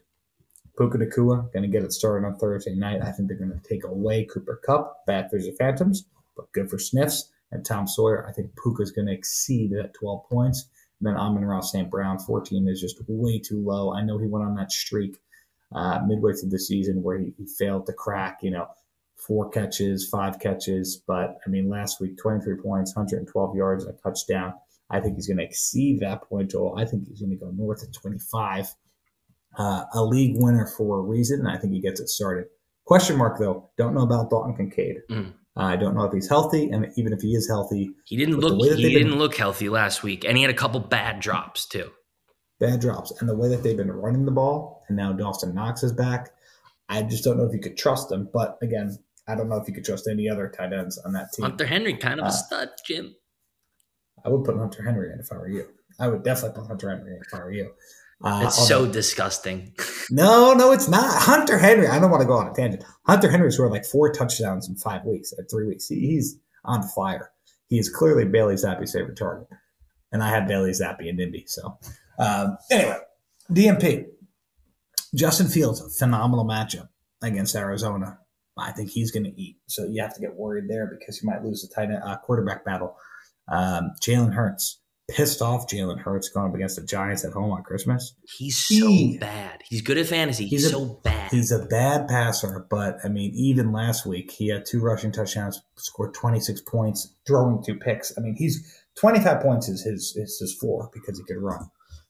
Puka 0.78 0.98
Nacua 0.98 1.52
going 1.54 1.64
to 1.64 1.70
get 1.70 1.84
it 1.84 1.92
started 1.94 2.26
on 2.26 2.38
Thursday 2.38 2.76
night. 2.76 3.02
I 3.02 3.12
think 3.12 3.28
they're 3.28 3.38
going 3.38 3.58
to 3.58 3.68
take 3.68 3.84
away 3.84 4.26
Cooper 4.26 4.62
Kupp. 4.66 5.06
Bad 5.06 5.30
for 5.30 5.40
the 5.40 5.52
Phantoms, 5.58 6.06
but 6.36 6.52
good 6.52 6.70
for 6.70 6.80
Sniffs. 6.80 7.32
And 7.52 7.66
Tom 7.66 7.88
Sawyer, 7.88 8.28
I 8.28 8.34
think 8.34 8.52
Puka 8.62 8.84
is 8.84 8.92
going 8.92 9.08
to 9.08 9.14
exceed 9.14 9.72
that 9.72 9.94
12 9.94 10.30
points. 10.30 10.68
And 11.00 11.08
then 11.08 11.18
Amon-Ra 11.18 11.62
St. 11.62 11.90
Brown, 11.90 12.20
14 12.20 12.68
is 12.68 12.80
just 12.80 13.02
way 13.08 13.40
too 13.40 13.64
low. 13.64 13.94
I 13.94 14.04
know 14.04 14.18
he 14.18 14.28
went 14.28 14.46
on 14.46 14.56
that 14.56 14.72
streak 14.72 15.18
uh, 15.74 16.00
midway 16.06 16.34
through 16.34 16.50
the 16.50 16.60
season 16.60 17.04
where 17.04 17.18
he, 17.18 17.34
he 17.38 17.46
failed 17.46 17.86
to 17.88 17.94
crack, 17.94 18.40
you 18.42 18.52
know, 18.52 18.68
four 19.16 19.50
catches, 19.50 20.08
five 20.08 20.40
catches. 20.40 21.02
But 21.08 21.38
I 21.46 21.50
mean, 21.50 21.70
last 21.70 22.00
week, 22.00 22.18
23 22.18 22.58
points, 22.58 22.96
112 22.96 23.56
yards, 23.56 23.86
a 23.86 23.94
touchdown. 23.94 24.54
I 24.90 25.00
think 25.00 25.16
he's 25.16 25.28
going 25.28 25.38
to 25.38 25.44
exceed 25.44 26.00
that 26.00 26.24
point 26.24 26.52
total. 26.52 26.76
I 26.78 26.86
think 26.86 27.08
he's 27.08 27.20
going 27.20 27.32
to 27.32 27.38
go 27.38 27.52
north 27.52 27.84
of 27.84 27.92
25. 27.92 28.74
Uh, 29.58 29.86
a 29.94 30.04
league 30.04 30.36
winner 30.38 30.68
for 30.68 31.00
a 31.00 31.02
reason. 31.02 31.48
I 31.48 31.58
think 31.58 31.74
he 31.74 31.80
gets 31.80 32.00
it 32.00 32.10
started. 32.10 32.46
Question 32.86 33.18
mark 33.18 33.40
though. 33.40 33.70
Don't 33.78 33.96
know 33.96 34.04
about 34.04 34.30
Dalton 34.30 34.56
Kincaid. 34.56 34.98
Mm. 35.10 35.34
I 35.58 35.78
don't 35.78 35.96
know 35.96 36.04
if 36.04 36.14
he's 36.14 36.28
healthy, 36.28 36.70
and 36.70 36.92
even 36.98 37.14
if 37.14 37.22
he 37.22 37.34
is 37.34 37.48
healthy, 37.48 37.92
he 38.04 38.18
didn't 38.18 38.40
look. 38.40 38.62
He 38.62 38.94
didn't 38.94 39.12
been, 39.12 39.20
look 39.20 39.36
healthy 39.36 39.70
last 39.70 40.04
week, 40.04 40.26
and 40.26 40.36
he 40.36 40.44
had 40.44 40.52
a 40.52 40.56
couple 40.56 40.80
bad 40.82 41.22
drops 41.22 41.66
too. 41.66 41.92
Bad 42.60 42.82
drops, 42.82 43.14
and 43.20 43.30
the 43.30 43.36
way 43.36 43.48
that 43.50 43.64
they've 43.64 43.78
been 43.78 43.92
running 43.92 44.26
the 44.26 44.32
ball, 44.32 44.84
and 44.88 44.98
now 44.98 45.14
Dawson 45.14 45.54
Knox 45.56 45.84
is 45.84 45.94
back. 45.94 46.32
I 46.90 47.04
just 47.04 47.24
don't 47.24 47.38
know 47.38 47.46
if 47.46 47.54
you 47.54 47.60
could 47.60 47.78
trust 47.78 48.10
them. 48.10 48.30
But 48.34 48.58
again, 48.62 48.98
I 49.28 49.36
don't 49.36 49.50
know 49.50 49.58
if 49.58 49.68
you 49.68 49.74
could 49.74 49.86
trust 49.86 50.08
any 50.08 50.30
other 50.30 50.50
tight 50.50 50.74
ends 50.74 50.98
on 51.00 51.14
that 51.14 51.34
team. 51.34 51.46
Hunter 51.46 51.66
Henry, 51.66 51.96
kind 51.96 52.20
of 52.20 52.26
uh, 52.26 52.30
a 52.30 52.32
stud, 52.32 52.70
Jim. 52.86 53.16
I 54.24 54.30
would 54.30 54.44
put 54.44 54.58
Hunter 54.58 54.84
Henry 54.84 55.12
in 55.12 55.20
if 55.20 55.32
I 55.32 55.38
were 55.38 55.50
you. 55.50 55.68
I 56.00 56.08
would 56.08 56.24
definitely 56.24 56.60
put 56.60 56.68
Hunter 56.68 56.90
Henry 56.90 57.14
in 57.14 57.22
if 57.26 57.34
I 57.34 57.44
were 57.44 57.52
you. 57.52 57.72
Uh, 58.24 58.44
it's 58.46 58.68
so 58.68 58.88
disgusting. 58.88 59.74
no, 60.10 60.54
no, 60.54 60.72
it's 60.72 60.88
not. 60.88 61.22
Hunter 61.22 61.58
Henry. 61.58 61.88
I 61.88 62.00
don't 62.00 62.12
want 62.12 62.22
to 62.22 62.28
go 62.28 62.34
on 62.34 62.48
a 62.48 62.54
tangent. 62.54 62.84
Hunter 63.06 63.30
Henry 63.30 63.52
scored 63.52 63.72
like 63.72 63.86
four 63.86 64.12
touchdowns 64.12 64.68
in 64.68 64.76
five 64.76 65.04
weeks, 65.06 65.34
at 65.34 65.40
uh, 65.40 65.48
three 65.52 65.68
weeks. 65.68 65.88
He, 65.88 66.00
he's 66.00 66.40
on 66.64 66.84
fire. 66.84 67.32
He 67.68 67.78
is 67.78 67.90
clearly 67.90 68.26
Bailey 68.26 68.56
Zappe's 68.56 68.94
favorite 68.94 69.18
target, 69.18 69.48
and 70.12 70.24
I 70.24 70.30
have 70.30 70.48
Bailey 70.48 70.72
Zappe 70.72 71.08
and 71.08 71.20
Indy. 71.20 71.44
So 71.48 71.78
um, 72.20 72.58
anyway, 72.72 72.98
DMP. 73.52 74.06
Justin 75.14 75.48
Fields, 75.48 75.98
phenomenal 75.98 76.46
matchup 76.46 76.90
against 77.22 77.56
Arizona. 77.56 78.20
I 78.58 78.72
think 78.72 78.90
he's 78.90 79.12
going 79.12 79.24
to 79.24 79.42
eat. 79.42 79.58
So 79.68 79.86
you 79.86 80.02
have 80.02 80.14
to 80.14 80.22
get 80.22 80.36
worried 80.36 80.70
there 80.70 80.88
because 80.88 81.22
you 81.22 81.30
might 81.30 81.44
lose 81.44 81.62
the 81.62 81.74
tight 81.74 81.90
end, 81.90 82.02
uh, 82.04 82.18
quarterback 82.18 82.66
battle. 82.66 82.96
Um, 83.48 83.92
Jalen 84.02 84.34
Hurts, 84.34 84.82
pissed 85.08 85.42
off 85.42 85.68
Jalen 85.68 86.00
Hurts 86.00 86.30
going 86.30 86.50
up 86.50 86.56
against 86.56 86.78
the 86.78 86.86
Giants 86.86 87.24
at 87.24 87.34
home 87.34 87.52
on 87.52 87.64
Christmas. 87.64 88.16
He's 88.38 88.58
so 88.58 89.20
bad. 89.20 89.62
He's 89.70 89.82
good 89.82 89.98
at 89.98 90.08
fantasy. 90.08 90.46
He's, 90.46 90.64
he's 90.64 90.72
a, 90.72 90.76
so 90.76 90.86
bad. 91.04 91.32
He's 91.32 91.52
a 91.52 91.66
bad 91.66 92.08
passer, 92.08 92.66
but 92.70 92.98
I 93.04 93.10
mean, 93.10 93.32
even 93.36 93.72
last 93.72 94.06
week 94.06 94.32
he 94.32 94.50
had 94.50 94.66
two 94.66 94.82
rushing 94.82 95.12
touchdowns, 95.12 95.62
scored 95.78 96.14
26 96.14 96.62
points, 96.62 97.14
throwing 97.28 97.64
two 97.64 97.76
picks. 97.76 98.18
I 98.18 98.22
mean, 98.22 98.36
he's 98.38 98.84
25 99.00 99.42
points 99.42 99.70
is 99.70 99.84
his 99.84 100.16
is 100.16 100.40
his 100.40 100.56
floor 100.58 100.90
because 100.94 101.18
he 101.18 101.26
could 101.26 101.42
run. 101.42 101.70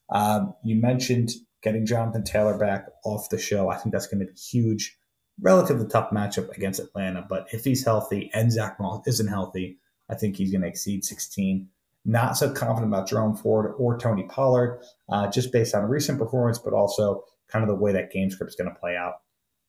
Um, 0.10 0.54
you 0.64 0.80
mentioned 0.80 1.32
getting 1.64 1.86
Jonathan 1.86 2.24
Taylor 2.24 2.58
back 2.58 2.86
off 3.04 3.30
the 3.30 3.40
show. 3.40 3.70
I 3.70 3.78
think 3.78 3.92
that's 3.92 4.08
going 4.08 4.20
to 4.20 4.32
be 4.32 4.40
huge 4.40 4.98
relatively 5.42 5.88
tough 5.88 6.12
matchup 6.12 6.56
against 6.56 6.80
Atlanta. 6.80 7.26
But 7.28 7.48
if 7.52 7.64
he's 7.64 7.84
healthy 7.84 8.30
and 8.34 8.52
Zack 8.52 8.80
Moss 8.80 9.08
isn't 9.08 9.28
healthy, 9.28 9.80
I 10.10 10.16
think 10.16 10.38
he's 10.38 10.52
going 10.52 10.62
to 10.62 10.68
exceed 10.68 11.04
16. 11.04 11.68
Not 12.06 12.38
so 12.38 12.54
confident 12.54 12.94
about 12.94 13.10
Jerome 13.10 13.36
Ford 13.36 13.74
or 13.78 13.98
Tony 13.98 14.24
Pollard, 14.24 14.80
uh, 15.10 15.30
just 15.30 15.52
based 15.52 15.74
on 15.74 15.86
recent 15.86 16.20
performance, 16.20 16.60
but 16.60 16.74
also 16.74 17.24
kind 17.50 17.64
of 17.64 17.70
the 17.70 17.76
way 17.76 17.92
that 17.94 18.12
game 18.12 18.30
script 18.30 18.52
is 18.52 18.56
going 18.56 18.74
to 18.74 18.80
play 18.80 18.96
out. 18.96 19.16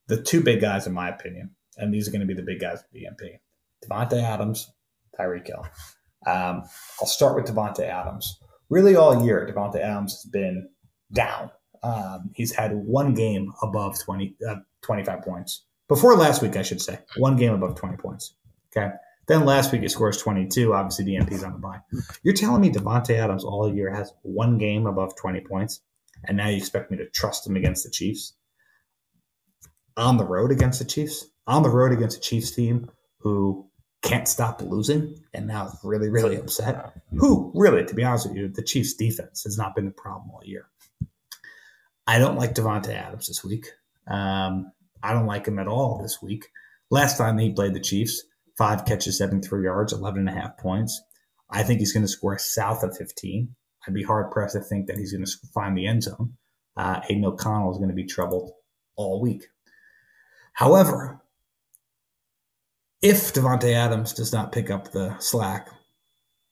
The 0.09 0.23
two 0.23 0.43
big 0.43 0.61
guys, 0.61 0.87
in 0.87 0.93
my 0.93 1.09
opinion, 1.09 1.51
and 1.77 1.93
these 1.93 2.07
are 2.07 2.11
going 2.11 2.21
to 2.21 2.27
be 2.27 2.35
the 2.35 2.43
big 2.43 2.61
guys 2.61 2.81
for 2.81 2.97
DMP 2.97 3.39
Davante 3.85 4.23
Adams, 4.23 4.71
Tyreek 5.19 5.47
Hill. 5.47 5.67
Um, 6.27 6.63
I'll 7.01 7.07
start 7.07 7.37
with 7.37 7.47
Davante 7.47 7.81
Adams. 7.81 8.39
Really, 8.69 8.97
all 8.97 9.25
year, 9.25 9.49
Davante 9.51 9.81
Adams 9.81 10.13
has 10.13 10.31
been 10.31 10.69
down. 11.13 11.51
Um, 11.83 12.31
he's 12.35 12.53
had 12.53 12.75
one 12.75 13.15
game 13.15 13.53
above 13.63 13.99
20, 14.01 14.37
uh, 14.49 14.57
25 14.83 15.23
points. 15.23 15.67
Before 15.89 16.17
last 16.17 16.43
week, 16.43 16.57
I 16.57 16.63
should 16.63 16.83
say, 16.83 16.99
one 17.17 17.37
game 17.37 17.53
above 17.53 17.77
20 17.77 17.97
points. 17.97 18.35
Okay. 18.77 18.93
Then 19.27 19.45
last 19.45 19.73
week 19.73 19.83
he 19.83 19.89
scores 19.89 20.19
22. 20.19 20.73
Obviously, 20.73 21.05
DMP's 21.05 21.43
on 21.43 21.53
the 21.53 21.59
bye. 21.59 21.81
You're 22.23 22.35
telling 22.35 22.61
me 22.61 22.71
Davante 22.71 23.19
Adams 23.19 23.45
all 23.45 23.73
year 23.73 23.93
has 23.93 24.13
one 24.23 24.59
game 24.59 24.87
above 24.87 25.17
20 25.17 25.41
points, 25.41 25.81
and 26.25 26.37
now 26.37 26.49
you 26.49 26.57
expect 26.57 26.91
me 26.91 26.97
to 26.99 27.09
trust 27.11 27.47
him 27.47 27.57
against 27.57 27.85
the 27.85 27.91
Chiefs? 27.91 28.35
On 29.97 30.17
the 30.17 30.25
road 30.25 30.53
against 30.53 30.79
the 30.79 30.85
Chiefs? 30.85 31.27
On 31.47 31.63
the 31.63 31.71
road 31.71 31.93
against 31.93 32.19
a 32.19 32.21
Chiefs 32.21 32.53
team 32.53 32.91
who 33.19 33.69
can't 34.03 34.29
stop 34.29 34.63
losing 34.63 35.17
and 35.35 35.47
now 35.47 35.67
is 35.67 35.79
really, 35.83 36.09
really 36.09 36.37
upset? 36.37 36.93
Who, 37.19 37.51
really, 37.55 37.85
to 37.85 37.95
be 37.95 38.05
honest 38.05 38.29
with 38.29 38.37
you, 38.37 38.49
the 38.49 38.63
Chiefs 38.63 38.95
defense 38.95 39.43
has 39.45 39.59
not 39.59 39.75
been 39.75 39.87
the 39.87 39.91
problem 39.91 40.31
all 40.31 40.45
year. 40.45 40.67
I 42.07 42.19
don't 42.19 42.37
like 42.37 42.55
Davante 42.55 42.95
Adams 42.95 43.27
this 43.27 43.45
week. 43.45 43.67
Um, 44.07 44.71
I 45.03 45.13
don't 45.13 45.27
like 45.27 45.47
him 45.47 45.59
at 45.59 45.67
all 45.67 46.01
this 46.01 46.23
week. 46.23 46.47
Last 46.91 47.19
time 47.19 47.39
he 47.39 47.53
played 47.53 47.75
the 47.75 47.81
Chiefs, 47.81 48.23
five 48.57 48.85
catches, 48.85 49.19
73 49.19 49.65
yards, 49.65 49.93
11 49.93 50.21
and 50.21 50.29
a 50.29 50.41
half 50.41 50.57
points. 50.59 51.03
I 51.51 51.63
think 51.63 51.81
he's 51.81 51.93
going 51.93 52.05
to 52.05 52.09
score 52.09 52.39
south 52.39 52.83
of 52.83 52.97
15. 52.97 53.55
I'd 53.87 53.95
be 53.95 54.03
hard 54.03 54.33
pressed 54.33 54.55
to 54.55 54.61
think 54.61 54.87
that 54.87 54.99
he's 54.99 55.13
going 55.13 55.25
to 55.25 55.33
find 55.55 55.77
the 55.77 55.87
end 55.87 56.03
zone. 56.03 56.35
Uh, 56.77 57.01
Aidan 57.09 57.25
O'Connell 57.25 57.71
is 57.71 57.79
going 57.79 57.89
to 57.89 57.95
be 57.95 58.05
troubled 58.05 58.51
all 58.97 59.21
week. 59.21 59.45
However, 60.53 61.21
if 63.03 63.33
Davante 63.33 63.73
Adams 63.73 64.13
does 64.13 64.33
not 64.33 64.53
pick 64.53 64.71
up 64.71 64.91
the 64.91 65.17
slack, 65.19 65.69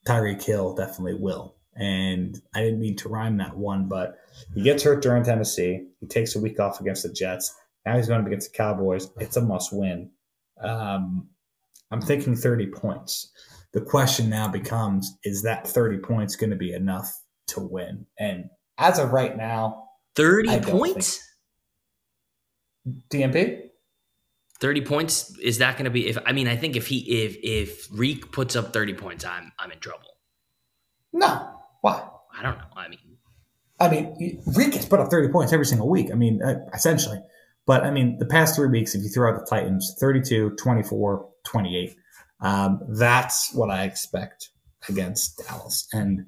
Tyreek 0.06 0.42
Hill 0.42 0.74
definitely 0.74 1.14
will. 1.14 1.56
And 1.74 2.40
I 2.54 2.60
didn't 2.60 2.80
mean 2.80 2.96
to 2.98 3.08
rhyme 3.08 3.38
that 3.38 3.56
one, 3.56 3.88
but 3.88 4.18
he 4.54 4.62
gets 4.62 4.84
hurt 4.84 5.02
during 5.02 5.24
Tennessee. 5.24 5.88
He 6.00 6.06
takes 6.06 6.36
a 6.36 6.40
week 6.40 6.60
off 6.60 6.80
against 6.80 7.02
the 7.02 7.12
Jets. 7.12 7.52
Now 7.84 7.96
he's 7.96 8.06
going 8.06 8.20
up 8.20 8.26
against 8.26 8.52
the 8.52 8.56
Cowboys. 8.56 9.10
It's 9.18 9.36
a 9.36 9.40
must 9.40 9.72
win. 9.72 10.10
Um, 10.62 11.28
I'm 11.94 12.00
thinking 12.00 12.34
30 12.34 12.66
points. 12.66 13.30
The 13.72 13.80
question 13.80 14.28
now 14.28 14.48
becomes 14.48 15.16
is 15.22 15.42
that 15.42 15.64
30 15.64 15.98
points 15.98 16.34
going 16.34 16.50
to 16.50 16.56
be 16.56 16.72
enough 16.72 17.08
to 17.48 17.60
win? 17.60 18.04
And 18.18 18.46
as 18.78 18.98
of 18.98 19.12
right 19.12 19.36
now, 19.36 19.84
30 20.16 20.60
points? 20.60 21.20
DMP? 23.10 23.60
30 24.60 24.80
points 24.80 25.38
is 25.38 25.58
that 25.58 25.74
going 25.76 25.84
to 25.84 25.90
be 25.90 26.08
if 26.08 26.18
I 26.26 26.32
mean 26.32 26.48
I 26.48 26.56
think 26.56 26.74
if 26.74 26.88
he 26.88 27.24
if 27.24 27.36
if 27.42 27.88
Reek 27.92 28.32
puts 28.32 28.56
up 28.56 28.72
30 28.72 28.94
points 28.94 29.24
I'm 29.24 29.52
I'm 29.58 29.70
in 29.70 29.78
trouble. 29.78 30.16
No. 31.12 31.48
Why? 31.80 32.08
I 32.36 32.42
don't 32.42 32.58
know. 32.58 32.64
I 32.76 32.88
mean 32.88 33.18
I 33.80 33.88
mean, 33.88 34.40
Reek 34.56 34.74
has 34.74 34.86
put 34.86 35.00
up 35.00 35.10
30 35.10 35.28
points 35.28 35.52
every 35.52 35.66
single 35.66 35.88
week. 35.88 36.10
I 36.12 36.14
mean, 36.14 36.40
uh, 36.42 36.54
essentially. 36.72 37.18
But 37.66 37.84
I 37.84 37.90
mean, 37.90 38.18
the 38.18 38.26
past 38.26 38.56
three 38.56 38.68
weeks, 38.68 38.94
if 38.94 39.02
you 39.02 39.08
throw 39.08 39.32
out 39.32 39.38
the 39.38 39.46
Titans, 39.46 39.96
32, 39.98 40.56
24, 40.56 41.28
28, 41.44 41.96
um, 42.40 42.80
that's 42.88 43.54
what 43.54 43.70
I 43.70 43.84
expect 43.84 44.50
against 44.88 45.42
Dallas. 45.46 45.88
And 45.92 46.26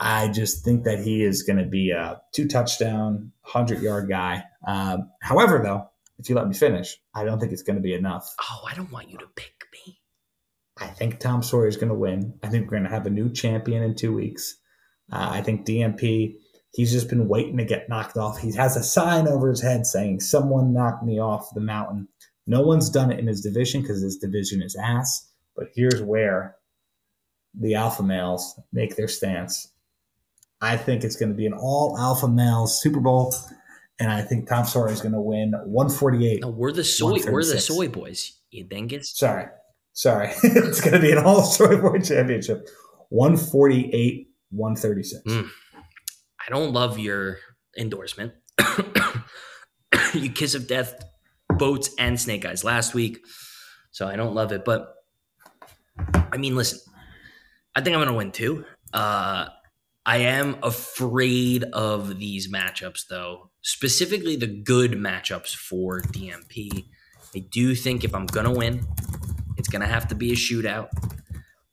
I 0.00 0.28
just 0.28 0.64
think 0.64 0.84
that 0.84 1.00
he 1.00 1.22
is 1.22 1.42
going 1.42 1.58
to 1.58 1.66
be 1.66 1.90
a 1.90 2.20
two 2.32 2.48
touchdown, 2.48 3.32
100 3.42 3.82
yard 3.82 4.08
guy. 4.08 4.44
Um, 4.66 5.10
however, 5.22 5.60
though, 5.62 5.88
if 6.18 6.28
you 6.28 6.34
let 6.34 6.48
me 6.48 6.54
finish, 6.54 6.96
I 7.14 7.24
don't 7.24 7.38
think 7.38 7.52
it's 7.52 7.62
going 7.62 7.76
to 7.76 7.82
be 7.82 7.94
enough. 7.94 8.34
Oh, 8.40 8.64
I 8.68 8.74
don't 8.74 8.90
want 8.90 9.10
you 9.10 9.18
to 9.18 9.26
pick 9.36 9.64
me. 9.72 10.00
I 10.80 10.86
think 10.86 11.18
Tom 11.18 11.42
Sawyer 11.42 11.66
is 11.66 11.76
going 11.76 11.88
to 11.88 11.94
win. 11.94 12.34
I 12.42 12.48
think 12.48 12.64
we're 12.64 12.78
going 12.78 12.84
to 12.84 12.90
have 12.90 13.06
a 13.06 13.10
new 13.10 13.32
champion 13.32 13.82
in 13.82 13.94
two 13.94 14.14
weeks. 14.14 14.56
Uh, 15.10 15.28
I 15.32 15.42
think 15.42 15.66
DMP 15.66 16.34
He's 16.72 16.92
just 16.92 17.08
been 17.08 17.28
waiting 17.28 17.56
to 17.56 17.64
get 17.64 17.88
knocked 17.88 18.16
off. 18.16 18.38
He 18.38 18.52
has 18.54 18.76
a 18.76 18.82
sign 18.82 19.26
over 19.26 19.48
his 19.48 19.62
head 19.62 19.86
saying, 19.86 20.20
Someone 20.20 20.72
knocked 20.72 21.02
me 21.02 21.18
off 21.18 21.54
the 21.54 21.60
mountain. 21.60 22.08
No 22.46 22.62
one's 22.62 22.90
done 22.90 23.10
it 23.10 23.18
in 23.18 23.26
his 23.26 23.40
division 23.40 23.82
because 23.82 24.02
his 24.02 24.16
division 24.16 24.62
is 24.62 24.76
ass. 24.76 25.30
But 25.56 25.68
here's 25.74 26.02
where 26.02 26.56
the 27.58 27.74
alpha 27.74 28.02
males 28.02 28.58
make 28.72 28.96
their 28.96 29.08
stance. 29.08 29.72
I 30.60 30.76
think 30.76 31.04
it's 31.04 31.16
going 31.16 31.30
to 31.30 31.34
be 31.34 31.46
an 31.46 31.52
all 31.52 31.96
alpha 31.98 32.28
males 32.28 32.80
Super 32.80 33.00
Bowl, 33.00 33.34
and 34.00 34.10
I 34.10 34.22
think 34.22 34.48
Tom 34.48 34.64
Sawyer 34.64 34.90
is 34.90 35.00
going 35.00 35.12
to 35.12 35.20
win 35.20 35.52
148. 35.52 36.42
No, 36.42 36.50
we're 36.50 36.72
the 36.72 36.84
soy. 36.84 37.18
We're 37.26 37.44
the 37.44 37.60
soy 37.60 37.88
boys. 37.88 38.38
You 38.50 38.64
think 38.64 38.92
it's 38.92 39.18
sorry, 39.18 39.46
sorry. 39.92 40.30
it's 40.42 40.80
going 40.80 40.94
to 40.94 41.00
be 41.00 41.12
an 41.12 41.18
all 41.18 41.42
soy 41.42 41.76
boy 41.76 41.98
championship. 42.00 42.68
148, 43.10 44.28
136. 44.50 45.22
Mm. 45.24 45.50
I 46.48 46.50
don't 46.50 46.72
love 46.72 46.98
your 46.98 47.38
endorsement. 47.76 48.32
you 50.14 50.30
kiss 50.30 50.54
of 50.54 50.66
death 50.66 51.04
boats 51.50 51.90
and 51.98 52.18
snake 52.18 52.46
eyes 52.46 52.64
last 52.64 52.94
week. 52.94 53.18
So 53.90 54.08
I 54.08 54.16
don't 54.16 54.34
love 54.34 54.50
it. 54.52 54.64
But 54.64 54.94
I 56.32 56.38
mean, 56.38 56.56
listen, 56.56 56.78
I 57.74 57.82
think 57.82 57.94
I'm 57.94 58.00
going 58.00 58.08
to 58.08 58.14
win 58.14 58.32
too. 58.32 58.64
Uh, 58.94 59.48
I 60.06 60.16
am 60.18 60.56
afraid 60.62 61.64
of 61.64 62.18
these 62.18 62.50
matchups, 62.50 63.08
though, 63.10 63.50
specifically 63.60 64.36
the 64.36 64.46
good 64.46 64.92
matchups 64.92 65.54
for 65.54 66.00
DMP. 66.00 66.86
I 67.36 67.40
do 67.40 67.74
think 67.74 68.04
if 68.04 68.14
I'm 68.14 68.24
going 68.24 68.46
to 68.46 68.52
win, 68.52 68.86
it's 69.58 69.68
going 69.68 69.82
to 69.82 69.86
have 69.86 70.08
to 70.08 70.14
be 70.14 70.32
a 70.32 70.34
shootout 70.34 70.88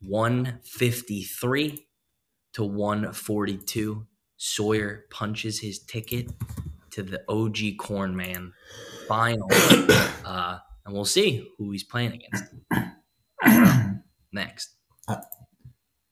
153 0.01 1.87
to 2.55 2.63
142. 2.65 4.07
Sawyer 4.45 5.05
punches 5.09 5.59
his 5.59 5.79
ticket 5.79 6.31
to 6.91 7.01
the 7.01 7.23
OG 7.27 7.77
Corn 7.79 8.15
Man 8.15 8.53
final, 9.07 9.47
uh, 9.51 10.59
and 10.85 10.93
we'll 10.93 11.03
see 11.03 11.49
who 11.57 11.71
he's 11.71 11.83
playing 11.83 12.13
against 12.13 12.43
next. 14.31 14.75
Uh, 15.07 15.17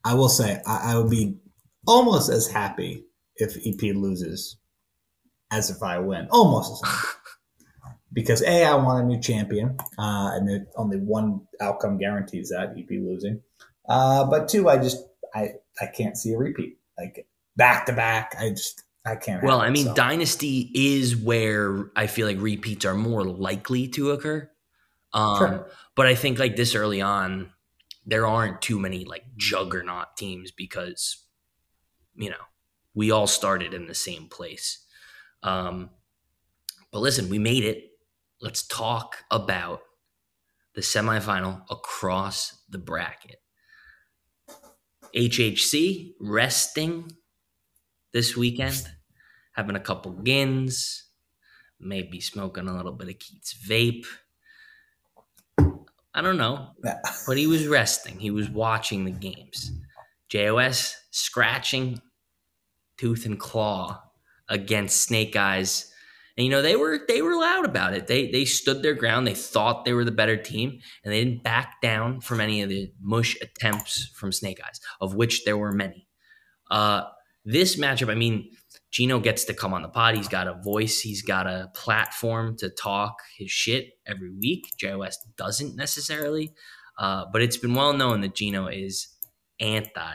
I 0.04 0.16
will 0.16 0.30
say 0.30 0.60
I, 0.66 0.94
I, 0.94 0.98
would 0.98 1.12
be 1.12 1.38
almost 1.88 2.32
as 2.32 2.48
happy 2.48 3.06
if 3.36 3.56
EP 3.68 3.96
loses 3.96 4.58
as 5.52 5.70
if 5.70 5.84
I 5.84 6.00
win, 6.00 6.28
almost 6.32 6.84
as 6.84 6.92
because 8.14 8.42
a 8.42 8.66
I 8.66 8.74
want 8.76 9.04
a 9.04 9.08
new 9.08 9.22
champion, 9.22 9.78
uh, 10.00 10.32
and 10.34 10.66
only 10.76 10.98
one 10.98 11.42
outcome 11.62 12.00
guarantees 12.00 12.50
that 12.50 12.74
EP 12.78 12.90
losing. 12.90 13.42
Uh, 13.88 14.26
but 14.26 14.50
two, 14.50 14.70
I 14.70 14.78
just 14.78 14.98
I 15.36 15.54
I 15.80 15.86
can't 15.86 16.18
see 16.18 16.32
a 16.34 16.38
repeat. 16.38 16.80
Like 16.98 17.28
back 17.56 17.86
to 17.88 17.94
back. 17.94 18.36
I 18.40 18.50
just 18.50 18.84
I 19.06 19.16
can't. 19.16 19.44
Well, 19.44 19.60
I 19.60 19.70
mean, 19.70 19.88
so. 19.88 19.94
dynasty 19.94 20.72
is 20.74 21.16
where 21.16 21.92
I 21.96 22.08
feel 22.08 22.28
like 22.28 22.40
repeats 22.40 22.86
are 22.86 22.96
more 22.96 23.24
likely 23.24 23.88
to 23.90 24.12
occur. 24.12 24.50
Um, 25.14 25.38
sure. 25.38 25.70
But 25.96 26.08
I 26.08 26.16
think 26.16 26.40
like 26.40 26.56
this 26.56 26.74
early 26.74 27.02
on, 27.02 27.52
there 28.06 28.26
aren't 28.26 28.62
too 28.62 28.80
many 28.80 29.06
like 29.06 29.24
juggernaut 29.36 30.18
teams 30.18 30.52
because 30.52 31.26
you 32.16 32.30
know 32.30 32.36
we 32.94 33.12
all 33.12 33.28
started 33.28 33.74
in 33.74 33.88
the 33.88 33.96
same 33.96 34.28
place. 34.28 34.86
Um, 35.42 35.90
but 36.92 37.00
listen, 37.00 37.30
we 37.30 37.40
made 37.40 37.66
it. 37.66 37.90
Let's 38.42 38.66
talk 38.66 39.24
about 39.32 39.82
the 40.76 40.82
semifinal 40.82 41.64
across 41.70 42.64
the 42.70 42.78
bracket. 42.78 43.42
HHC 45.16 46.14
resting 46.20 47.12
this 48.14 48.38
weekend, 48.38 48.88
having 49.54 49.76
a 49.76 49.80
couple 49.82 50.12
gins, 50.12 51.06
maybe 51.80 52.20
smoking 52.20 52.68
a 52.68 52.76
little 52.76 52.94
bit 52.94 53.10
of 53.10 53.20
Keats 53.20 53.56
vape. 53.68 54.06
I 56.16 56.22
don't 56.22 56.38
know, 56.38 56.70
but 57.28 57.38
he 57.38 57.48
was 57.48 57.68
resting. 57.68 58.20
He 58.20 58.32
was 58.32 58.50
watching 58.50 59.06
the 59.06 59.12
games. 59.12 59.72
JOS 60.30 60.96
scratching 61.12 62.02
tooth 62.98 63.26
and 63.26 63.40
claw 63.40 64.02
against 64.48 65.02
Snake 65.02 65.36
Eyes. 65.36 65.92
And 66.38 66.46
you 66.46 66.52
know, 66.52 66.62
they 66.62 66.76
were 66.76 67.02
they 67.08 67.22
were 67.22 67.36
loud 67.36 67.66
about 67.66 67.94
it. 67.94 68.08
They 68.08 68.32
they 68.32 68.46
stood 68.46 68.82
their 68.82 68.96
ground. 68.96 69.28
They 69.28 69.36
thought 69.36 69.86
they 69.86 69.94
were 69.94 70.06
the 70.06 70.12
better 70.12 70.38
team, 70.38 70.80
and 71.04 71.14
they 71.14 71.24
didn't 71.24 71.44
back 71.44 71.82
down 71.82 72.22
from 72.22 72.42
any 72.42 72.62
of 72.64 72.70
the 72.70 72.92
mush 73.00 73.38
attempts 73.42 74.08
from 74.16 74.32
Snake 74.32 74.60
Eyes, 74.66 74.80
of 75.00 75.14
which 75.14 75.46
there 75.46 75.58
were 75.58 75.72
many. 75.72 76.08
Uh, 76.72 77.04
this 77.46 77.76
matchup, 77.76 78.10
I 78.10 78.16
mean, 78.16 78.52
Gino 78.92 79.20
gets 79.20 79.44
to 79.46 79.54
come 79.54 79.74
on 79.74 79.82
the 79.82 79.90
pod. 79.90 80.16
He's 80.16 80.28
got 80.28 80.48
a 80.48 80.62
voice. 80.64 81.02
He's 81.02 81.22
got 81.22 81.48
a 81.48 81.70
platform 81.74 82.56
to 82.58 82.70
talk 82.70 83.16
his 83.38 83.52
shit 83.52 83.90
every 84.06 84.32
week. 84.32 84.66
JOS 84.78 85.18
doesn't 85.36 85.76
necessarily, 85.76 86.54
uh, 86.98 87.26
but 87.32 87.42
it's 87.42 87.58
been 87.58 87.74
well 87.74 87.94
known 87.94 88.22
that 88.22 88.36
Gino 88.36 88.68
is 88.68 89.08
anti 89.60 90.14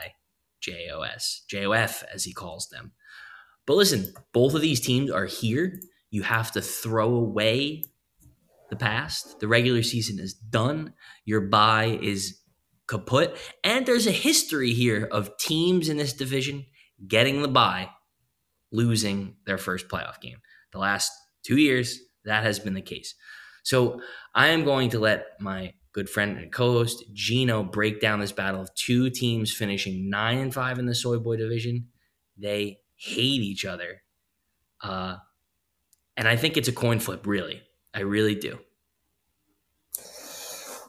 JOS, 0.61 1.43
JOF 1.51 2.03
as 2.13 2.23
he 2.23 2.33
calls 2.33 2.69
them. 2.69 2.93
But 3.65 3.75
listen, 3.75 4.13
both 4.33 4.55
of 4.55 4.61
these 4.61 4.79
teams 4.79 5.11
are 5.11 5.25
here. 5.25 5.79
You 6.09 6.23
have 6.23 6.51
to 6.53 6.61
throw 6.61 7.13
away 7.13 7.83
the 8.69 8.75
past. 8.75 9.39
The 9.39 9.47
regular 9.47 9.83
season 9.83 10.19
is 10.19 10.33
done. 10.33 10.93
Your 11.25 11.41
bye 11.41 11.99
is 12.01 12.39
kaput. 12.87 13.37
And 13.63 13.85
there's 13.85 14.07
a 14.07 14.11
history 14.11 14.73
here 14.73 15.07
of 15.11 15.37
teams 15.37 15.89
in 15.89 15.97
this 15.97 16.13
division 16.13 16.65
getting 17.07 17.41
the 17.41 17.47
bye, 17.47 17.89
losing 18.71 19.35
their 19.45 19.57
first 19.57 19.87
playoff 19.87 20.19
game. 20.21 20.37
The 20.71 20.79
last 20.79 21.11
two 21.43 21.57
years, 21.57 21.99
that 22.25 22.43
has 22.43 22.59
been 22.59 22.73
the 22.73 22.81
case. 22.81 23.15
So 23.63 24.01
I 24.35 24.47
am 24.47 24.63
going 24.63 24.89
to 24.91 24.99
let 24.99 25.25
my 25.39 25.73
good 25.91 26.09
friend 26.09 26.37
and 26.37 26.51
co-host 26.51 27.03
Gino 27.13 27.63
break 27.63 27.99
down 27.99 28.19
this 28.19 28.31
battle 28.31 28.61
of 28.61 28.73
two 28.75 29.09
teams 29.09 29.53
finishing 29.53 30.09
nine 30.09 30.37
and 30.37 30.53
five 30.53 30.79
in 30.79 30.85
the 30.85 30.95
Soy 30.95 31.17
Boy 31.17 31.37
division. 31.37 31.87
They 32.37 32.79
hate 32.95 33.41
each 33.41 33.65
other. 33.65 34.01
Uh, 34.81 35.17
and 36.15 36.27
I 36.27 36.35
think 36.35 36.57
it's 36.57 36.67
a 36.67 36.73
coin 36.73 36.99
flip, 36.99 37.25
really. 37.25 37.61
I 37.93 38.01
really 38.01 38.35
do. 38.35 38.59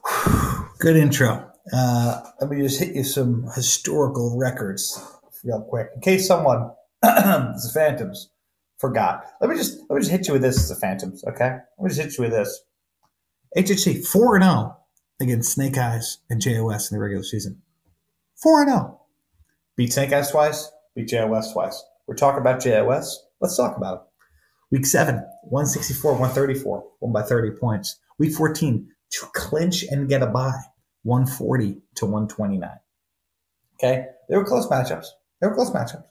Good 0.81 0.97
intro. 0.97 1.51
Uh, 1.73 2.21
let 2.41 2.51
me 2.51 2.63
just 2.63 2.81
hit 2.81 2.95
you 2.95 3.05
some 3.05 3.47
historical 3.55 4.37
records 4.39 5.01
real 5.45 5.63
quick, 5.63 5.89
in 5.95 6.01
case 6.01 6.27
someone, 6.27 6.71
the 7.03 7.71
Phantoms, 7.73 8.31
forgot. 8.79 9.25
Let 9.41 9.51
me 9.51 9.57
just 9.57 9.79
let 9.89 9.97
me 9.97 10.01
just 10.01 10.11
hit 10.11 10.27
you 10.29 10.35
with 10.35 10.43
this, 10.43 10.69
the 10.69 10.75
Phantoms. 10.75 11.25
Okay, 11.25 11.51
let 11.51 11.83
me 11.83 11.89
just 11.89 12.01
hit 12.01 12.19
you 12.19 12.25
with 12.25 12.33
this. 12.33 12.63
HHC 13.57 14.07
four 14.07 14.37
and 14.37 14.45
zero 14.45 14.55
oh 14.55 14.77
against 15.21 15.53
Snake 15.53 15.77
Eyes 15.77 16.19
and 16.29 16.41
JOS 16.41 16.91
in 16.91 16.97
the 16.97 17.03
regular 17.03 17.25
season. 17.25 17.63
Four 18.37 18.63
and 18.63 18.71
zero. 18.71 18.81
Oh. 18.81 19.07
Beat 19.77 19.93
Snake 19.93 20.13
Eyes 20.13 20.31
twice. 20.31 20.71
Beat 20.95 21.09
JOS 21.09 21.53
twice. 21.53 21.83
We're 22.07 22.17
talking 22.17 22.41
about 22.41 22.61
JOS. 22.61 23.25
Let's 23.41 23.57
talk 23.57 23.77
about 23.77 23.95
it. 23.95 24.01
Week 24.71 24.87
seven, 24.87 25.17
164, 25.45 26.13
134, 26.13 26.85
won 27.01 27.13
by 27.13 27.23
30 27.23 27.57
points. 27.59 27.99
Week 28.19 28.33
14, 28.33 28.89
to 29.11 29.27
clinch 29.35 29.85
and 29.91 30.09
get 30.09 30.23
a 30.23 30.27
bye, 30.27 30.53
140 31.03 31.81
to 31.97 32.07
129. 32.07 32.71
Okay. 33.75 34.07
They 34.29 34.37
were 34.37 34.45
close 34.45 34.69
matchups. 34.69 35.07
They 35.41 35.47
were 35.47 35.55
close 35.55 35.71
matchups. 35.71 36.05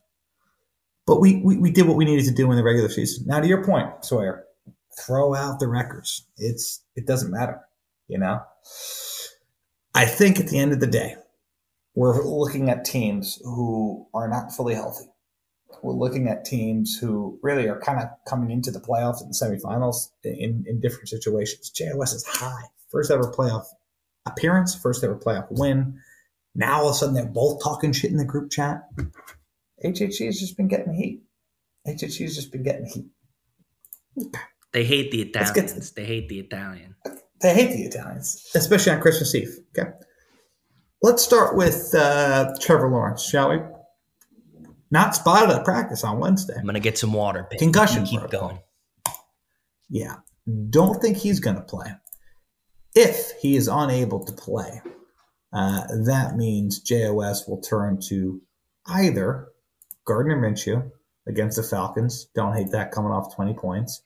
But 1.06 1.20
we, 1.20 1.38
we, 1.38 1.58
we 1.58 1.72
did 1.72 1.88
what 1.88 1.98
we 1.98 2.06
needed 2.06 2.26
to 2.26 2.34
do 2.34 2.52
in 2.52 2.58
the 2.58 2.64
regular 2.64 2.90
season. 2.90 3.26
Now, 3.28 3.40
to 3.40 3.48
your 3.48 3.64
point, 3.64 4.06
Sawyer, 4.06 4.46
throw 5.06 5.34
out 5.34 5.60
the 5.60 5.68
records. 5.68 6.26
It's 6.38 6.84
it 6.96 7.08
doesn't 7.08 7.32
matter, 7.32 7.62
you 8.08 8.18
know. 8.18 8.42
I 9.96 10.06
think 10.06 10.40
at 10.40 10.48
the 10.48 10.60
end 10.60 10.72
of 10.72 10.80
the 10.80 10.88
day, 10.88 11.16
we're 11.96 12.24
looking 12.24 12.70
at 12.70 12.86
teams 12.86 13.42
who 13.44 14.08
are 14.14 14.28
not 14.28 14.54
fully 14.54 14.76
healthy. 14.76 15.06
We're 15.82 15.94
looking 15.94 16.28
at 16.28 16.46
teams 16.46 16.98
who 16.98 17.40
really 17.42 17.68
are 17.68 17.80
kind 17.80 18.00
of 18.00 18.10
coming 18.28 18.52
into 18.52 18.72
the 18.72 18.80
playoffs 18.80 19.22
and 19.22 19.34
the 19.34 19.36
semifinals 19.36 20.10
in, 20.24 20.66
in 20.68 20.80
different 20.80 21.10
situations. 21.10 21.70
JOS 21.70 22.14
is 22.14 22.26
high. 22.26 22.64
First 22.90 23.12
ever 23.12 23.32
playoff 23.32 23.66
appearance, 24.26 24.76
first 24.76 25.04
ever 25.04 25.16
playoff 25.16 25.48
win. 25.50 26.00
Now 26.60 26.82
all 26.82 26.90
of 26.90 26.96
a 26.96 26.98
sudden 26.98 27.16
they're 27.16 27.26
both 27.26 27.64
talking 27.64 27.94
shit 27.94 28.12
in 28.12 28.18
the 28.18 28.26
group 28.26 28.52
chat. 28.52 28.82
HHC 29.86 30.26
has 30.26 30.38
just 30.38 30.58
been 30.58 30.68
getting 30.68 30.94
heat. 30.94 31.22
HHC 31.88 32.24
has 32.24 32.36
just 32.36 32.52
been 32.52 32.64
getting 32.64 32.86
heat. 32.86 34.30
They 34.74 34.84
hate 34.84 35.10
the 35.10 35.22
Italians. 35.22 35.92
they 35.92 36.04
hate 36.04 36.28
the 36.28 36.38
Italian. 36.42 36.96
They 37.42 37.54
hate 37.54 37.72
the 37.72 37.84
Italians, 37.84 38.52
especially 38.54 38.92
on 38.92 39.00
Christmas 39.00 39.34
Eve. 39.34 39.58
Okay. 39.78 39.90
Let's 41.02 41.24
start 41.24 41.56
with 41.56 41.96
uh, 41.96 42.54
Trevor 42.60 42.90
Lawrence, 42.90 43.24
shall 43.24 43.52
we? 43.52 43.60
Not 44.92 45.16
spotted 45.16 45.56
at 45.56 45.64
practice 45.64 46.04
on 46.04 46.20
Wednesday. 46.20 46.56
I'm 46.58 46.66
gonna 46.66 46.82
get 46.82 46.98
some 46.98 47.14
water. 47.14 47.48
Pick. 47.50 47.60
Concussion. 47.60 48.04
keep 48.04 48.20
protocol. 48.20 48.50
going. 48.50 48.60
Yeah, 49.90 50.16
don't 50.70 51.02
think 51.02 51.16
he's 51.16 51.40
gonna 51.40 51.62
play. 51.62 51.88
If 52.96 53.32
he 53.40 53.56
is 53.56 53.70
unable 53.70 54.26
to 54.26 54.34
play, 54.34 54.82
uh, 55.52 55.82
that 56.06 56.36
means 56.36 56.80
JOS 56.80 57.48
will 57.48 57.62
turn 57.62 58.00
to 58.10 58.42
either 58.88 59.50
Gardner 60.06 60.38
Minshew 60.38 60.92
against 61.28 61.58
the 61.58 61.64
Falcons. 61.64 62.28
Don't 62.36 62.56
hate 62.56 62.72
that 62.72 62.92
coming 62.92 63.12
off 63.12 63.36
20 63.36 63.54
points. 63.54 64.04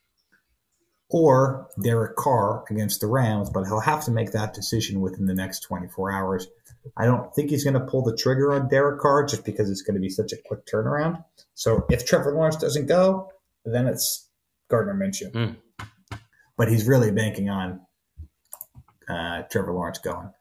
Or 1.10 1.68
Derek 1.82 2.16
Carr 2.16 2.64
against 2.70 3.02
the 3.02 3.08
Rams, 3.08 3.50
but 3.50 3.66
he'll 3.66 3.82
have 3.82 4.04
to 4.06 4.12
make 4.12 4.32
that 4.32 4.54
decision 4.54 5.00
within 5.00 5.26
the 5.26 5.36
next 5.36 5.60
24 5.62 6.12
hours. 6.12 6.48
I 6.98 7.06
don't 7.06 7.34
think 7.36 7.50
he's 7.50 7.64
going 7.64 7.76
to 7.76 7.86
pull 7.86 8.04
the 8.04 8.18
trigger 8.18 8.54
on 8.54 8.68
Derek 8.68 9.00
Carr 9.00 9.26
just 9.26 9.46
because 9.46 9.70
it's 9.70 9.84
going 9.84 9.96
to 9.96 10.02
be 10.02 10.10
such 10.10 10.34
a 10.34 10.38
quick 10.46 10.66
turnaround. 10.66 11.24
So 11.54 11.86
if 11.89 12.06
Trevor 12.06 12.34
Lawrence 12.34 12.56
doesn't 12.56 12.88
go, 12.88 13.32
then 13.64 13.86
it's 13.88 14.28
Gardner 14.70 14.96
Minshew. 14.96 15.32
Mm. 15.32 15.56
But 16.58 16.70
he's 16.70 16.88
really 16.88 17.12
banking 17.12 17.50
on 17.50 17.82
uh, 19.08 19.44
Trevor 19.52 19.74
Lawrence 19.74 20.00
going. 20.00 20.32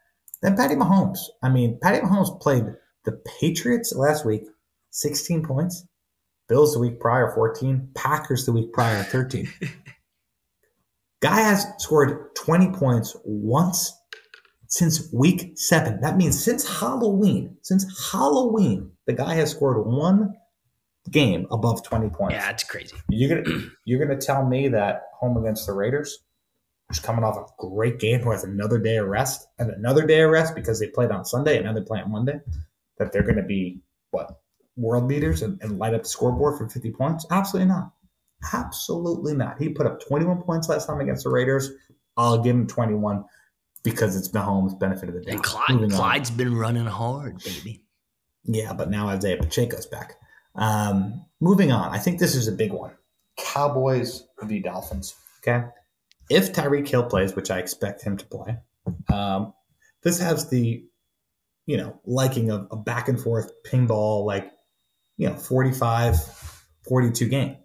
Then 0.43 0.57
Patty 0.57 0.74
Mahomes. 0.74 1.18
I 1.43 1.49
mean, 1.49 1.78
Patty 1.80 2.05
Mahomes 2.05 2.40
played 2.40 2.64
the 3.05 3.12
Patriots 3.40 3.95
last 3.95 4.26
week, 4.26 4.43
16 4.90 5.45
points. 5.45 5.86
Bills 6.49 6.74
the 6.74 6.80
week 6.80 7.01
prior, 7.01 7.32
14. 7.34 7.90
Packers 7.95 8.45
the 8.45 8.53
week 8.53 8.72
prior, 8.72 9.03
13. 9.03 9.49
Guy 11.22 11.40
has 11.40 11.66
scored 11.78 12.34
20 12.34 12.72
points 12.72 13.16
once 13.24 13.93
since 14.72 15.12
week 15.12 15.53
seven. 15.57 16.01
That 16.01 16.16
means 16.16 16.43
since 16.43 16.66
Halloween, 16.80 17.59
since 17.62 18.11
Halloween, 18.11 18.90
the 19.07 19.12
guy 19.12 19.34
has 19.34 19.51
scored 19.51 19.86
one 19.86 20.34
game 21.11 21.47
above 21.51 21.84
20 21.84 22.09
points. 22.09 22.34
Yeah, 22.34 22.51
it's 22.51 22.64
crazy. 22.64 22.97
You're 23.11 23.43
gonna 23.43 23.61
you're 23.84 24.05
gonna 24.05 24.20
tell 24.20 24.47
me 24.47 24.68
that 24.68 25.03
home 25.14 25.36
against 25.36 25.66
the 25.66 25.74
Raiders, 25.74 26.18
coming 26.99 27.24
off 27.24 27.36
a 27.36 27.66
great 27.66 27.99
game, 27.99 28.20
who 28.20 28.30
has 28.30 28.45
another 28.45 28.78
day 28.78 28.97
of 28.97 29.07
rest 29.07 29.49
and 29.59 29.70
another 29.70 30.07
day 30.07 30.22
of 30.22 30.30
rest 30.30 30.55
because 30.55 30.80
they 30.80 30.88
played 30.88 31.11
on 31.11 31.24
Sunday 31.24 31.57
and 31.57 31.66
now 31.66 31.72
they 31.72 31.80
play 31.80 32.01
on 32.01 32.11
Monday, 32.11 32.40
that 32.99 33.12
they're 33.12 33.22
gonna 33.22 33.43
be 33.43 33.80
what 34.11 34.40
world 34.76 35.09
beaters 35.09 35.43
and, 35.43 35.61
and 35.62 35.78
light 35.78 35.95
up 35.95 36.03
the 36.03 36.09
scoreboard 36.09 36.59
for 36.59 36.68
50 36.68 36.90
points? 36.93 37.26
Absolutely 37.30 37.68
not. 37.68 37.93
Absolutely 38.53 39.34
not. 39.34 39.61
He 39.61 39.68
put 39.68 39.86
up 39.86 40.01
21 40.01 40.43
points 40.43 40.68
last 40.68 40.86
time 40.86 41.01
against 41.01 41.24
the 41.24 41.30
Raiders. 41.30 41.70
I'll 42.16 42.43
give 42.43 42.57
him 42.57 42.66
21 42.66 43.24
because 43.82 44.16
it's 44.16 44.28
Mahomes' 44.28 44.78
benefit 44.78 45.09
of 45.09 45.14
the 45.14 45.20
doubt. 45.20 45.34
And 45.34 45.43
Clyde, 45.43 45.90
Clyde's 45.90 46.30
on. 46.30 46.36
been 46.36 46.57
running 46.57 46.86
hard, 46.86 47.43
baby. 47.43 47.84
Yeah, 48.45 48.72
but 48.72 48.90
now 48.90 49.09
Isaiah 49.09 49.36
Pacheco's 49.36 49.86
back. 49.86 50.16
Um, 50.55 51.24
moving 51.40 51.72
on, 51.72 51.93
I 51.93 51.99
think 51.99 52.18
this 52.18 52.34
is 52.34 52.49
a 52.49 52.53
big 52.53 52.72
one. 52.72 52.93
Cowboys 53.38 54.24
v 54.43 54.61
Dolphins. 54.61 55.14
Okay, 55.40 55.66
if 56.33 56.53
Tyreek 56.53 56.89
Hill 56.89 57.05
plays, 57.05 57.35
which 57.37 57.51
I 57.51 57.59
expect 57.59 58.03
him 58.03 58.16
to 58.16 58.26
play, 58.26 58.57
um, 59.12 59.53
this 60.03 60.18
has 60.20 60.49
the 60.51 60.85
you 61.66 61.76
know 61.76 62.01
liking 62.05 62.51
of 62.51 62.68
a 62.70 62.76
back 62.76 63.09
and 63.09 63.20
forth 63.20 63.51
ping 63.64 63.87
ball, 63.87 64.26
like 64.26 64.51
you 65.16 65.28
know 65.28 65.37
45, 65.37 66.16
42 66.89 67.28
game. 67.28 67.57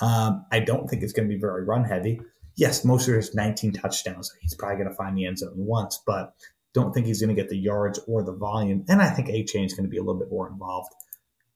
Um, 0.00 0.44
I 0.52 0.60
don't 0.60 0.88
think 0.88 1.02
it's 1.02 1.12
going 1.12 1.28
to 1.28 1.34
be 1.34 1.40
very 1.40 1.64
run 1.64 1.84
heavy 1.84 2.20
yes, 2.56 2.84
most 2.84 3.06
of 3.06 3.14
his 3.14 3.34
19 3.34 3.72
touchdowns, 3.72 4.32
he's 4.40 4.54
probably 4.54 4.76
going 4.76 4.88
to 4.88 4.94
find 4.94 5.16
the 5.16 5.26
end 5.26 5.38
zone 5.38 5.52
once, 5.54 6.02
but 6.04 6.34
don't 6.74 6.92
think 6.92 7.06
he's 7.06 7.20
going 7.20 7.34
to 7.34 7.40
get 7.40 7.48
the 7.48 7.58
yards 7.58 8.00
or 8.08 8.22
the 8.22 8.32
volume. 8.32 8.84
And 8.88 9.00
I 9.00 9.10
think 9.10 9.28
Achane 9.28 9.66
is 9.66 9.74
going 9.74 9.84
to 9.84 9.90
be 9.90 9.98
a 9.98 10.02
little 10.02 10.18
bit 10.18 10.30
more 10.30 10.48
involved. 10.48 10.92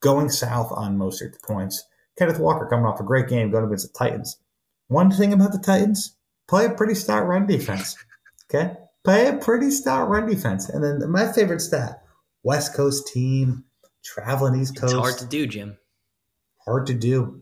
Going 0.00 0.30
south 0.30 0.72
on 0.72 0.96
most 0.96 1.20
of 1.22 1.32
the 1.32 1.38
points, 1.46 1.84
Kenneth 2.18 2.38
Walker 2.38 2.68
coming 2.68 2.86
off 2.86 3.00
a 3.00 3.04
great 3.04 3.28
game 3.28 3.50
going 3.50 3.64
against 3.64 3.92
the 3.92 3.98
Titans. 3.98 4.38
One 4.88 5.10
thing 5.10 5.32
about 5.32 5.52
the 5.52 5.58
Titans, 5.58 6.16
play 6.50 6.66
a 6.66 6.70
pretty 6.70 6.96
stout 6.96 7.26
run 7.26 7.46
defense. 7.46 7.96
Okay? 8.52 8.74
Play 9.04 9.28
a 9.28 9.36
pretty 9.36 9.70
stout 9.70 10.08
run 10.08 10.26
defense. 10.28 10.68
And 10.68 10.82
then 10.82 11.10
my 11.10 11.32
favorite 11.32 11.60
stat, 11.60 12.02
West 12.42 12.74
Coast 12.74 13.06
team, 13.06 13.64
traveling 14.04 14.60
East 14.60 14.76
Coast. 14.76 14.94
It's 14.94 15.00
hard 15.00 15.18
to 15.18 15.26
do, 15.26 15.46
Jim. 15.46 15.78
Hard 16.66 16.86
to 16.88 16.94
do. 16.94 17.40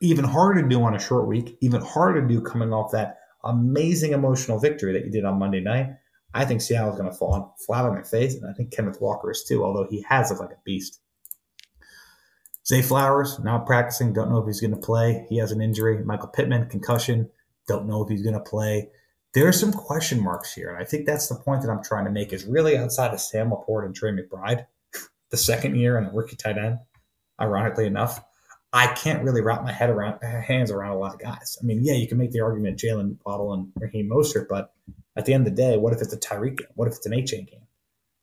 Even 0.00 0.24
harder 0.24 0.62
to 0.62 0.68
do 0.68 0.80
on 0.82 0.94
a 0.94 1.00
short 1.00 1.26
week, 1.26 1.58
even 1.60 1.82
harder 1.82 2.22
to 2.22 2.28
do 2.28 2.40
coming 2.40 2.72
off 2.72 2.92
that 2.92 3.18
amazing 3.42 4.12
emotional 4.12 4.60
victory 4.60 4.92
that 4.92 5.04
you 5.04 5.10
did 5.10 5.24
on 5.24 5.38
Monday 5.38 5.60
night. 5.60 5.88
I 6.32 6.44
think 6.44 6.60
Seattle's 6.60 6.98
going 6.98 7.10
to 7.10 7.16
fall 7.16 7.56
flat 7.66 7.84
on 7.84 7.94
their 7.94 8.04
face, 8.04 8.34
and 8.34 8.48
I 8.48 8.54
think 8.54 8.72
Kenneth 8.72 9.00
Walker 9.00 9.30
is 9.30 9.44
too, 9.44 9.64
although 9.64 9.86
he 9.88 10.04
has 10.08 10.30
looked 10.30 10.42
like 10.42 10.50
a 10.50 10.60
beast. 10.64 11.00
Zay 12.66 12.82
Flowers, 12.82 13.38
not 13.40 13.66
practicing, 13.66 14.12
don't 14.12 14.30
know 14.30 14.38
if 14.38 14.46
he's 14.46 14.60
going 14.60 14.74
to 14.74 14.76
play. 14.76 15.26
He 15.28 15.38
has 15.38 15.52
an 15.52 15.60
injury. 15.60 16.02
Michael 16.04 16.28
Pittman, 16.28 16.68
concussion, 16.68 17.30
don't 17.66 17.86
know 17.86 18.02
if 18.02 18.08
he's 18.08 18.22
going 18.22 18.34
to 18.34 18.40
play. 18.40 18.88
There 19.32 19.48
are 19.48 19.52
some 19.52 19.72
question 19.72 20.22
marks 20.22 20.52
here, 20.52 20.70
and 20.70 20.78
I 20.80 20.84
think 20.84 21.06
that's 21.06 21.28
the 21.28 21.34
point 21.34 21.62
that 21.62 21.70
I'm 21.70 21.82
trying 21.82 22.04
to 22.04 22.10
make 22.10 22.32
is 22.32 22.44
really 22.44 22.76
outside 22.76 23.12
of 23.12 23.20
Sam 23.20 23.50
LaPorta 23.50 23.86
and 23.86 23.94
Trey 23.94 24.12
McBride, 24.12 24.66
the 25.30 25.36
second 25.36 25.76
year 25.76 25.98
and 25.98 26.06
the 26.06 26.12
rookie 26.12 26.36
tight 26.36 26.58
end, 26.58 26.78
ironically 27.40 27.86
enough, 27.86 28.20
I 28.74 28.88
can't 28.88 29.22
really 29.22 29.40
wrap 29.40 29.62
my 29.62 29.70
head 29.70 29.88
around 29.88 30.20
hands 30.22 30.72
around 30.72 30.92
a 30.92 30.98
lot 30.98 31.14
of 31.14 31.20
guys. 31.20 31.56
I 31.62 31.64
mean, 31.64 31.84
yeah, 31.84 31.94
you 31.94 32.08
can 32.08 32.18
make 32.18 32.32
the 32.32 32.40
argument 32.40 32.78
Jaylen 32.78 33.16
Waddle 33.24 33.52
and 33.54 33.72
Raheem 33.76 34.10
Mostert, 34.10 34.48
but 34.48 34.72
at 35.16 35.26
the 35.26 35.32
end 35.32 35.46
of 35.46 35.54
the 35.54 35.62
day, 35.62 35.76
what 35.76 35.92
if 35.92 36.02
it's 36.02 36.12
a 36.12 36.18
Tyreek 36.18 36.58
game? 36.58 36.66
What 36.74 36.88
if 36.88 36.94
it's 36.94 37.06
an 37.06 37.14
HA 37.14 37.42
game? 37.42 37.66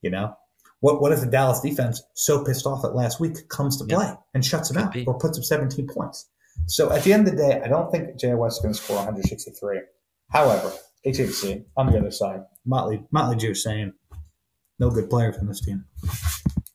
You 0.02 0.10
know, 0.10 0.36
what 0.82 1.02
what 1.02 1.14
if 1.14 1.22
the 1.22 1.28
Dallas 1.28 1.62
defense, 1.62 2.02
so 2.16 2.44
pissed 2.44 2.66
off 2.66 2.84
at 2.84 2.96
last 2.96 3.20
week, 3.20 3.48
comes 3.48 3.78
to 3.78 3.86
play 3.86 4.14
and 4.34 4.44
shuts 4.44 4.70
them 4.70 4.84
out 4.84 4.92
be. 4.92 5.06
or 5.06 5.18
puts 5.18 5.38
up 5.38 5.46
17 5.46 5.88
points? 5.88 6.28
So 6.68 6.92
at 6.92 7.04
the 7.04 7.14
end 7.14 7.28
of 7.28 7.36
the 7.36 7.38
day, 7.38 7.62
I 7.64 7.68
don't 7.68 7.92
think 7.92 8.20
JOS 8.20 8.56
is 8.56 8.60
going 8.62 8.74
to 8.74 8.80
score 8.80 8.98
163. 8.98 9.82
However, 10.30 10.72
HHC 11.06 11.66
on 11.76 11.88
the 11.88 11.98
other 11.98 12.12
side, 12.12 12.42
Motley 12.66 13.04
Motley 13.12 13.38
Jew 13.38 13.54
saying 13.54 13.94
no 14.80 14.90
good 14.90 15.10
players 15.10 15.38
on 15.38 15.48
this 15.48 15.62
team. 15.62 15.86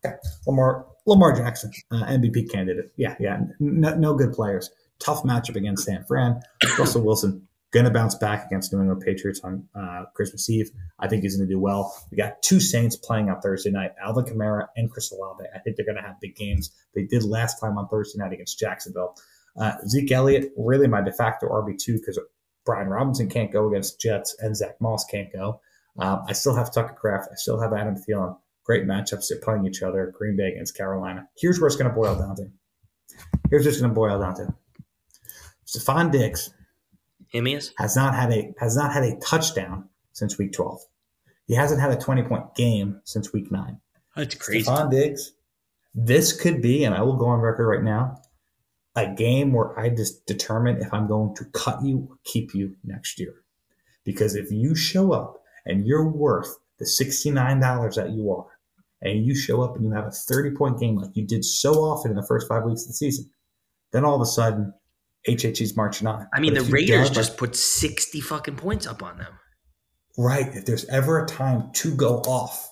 Okay. 0.05 0.17
Lamar 0.47 0.87
Lamar 1.07 1.37
Jackson, 1.37 1.73
uh, 1.91 2.05
MVP 2.05 2.51
candidate. 2.51 2.93
Yeah, 2.97 3.15
yeah. 3.21 3.41
No, 3.61 3.95
no, 3.95 4.15
good 4.15 4.33
players. 4.33 4.71
Tough 4.99 5.23
matchup 5.23 5.57
against 5.57 5.85
San 5.85 6.05
Fran. 6.05 6.41
Russell 6.79 7.03
Wilson 7.03 7.47
going 7.73 7.85
to 7.85 7.91
bounce 7.91 8.15
back 8.15 8.47
against 8.47 8.73
New 8.73 8.81
England 8.81 9.03
Patriots 9.05 9.41
on 9.45 9.69
uh, 9.75 10.05
Christmas 10.15 10.49
Eve. 10.49 10.71
I 10.99 11.09
think 11.09 11.23
he's 11.23 11.37
going 11.37 11.49
to 11.49 11.55
do 11.55 11.61
well. 11.61 11.95
We 12.11 12.17
got 12.17 12.43
two 12.43 12.61
Saints 12.61 12.97
playing 12.97 13.29
on 13.29 13.41
Thursday 13.41 13.71
night, 13.71 13.93
Alvin 14.03 14.25
Kamara 14.25 14.69
and 14.77 14.91
Chris 14.91 15.13
Olave. 15.13 15.45
I 15.55 15.59
think 15.59 15.77
they're 15.77 15.85
going 15.85 15.97
to 15.97 16.03
have 16.03 16.21
big 16.21 16.37
games. 16.37 16.71
They 16.95 17.05
did 17.05 17.25
last 17.25 17.61
time 17.61 17.77
on 17.77 17.89
Thursday 17.89 18.19
night 18.19 18.33
against 18.33 18.59
Jacksonville. 18.59 19.15
Uh, 19.59 19.73
Zeke 19.87 20.13
Elliott, 20.13 20.53
really 20.57 20.87
my 20.87 21.01
de 21.01 21.13
facto 21.13 21.49
RB2 21.49 21.95
because 21.95 22.19
Brian 22.65 22.89
Robinson 22.89 23.29
can't 23.29 23.53
go 23.53 23.69
against 23.69 24.01
Jets 24.01 24.37
and 24.41 24.57
Zack 24.57 24.81
Moss 24.81 25.05
can't 25.05 25.33
go. 25.33 25.61
Um, 25.99 26.25
I 26.29 26.33
still 26.33 26.55
have 26.55 26.73
Tucker 26.73 26.95
Kraft. 26.95 27.29
I 27.33 27.37
still 27.37 27.61
have 27.61 27.73
Adam 27.73 27.97
Thielen. 27.97 28.37
Great 28.65 28.85
matchups. 28.87 29.29
They're 29.29 29.41
playing 29.41 29.67
each 29.67 29.83
other. 29.83 30.13
Green 30.17 30.37
Bay 30.37 30.49
against 30.49 30.77
Carolina. 30.77 31.29
Here's 31.39 31.61
where 31.61 31.69
it's 31.69 31.77
going 31.77 31.89
to 31.89 31.95
boil 31.95 32.17
down 32.17 32.37
to. 32.37 32.51
Here's 33.49 33.65
what's 33.65 33.81
going 33.81 33.91
to 33.91 33.95
boil 33.95 34.19
down 34.21 34.35
to. 34.37 34.55
Stefon 35.67 36.11
Diggs 36.11 36.51
has 37.79 37.97
not 37.97 38.15
had 38.15 38.33
a 38.33 38.55
has 38.59 38.77
not 38.77 38.93
had 38.93 39.05
a 39.05 39.17
touchdown 39.17 39.89
since 40.13 40.39
week 40.39 40.53
12. 40.53 40.81
He 41.47 41.55
hasn't 41.55 41.81
had 41.81 41.93
a 41.93 41.97
20 41.97 42.23
point 42.25 42.55
game 42.55 43.01
since 43.05 43.33
week 43.33 43.51
nine. 43.51 43.81
That's 44.15 44.35
crazy. 44.35 44.69
Stefon 44.69 44.91
Diggs, 44.91 45.33
this 45.95 46.33
could 46.39 46.61
be, 46.61 46.85
and 46.85 46.95
I 46.95 47.03
will 47.03 47.17
go 47.17 47.27
on 47.27 47.41
record 47.41 47.67
right 47.67 47.83
now, 47.83 48.21
a 48.97 49.13
game 49.15 49.53
where 49.53 49.79
I 49.79 49.91
just 49.91 50.27
determine 50.27 50.79
if 50.81 50.93
I'm 50.93 51.07
going 51.07 51.37
to 51.37 51.45
cut 51.47 51.85
you 51.85 52.09
or 52.11 52.17
keep 52.25 52.55
you 52.55 52.77
next 52.83 53.21
year. 53.21 53.35
Because 54.05 54.35
if 54.35 54.51
you 54.51 54.75
show 54.75 55.13
up 55.13 55.43
and 55.65 55.87
you're 55.87 56.09
worth 56.09 56.57
the 56.79 56.87
$69 56.87 57.95
that 57.95 58.11
you 58.11 58.31
are, 58.33 58.47
and 59.03 59.25
you 59.25 59.35
show 59.35 59.63
up 59.63 59.77
and 59.77 59.85
you 59.85 59.93
have 59.93 60.07
a 60.07 60.11
30 60.11 60.57
point 60.57 60.81
game 60.81 60.97
like 60.97 61.11
you 61.15 61.27
did 61.27 61.45
so 61.45 61.75
often 61.75 62.11
in 62.11 62.17
the 62.17 62.27
first 62.27 62.49
five 62.49 62.65
weeks 62.65 62.83
of 62.83 62.89
the 62.89 62.95
season, 62.95 63.31
then 63.93 64.05
all 64.05 64.15
of 64.15 64.23
a 64.23 64.27
sudden, 64.27 64.73
HHC's 65.29 65.77
marching 65.77 66.07
on. 66.07 66.27
I 66.33 66.41
mean, 66.41 66.55
the 66.55 66.63
Raiders 66.63 67.11
just 67.11 67.37
put 67.37 67.57
60 67.57 68.21
fucking 68.21 68.57
points 68.57 68.87
up 68.87 69.03
on 69.03 69.19
them. 69.19 69.39
Right. 70.17 70.47
If 70.55 70.65
there's 70.65 70.87
ever 70.87 71.23
a 71.23 71.27
time 71.27 71.71
to 71.75 71.95
go 71.95 72.19
off 72.21 72.71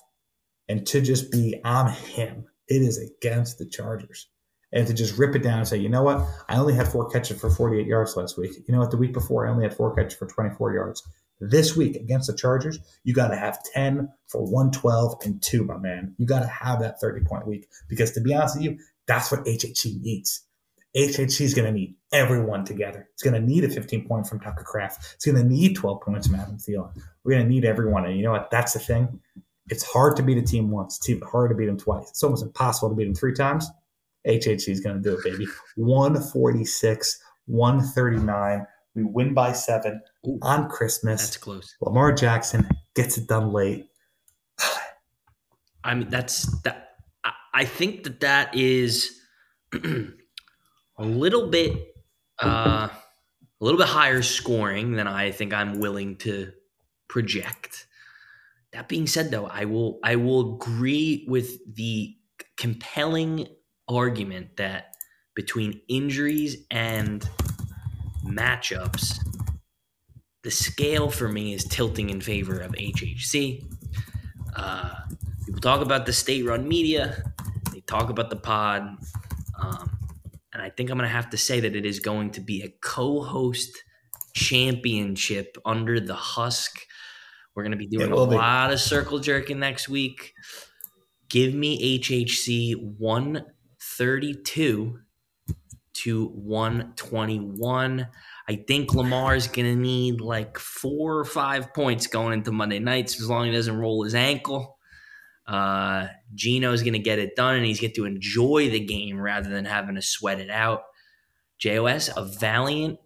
and 0.68 0.86
to 0.86 1.00
just 1.00 1.30
be, 1.30 1.60
I'm 1.64 1.92
him, 1.92 2.46
it 2.68 2.80
is 2.80 2.98
against 2.98 3.58
the 3.58 3.66
Chargers. 3.66 4.28
And 4.74 4.86
to 4.88 4.92
just 4.92 5.16
rip 5.16 5.34
it 5.34 5.42
down 5.42 5.60
and 5.60 5.68
say, 5.68 5.78
you 5.78 5.88
know 5.88 6.02
what? 6.02 6.26
I 6.48 6.56
only 6.56 6.74
had 6.74 6.88
four 6.88 7.08
catches 7.08 7.40
for 7.40 7.48
48 7.48 7.86
yards 7.86 8.16
last 8.16 8.36
week. 8.36 8.52
You 8.66 8.74
know 8.74 8.80
what? 8.80 8.90
The 8.90 8.96
week 8.96 9.12
before, 9.12 9.46
I 9.46 9.50
only 9.50 9.62
had 9.62 9.74
four 9.74 9.94
catches 9.94 10.18
for 10.18 10.26
24 10.26 10.74
yards. 10.74 11.02
This 11.40 11.76
week 11.76 11.96
against 11.96 12.26
the 12.26 12.36
Chargers, 12.36 12.78
you 13.04 13.14
got 13.14 13.28
to 13.28 13.36
have 13.36 13.62
10 13.72 14.08
for 14.28 14.42
112 14.42 15.14
and 15.24 15.42
two, 15.42 15.64
my 15.64 15.76
man. 15.78 16.14
You 16.18 16.26
got 16.26 16.40
to 16.40 16.48
have 16.48 16.80
that 16.80 17.00
30 17.00 17.24
point 17.24 17.46
week 17.46 17.68
because 17.88 18.12
to 18.12 18.20
be 18.20 18.34
honest 18.34 18.56
with 18.56 18.64
you, 18.64 18.78
that's 19.06 19.30
what 19.30 19.44
HHC 19.44 20.00
needs. 20.00 20.42
HHC 20.96 21.40
is 21.40 21.54
going 21.54 21.66
to 21.66 21.72
need 21.72 21.96
everyone 22.12 22.64
together. 22.64 23.08
It's 23.14 23.22
going 23.22 23.34
to 23.34 23.40
need 23.40 23.64
a 23.64 23.68
15 23.68 24.06
point 24.06 24.26
from 24.26 24.40
Tucker 24.40 24.62
Kraft. 24.62 25.14
It's 25.14 25.24
going 25.24 25.36
to 25.36 25.44
need 25.44 25.74
12 25.74 26.00
points 26.00 26.28
from 26.28 26.36
Adam 26.36 26.56
Thielen. 26.56 26.96
We're 27.24 27.32
going 27.32 27.44
to 27.44 27.48
need 27.48 27.64
everyone. 27.64 28.04
And 28.04 28.16
you 28.16 28.22
know 28.22 28.30
what? 28.30 28.50
That's 28.50 28.74
the 28.74 28.78
thing. 28.78 29.20
It's 29.68 29.84
hard 29.84 30.16
to 30.16 30.22
beat 30.22 30.38
a 30.38 30.42
team 30.42 30.70
once. 30.70 30.98
It's 30.98 31.08
even 31.08 31.26
harder 31.26 31.48
to 31.48 31.58
beat 31.58 31.66
them 31.66 31.78
twice. 31.78 32.10
It's 32.10 32.22
almost 32.22 32.44
impossible 32.44 32.90
to 32.90 32.94
beat 32.94 33.04
them 33.04 33.14
three 33.14 33.34
times. 33.34 33.68
HHC 34.26 34.68
is 34.68 34.80
going 34.80 34.96
to 34.96 35.02
do 35.02 35.18
it, 35.18 35.24
baby. 35.24 35.46
146, 35.76 37.22
139. 37.46 38.66
We 38.94 39.02
win 39.02 39.34
by 39.34 39.52
seven 39.52 40.00
Ooh, 40.26 40.38
on 40.42 40.68
Christmas. 40.68 41.20
That's 41.22 41.36
close. 41.36 41.74
Lamar 41.80 42.12
Jackson 42.12 42.68
gets 42.94 43.18
it 43.18 43.26
done 43.26 43.52
late. 43.52 43.86
I 45.84 45.94
mean, 45.94 46.08
that's 46.08 46.46
that. 46.62 46.80
I 47.52 47.64
think 47.64 48.02
that 48.04 48.20
that 48.20 48.54
is 48.54 49.20
a 49.74 50.08
little 50.98 51.50
bit, 51.50 51.94
uh, 52.42 52.88
a 52.90 53.64
little 53.64 53.78
bit 53.78 53.86
higher 53.86 54.22
scoring 54.22 54.92
than 54.92 55.06
I 55.06 55.30
think 55.30 55.52
I'm 55.52 55.78
willing 55.78 56.16
to 56.18 56.52
project. 57.08 57.86
That 58.72 58.88
being 58.88 59.06
said, 59.06 59.30
though, 59.30 59.46
I 59.46 59.66
will 59.66 60.00
I 60.02 60.16
will 60.16 60.56
agree 60.56 61.24
with 61.28 61.74
the 61.76 62.16
compelling 62.56 63.46
argument 63.88 64.56
that 64.56 64.94
between 65.34 65.80
injuries 65.88 66.64
and 66.70 67.28
matchups, 68.24 69.18
the 70.42 70.50
scale 70.50 71.10
for 71.10 71.28
me 71.28 71.54
is 71.54 71.64
tilting 71.64 72.10
in 72.10 72.20
favor 72.20 72.60
of 72.60 72.72
HHC. 72.72 73.64
Uh, 74.54 74.94
people 75.46 75.60
talk 75.60 75.80
about 75.80 76.06
the 76.06 76.12
state 76.12 76.44
run 76.44 76.68
media, 76.68 77.22
they 77.72 77.80
talk 77.80 78.10
about 78.10 78.30
the 78.30 78.36
pod. 78.36 78.82
Um, 79.60 79.98
and 80.52 80.62
I 80.62 80.70
think 80.70 80.90
I'm 80.90 80.98
going 80.98 81.08
to 81.08 81.14
have 81.14 81.30
to 81.30 81.36
say 81.36 81.60
that 81.60 81.74
it 81.74 81.84
is 81.84 81.98
going 81.98 82.30
to 82.32 82.40
be 82.40 82.62
a 82.62 82.68
co 82.82 83.22
host 83.22 83.82
championship 84.34 85.56
under 85.64 85.98
the 85.98 86.14
husk. 86.14 86.78
We're 87.54 87.62
going 87.62 87.72
to 87.72 87.78
be 87.78 87.86
doing 87.86 88.12
a 88.12 88.16
lot 88.16 88.72
of 88.72 88.80
circle 88.80 89.18
jerking 89.18 89.58
next 89.58 89.88
week. 89.88 90.34
Give 91.28 91.54
me 91.54 91.98
HHC 91.98 92.74
132 93.98 94.98
to 95.94 96.26
121. 96.26 98.08
I 98.48 98.56
think 98.56 98.94
Lamar 98.94 99.36
is 99.36 99.46
going 99.46 99.66
to 99.66 99.80
need 99.80 100.20
like 100.20 100.58
four 100.58 101.18
or 101.18 101.24
five 101.24 101.72
points 101.72 102.06
going 102.06 102.32
into 102.34 102.52
Monday 102.52 102.78
nights 102.78 103.20
as 103.20 103.28
long 103.28 103.44
as 103.44 103.46
he 103.50 103.56
doesn't 103.56 103.78
roll 103.78 104.04
his 104.04 104.14
ankle. 104.14 104.78
Uh, 105.46 106.08
Gino's 106.34 106.82
going 106.82 106.94
to 106.94 106.98
get 106.98 107.18
it 107.18 107.36
done 107.36 107.56
and 107.56 107.64
he's 107.64 107.80
going 107.80 107.92
to 107.94 108.06
enjoy 108.06 108.70
the 108.70 108.80
game 108.80 109.20
rather 109.20 109.50
than 109.50 109.64
having 109.64 109.94
to 109.94 110.02
sweat 110.02 110.40
it 110.40 110.50
out. 110.50 110.82
JOS, 111.58 112.10
a 112.16 112.24
valiant 112.24 112.98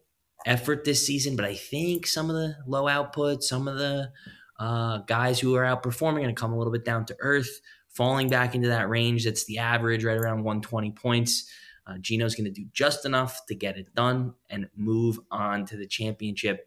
effort 0.46 0.84
this 0.84 1.06
season, 1.06 1.36
but 1.36 1.44
I 1.44 1.54
think 1.54 2.06
some 2.06 2.30
of 2.30 2.36
the 2.36 2.56
low 2.66 2.88
output, 2.88 3.42
some 3.42 3.68
of 3.68 3.76
the 3.76 4.10
uh, 4.58 4.98
guys 4.98 5.38
who 5.38 5.54
are 5.54 5.64
outperforming 5.64 6.14
are 6.14 6.22
going 6.22 6.34
to 6.34 6.40
come 6.40 6.52
a 6.52 6.58
little 6.58 6.72
bit 6.72 6.84
down 6.84 7.04
to 7.06 7.16
earth, 7.20 7.60
falling 7.90 8.28
back 8.28 8.54
into 8.54 8.68
that 8.68 8.88
range 8.88 9.24
that's 9.24 9.44
the 9.44 9.58
average, 9.58 10.04
right 10.04 10.16
around 10.16 10.44
120 10.44 10.92
points. 10.92 11.50
Uh, 11.86 11.94
Gino's 12.00 12.34
going 12.34 12.44
to 12.44 12.50
do 12.50 12.66
just 12.72 13.04
enough 13.06 13.40
to 13.48 13.54
get 13.54 13.78
it 13.78 13.94
done 13.94 14.34
and 14.50 14.68
move 14.76 15.18
on 15.30 15.64
to 15.66 15.76
the 15.76 15.86
championship. 15.86 16.66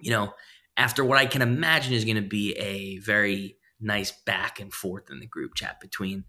You 0.00 0.10
know, 0.10 0.32
after 0.76 1.04
what 1.04 1.18
I 1.18 1.26
can 1.26 1.42
imagine 1.42 1.94
is 1.94 2.04
going 2.04 2.16
to 2.16 2.22
be 2.22 2.52
a 2.54 2.98
very 2.98 3.56
nice 3.80 4.12
back 4.12 4.60
and 4.60 4.72
forth 4.72 5.10
in 5.10 5.20
the 5.20 5.26
group 5.26 5.54
chat 5.54 5.80
between 5.80 6.24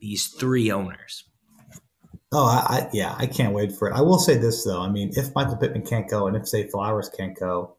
these 0.00 0.26
three 0.26 0.70
owners. 0.70 1.24
Oh, 2.30 2.44
I, 2.44 2.76
I, 2.76 2.90
yeah, 2.92 3.14
I 3.16 3.26
can't 3.26 3.54
wait 3.54 3.72
for 3.72 3.88
it. 3.88 3.94
I 3.94 4.02
will 4.02 4.18
say 4.18 4.36
this 4.36 4.64
though. 4.64 4.82
I 4.82 4.90
mean, 4.90 5.12
if 5.14 5.34
Michael 5.34 5.56
Pittman 5.56 5.86
can't 5.86 6.10
go 6.10 6.26
and 6.26 6.36
if 6.36 6.46
say 6.46 6.68
Flowers 6.68 7.10
can't 7.16 7.38
go, 7.38 7.76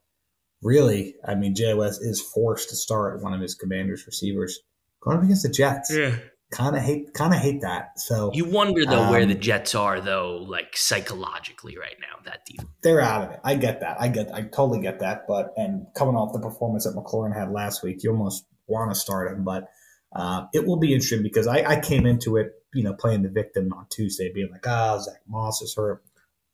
really, 0.63 1.15
I 1.25 1.35
mean, 1.35 1.53
JOS 1.53 1.99
is 1.99 2.21
forced 2.21 2.69
to 2.69 2.75
start 2.75 3.21
one 3.21 3.33
of 3.33 3.41
his 3.41 3.53
Commanders 3.53 4.05
receivers 4.07 4.59
going 5.01 5.17
up 5.17 5.23
against 5.23 5.43
the 5.43 5.49
Jets. 5.49 5.93
Yeah. 5.93 6.15
kind 6.51 6.75
of 6.75 6.81
hate 6.81 7.13
kind 7.13 7.33
of 7.33 7.39
hate 7.39 7.61
that. 7.61 7.99
So 7.99 8.31
you 8.33 8.45
wonder 8.45 8.85
though 8.85 9.03
um, 9.03 9.11
where 9.11 9.25
the 9.25 9.35
Jets 9.35 9.75
are 9.75 10.01
though, 10.01 10.45
like 10.47 10.75
psychologically 10.75 11.77
right 11.77 11.97
now. 12.01 12.23
That 12.25 12.45
deep, 12.45 12.61
they're 12.81 13.01
out 13.01 13.23
of 13.23 13.31
it. 13.31 13.39
I 13.43 13.55
get 13.55 13.81
that. 13.81 14.01
I 14.01 14.07
get. 14.07 14.33
I 14.33 14.41
totally 14.41 14.81
get 14.81 14.99
that. 14.99 15.25
But 15.27 15.53
and 15.57 15.87
coming 15.95 16.15
off 16.15 16.33
the 16.33 16.39
performance 16.39 16.85
that 16.85 16.95
McLaurin 16.95 17.35
had 17.35 17.51
last 17.51 17.83
week, 17.83 18.03
you 18.03 18.11
almost 18.11 18.45
want 18.67 18.91
to 18.91 18.95
start 18.95 19.31
him. 19.31 19.43
But 19.43 19.69
uh, 20.13 20.45
it 20.53 20.65
will 20.65 20.77
be 20.77 20.93
interesting 20.93 21.23
because 21.23 21.47
I, 21.47 21.63
I 21.63 21.79
came 21.79 22.05
into 22.05 22.37
it, 22.37 22.53
you 22.73 22.83
know, 22.83 22.93
playing 22.93 23.23
the 23.23 23.29
victim 23.29 23.71
on 23.73 23.85
Tuesday, 23.89 24.31
being 24.33 24.51
like, 24.51 24.65
ah, 24.67 24.95
oh, 24.95 25.01
Zack 25.01 25.21
Moss 25.27 25.61
is 25.61 25.75
hurt, 25.75 26.03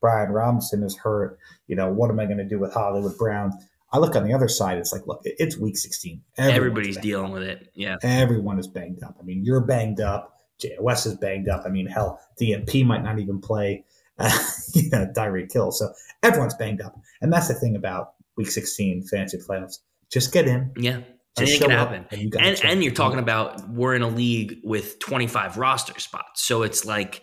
Brian 0.02 0.32
Robinson 0.32 0.84
is 0.84 0.98
hurt. 0.98 1.38
You 1.68 1.76
know, 1.76 1.92
what 1.92 2.10
am 2.10 2.20
I 2.20 2.26
going 2.26 2.38
to 2.38 2.48
do 2.48 2.60
with 2.60 2.74
Hollywood 2.74 3.18
Brown? 3.18 3.54
I 3.92 4.00
look 4.00 4.16
on 4.16 4.26
the 4.26 4.34
other 4.34 4.48
side. 4.48 4.78
It's 4.78 4.92
like, 4.92 5.08
look, 5.08 5.22
it's 5.24 5.58
week 5.58 5.78
16. 5.78 6.22
Everyone's 6.38 6.58
Everybody's 6.58 6.98
dealing 6.98 7.28
up. 7.28 7.34
with 7.34 7.44
it. 7.44 7.70
Yeah. 7.76 7.96
Everyone 8.02 8.60
is 8.60 8.68
banged 8.68 9.04
up. 9.04 9.16
I 9.20 9.24
mean, 9.24 9.44
you're 9.46 9.62
banged 9.62 10.02
up. 10.02 10.34
JOS 10.60 11.06
is 11.06 11.16
banged 11.16 11.50
up. 11.50 11.64
I 11.66 11.70
mean, 11.70 11.86
hell, 11.86 12.20
DMP 12.40 12.86
might 12.86 13.04
not 13.04 13.20
even 13.20 13.40
play, 13.40 13.84
uh, 14.20 14.38
you 14.74 14.90
know, 14.90 15.08
Tyreek 15.16 15.52
Hill. 15.52 15.72
So 15.72 15.92
everyone's 16.24 16.56
banged 16.56 16.82
up. 16.82 17.00
And 17.22 17.32
that's 17.32 17.48
the 17.48 17.54
thing 17.54 17.76
about 17.76 18.14
week 18.38 18.50
16 18.50 19.04
fantasy 19.04 19.38
playoffs. 19.38 19.80
Just 20.12 20.32
get 20.34 20.48
in. 20.48 20.72
Yeah. 20.78 21.02
And 21.38 21.50
it 21.50 21.60
can 21.60 21.70
happen. 21.70 22.06
And, 22.12 22.22
you 22.22 22.30
and, 22.40 22.60
and 22.64 22.84
you're 22.84 22.94
talking 22.94 23.20
about 23.20 23.70
we're 23.70 23.96
in 23.96 24.02
a 24.02 24.08
league 24.08 24.60
with 24.64 25.00
25 25.00 25.58
roster 25.58 26.00
spots. 26.00 26.44
So 26.44 26.64
it's 26.64 26.86
like, 26.86 27.22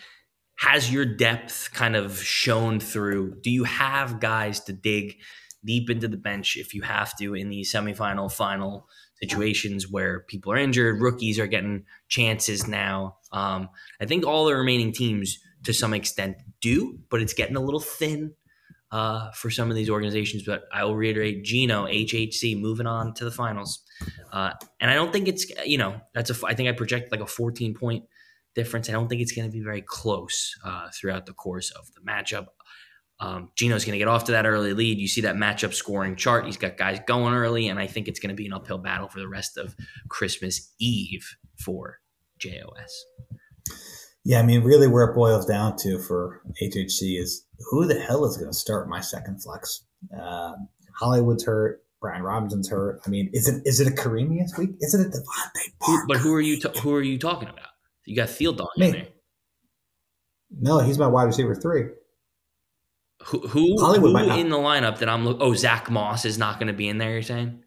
has 0.57 0.93
your 0.93 1.07
depth 1.07 1.71
kind 1.73 1.97
of 1.97 2.23
shown 2.23 2.79
through? 2.79 3.41
Do 3.41 3.51
you 3.51 3.65
have 3.65 4.21
guys 4.21 4.61
to 4.61 4.73
dig 4.75 5.17
deep 5.65 5.91
into 5.91 6.09
the 6.09 6.17
bench 6.17 6.57
if 6.57 6.75
you 6.75 6.83
have 6.83 7.17
to 7.19 7.35
in 7.35 7.49
these 7.49 7.73
semifinal, 7.73 8.33
final 8.33 8.89
situations 9.21 9.89
where 9.89 10.21
people 10.21 10.53
are 10.53 10.57
injured. 10.57 11.01
Rookies 11.01 11.39
are 11.39 11.47
getting 11.47 11.85
chances 12.09 12.67
now. 12.67 13.17
Um, 13.33 13.69
I 14.01 14.07
think 14.07 14.27
all 14.27 14.45
the 14.45 14.55
remaining 14.55 14.93
teams, 14.93 15.39
to 15.65 15.73
some 15.73 15.95
extent, 15.95 16.37
do, 16.61 16.99
but 17.11 17.23
it's 17.23 17.35
getting 17.35 17.57
a 17.57 17.61
little 17.61 17.81
thin 17.81 18.35
uh, 18.91 19.31
for 19.33 19.51
some 19.51 19.71
of 19.71 19.77
these 19.77 19.89
organizations. 19.89 20.43
But 20.43 20.65
I 20.73 20.85
will 20.85 20.97
reiterate: 20.97 21.45
Gino, 21.45 21.87
HHC, 21.87 22.61
moving 22.61 22.87
on 22.87 23.15
to 23.15 23.25
the 23.25 23.31
finals, 23.31 23.83
uh, 24.33 24.53
and 24.81 24.91
I 24.91 24.95
don't 24.95 25.13
think 25.13 25.29
it's 25.29 25.47
you 25.65 25.79
know 25.79 26.01
that's 26.15 26.31
a. 26.31 26.47
I 26.47 26.55
think 26.55 26.69
I 26.69 26.73
project 26.73 27.11
like 27.11 27.21
a 27.21 27.27
14 27.27 27.75
point 27.75 28.05
difference. 28.55 28.89
I 28.89 28.93
don't 28.93 29.09
think 29.09 29.23
it's 29.23 29.33
going 29.33 29.49
to 29.49 29.53
be 29.53 29.63
very 29.63 29.83
close 29.83 30.55
uh, 30.65 30.89
throughout 30.93 31.27
the 31.27 31.33
course 31.33 31.71
of 31.71 31.87
the 31.95 32.01
matchup. 32.01 32.47
Um, 33.23 33.51
Gino's 33.55 33.85
going 33.85 33.93
to 33.93 33.99
get 33.99 34.09
off 34.09 34.25
to 34.25 34.33
that 34.33 34.47
early 34.47 34.75
lead. 34.75 34.99
You 34.99 35.07
see 35.07 35.21
that 35.21 35.37
matchup 35.37 35.75
scoring 35.75 36.17
chart. 36.17 36.45
He's 36.45 36.57
got 36.57 36.77
guys 36.77 36.99
going 37.07 37.35
early, 37.35 37.69
and 37.69 37.79
I 37.79 37.87
think 37.87 38.09
it's 38.09 38.19
going 38.19 38.31
to 38.31 38.35
be 38.35 38.47
an 38.47 38.53
uphill 38.53 38.79
battle 38.79 39.09
for 39.09 39.21
the 39.21 39.29
rest 39.29 39.57
of 39.57 39.77
Christmas 40.09 40.73
Eve 40.81 41.37
for 41.57 42.01
JOS. 42.41 43.07
Yeah, 44.25 44.41
I 44.41 44.43
mean, 44.43 44.65
really, 44.65 44.89
where 44.89 45.05
it 45.05 45.15
boils 45.15 45.47
down 45.47 45.77
to 45.79 46.01
for 46.01 46.43
HHC 46.61 47.21
is 47.21 47.47
who 47.71 47.87
the 47.87 48.01
hell 48.01 48.25
is 48.25 48.37
going 48.37 48.51
to 48.51 48.59
start 48.59 48.89
my 48.89 49.01
second 49.01 49.41
flex? 49.41 49.85
Uh, 50.21 50.55
Hollywood's 50.99 51.45
hurt. 51.45 51.85
Brian 52.01 52.23
Robinson's 52.23 52.69
hurt. 52.69 53.01
I 53.07 53.11
mean, 53.11 53.31
is 53.33 53.47
it 53.47 53.63
is 53.65 53.79
it 53.79 53.87
a 53.87 53.93
Karimi 53.93 54.41
this 54.41 54.59
week? 54.59 54.71
Is 54.81 54.95
it 54.95 55.07
a 55.07 55.11
DeVante 55.11 55.79
Parker? 55.81 56.05
But 56.09 56.17
who 56.17 56.35
are 56.35 56.41
you 56.41 56.59
ta- 56.59 56.73
who 56.81 56.93
are 56.93 57.03
you 57.03 57.17
talking 57.17 57.49
about? 57.49 57.69
You 58.05 58.17
got 58.17 58.29
Field 58.29 58.61
on 58.61 58.67
there. 58.77 59.07
No, 60.51 60.81
he's 60.81 60.99
my 60.99 61.07
wide 61.07 61.25
receiver 61.25 61.55
three. 61.55 61.85
Who, 63.25 63.47
who, 63.47 63.77
who 63.79 64.17
in 64.33 64.49
the 64.49 64.57
lineup 64.57 64.99
that 64.99 65.09
I'm 65.09 65.25
looking? 65.25 65.43
Oh, 65.43 65.55
Zack 65.55 65.91
Moss 65.91 66.25
is 66.25 66.39
not 66.39 66.59
going 66.59 66.67
to 66.67 66.73
be 66.73 66.89
in 66.89 66.99
there. 66.99 67.13
You're 67.13 67.23
saying? 67.23 67.63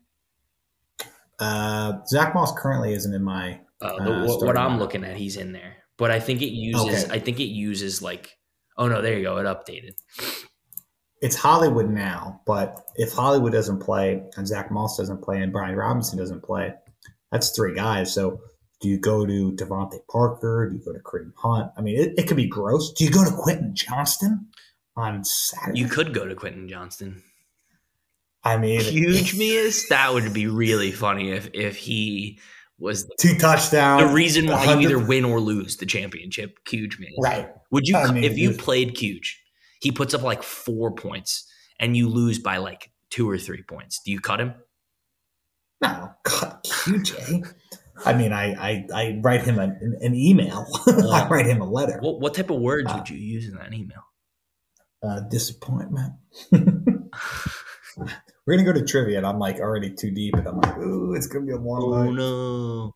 Uh, 1.39 1.93
Zack 2.07 2.33
Moss 2.33 2.53
currently 2.57 2.93
isn't 2.93 3.13
in 3.13 3.23
my. 3.23 3.59
Uh, 3.81 3.87
uh, 3.87 4.25
what, 4.25 4.45
what 4.45 4.57
I'm 4.57 4.79
looking 4.79 5.03
at, 5.03 5.17
he's 5.17 5.37
in 5.37 5.51
there, 5.51 5.77
but 5.97 6.11
I 6.11 6.19
think 6.19 6.41
it 6.41 6.51
uses. 6.51 7.05
Okay. 7.05 7.13
I 7.13 7.19
think 7.19 7.39
it 7.39 7.45
uses 7.45 8.01
like. 8.01 8.37
Oh 8.77 8.87
no! 8.87 9.01
There 9.01 9.17
you 9.17 9.23
go. 9.23 9.37
It 9.37 9.45
updated. 9.45 9.93
It's 11.21 11.35
Hollywood 11.35 11.89
now, 11.89 12.41
but 12.45 12.81
if 12.95 13.13
Hollywood 13.13 13.53
doesn't 13.53 13.79
play 13.79 14.21
and 14.35 14.47
Zack 14.47 14.71
Moss 14.71 14.97
doesn't 14.97 15.23
play 15.23 15.41
and 15.41 15.51
Brian 15.51 15.75
Robinson 15.75 16.19
doesn't 16.19 16.43
play, 16.43 16.73
that's 17.31 17.55
three 17.55 17.73
guys. 17.73 18.13
So 18.13 18.41
do 18.81 18.89
you 18.89 18.99
go 18.99 19.25
to 19.25 19.51
DeVante 19.53 19.99
Parker? 20.09 20.69
Do 20.69 20.77
you 20.77 20.83
go 20.83 20.93
to 20.93 20.99
Kareem 20.99 21.31
Hunt? 21.37 21.71
I 21.77 21.81
mean, 21.81 21.99
it, 21.99 22.13
it 22.17 22.27
could 22.27 22.37
be 22.37 22.47
gross. 22.47 22.91
Do 22.91 23.05
you 23.05 23.11
go 23.11 23.23
to 23.23 23.31
Quentin 23.31 23.73
Johnston? 23.73 24.47
On 24.95 25.23
Saturday. 25.23 25.79
You 25.79 25.87
could 25.87 26.13
go 26.13 26.25
to 26.25 26.35
Quentin 26.35 26.67
Johnston. 26.67 27.23
I 28.43 28.57
mean, 28.57 28.81
huge 28.81 29.37
Mias. 29.37 29.89
That 29.89 30.13
would 30.13 30.33
be 30.33 30.47
really 30.47 30.91
funny 30.91 31.31
if 31.31 31.49
if 31.53 31.75
he 31.75 32.39
was 32.77 33.09
two 33.19 33.37
touchdowns. 33.37 34.07
The 34.07 34.13
reason 34.13 34.45
why 34.45 34.65
100. 34.67 34.81
you 34.81 34.87
either 34.87 34.99
win 34.99 35.25
or 35.25 35.39
lose 35.39 35.77
the 35.77 35.85
championship. 35.85 36.59
Huge 36.67 36.99
Mias. 36.99 37.15
Right. 37.19 37.49
Would 37.71 37.87
you 37.87 37.97
I 37.97 38.11
mean, 38.11 38.23
if 38.23 38.37
you 38.37 38.53
played 38.53 38.97
huge? 38.97 39.41
He 39.81 39.91
puts 39.91 40.13
up 40.13 40.21
like 40.21 40.43
four 40.43 40.91
points 40.91 41.49
and 41.79 41.97
you 41.97 42.07
lose 42.07 42.39
by 42.39 42.57
like 42.57 42.91
two 43.09 43.29
or 43.29 43.37
three 43.37 43.63
points. 43.63 43.99
Do 44.03 44.11
you 44.11 44.19
cut 44.19 44.39
him? 44.39 44.53
No, 45.81 46.11
cut 46.23 46.63
QJ. 46.63 47.53
I 48.05 48.13
mean, 48.13 48.33
I, 48.33 48.53
I, 48.53 48.87
I 48.93 49.19
write 49.21 49.43
him 49.43 49.59
an, 49.59 49.97
an 50.01 50.15
email. 50.15 50.65
I 50.87 51.27
write 51.29 51.45
him 51.45 51.61
a 51.61 51.69
letter. 51.69 51.99
What, 52.01 52.19
what 52.19 52.33
type 52.33 52.49
of 52.49 52.59
words 52.59 52.91
uh, 52.91 52.95
would 52.97 53.09
you 53.09 53.17
use 53.17 53.47
in 53.47 53.55
that 53.55 53.73
email? 53.73 54.03
Uh, 55.05 55.21
disappointment. 55.29 56.13
We're 56.51 56.67
gonna 58.57 58.63
go 58.63 58.73
to 58.73 58.85
trivia, 58.85 59.17
and 59.17 59.25
I'm 59.25 59.39
like 59.39 59.59
already 59.59 59.93
too 59.93 60.11
deep, 60.11 60.35
and 60.35 60.47
I'm 60.47 60.59
like, 60.59 60.77
ooh, 60.77 61.15
it's 61.15 61.27
gonna 61.27 61.45
be 61.45 61.53
a 61.53 61.57
long 61.57 61.93
oh, 61.93 62.03
night. 62.03 62.13
no, 62.13 62.93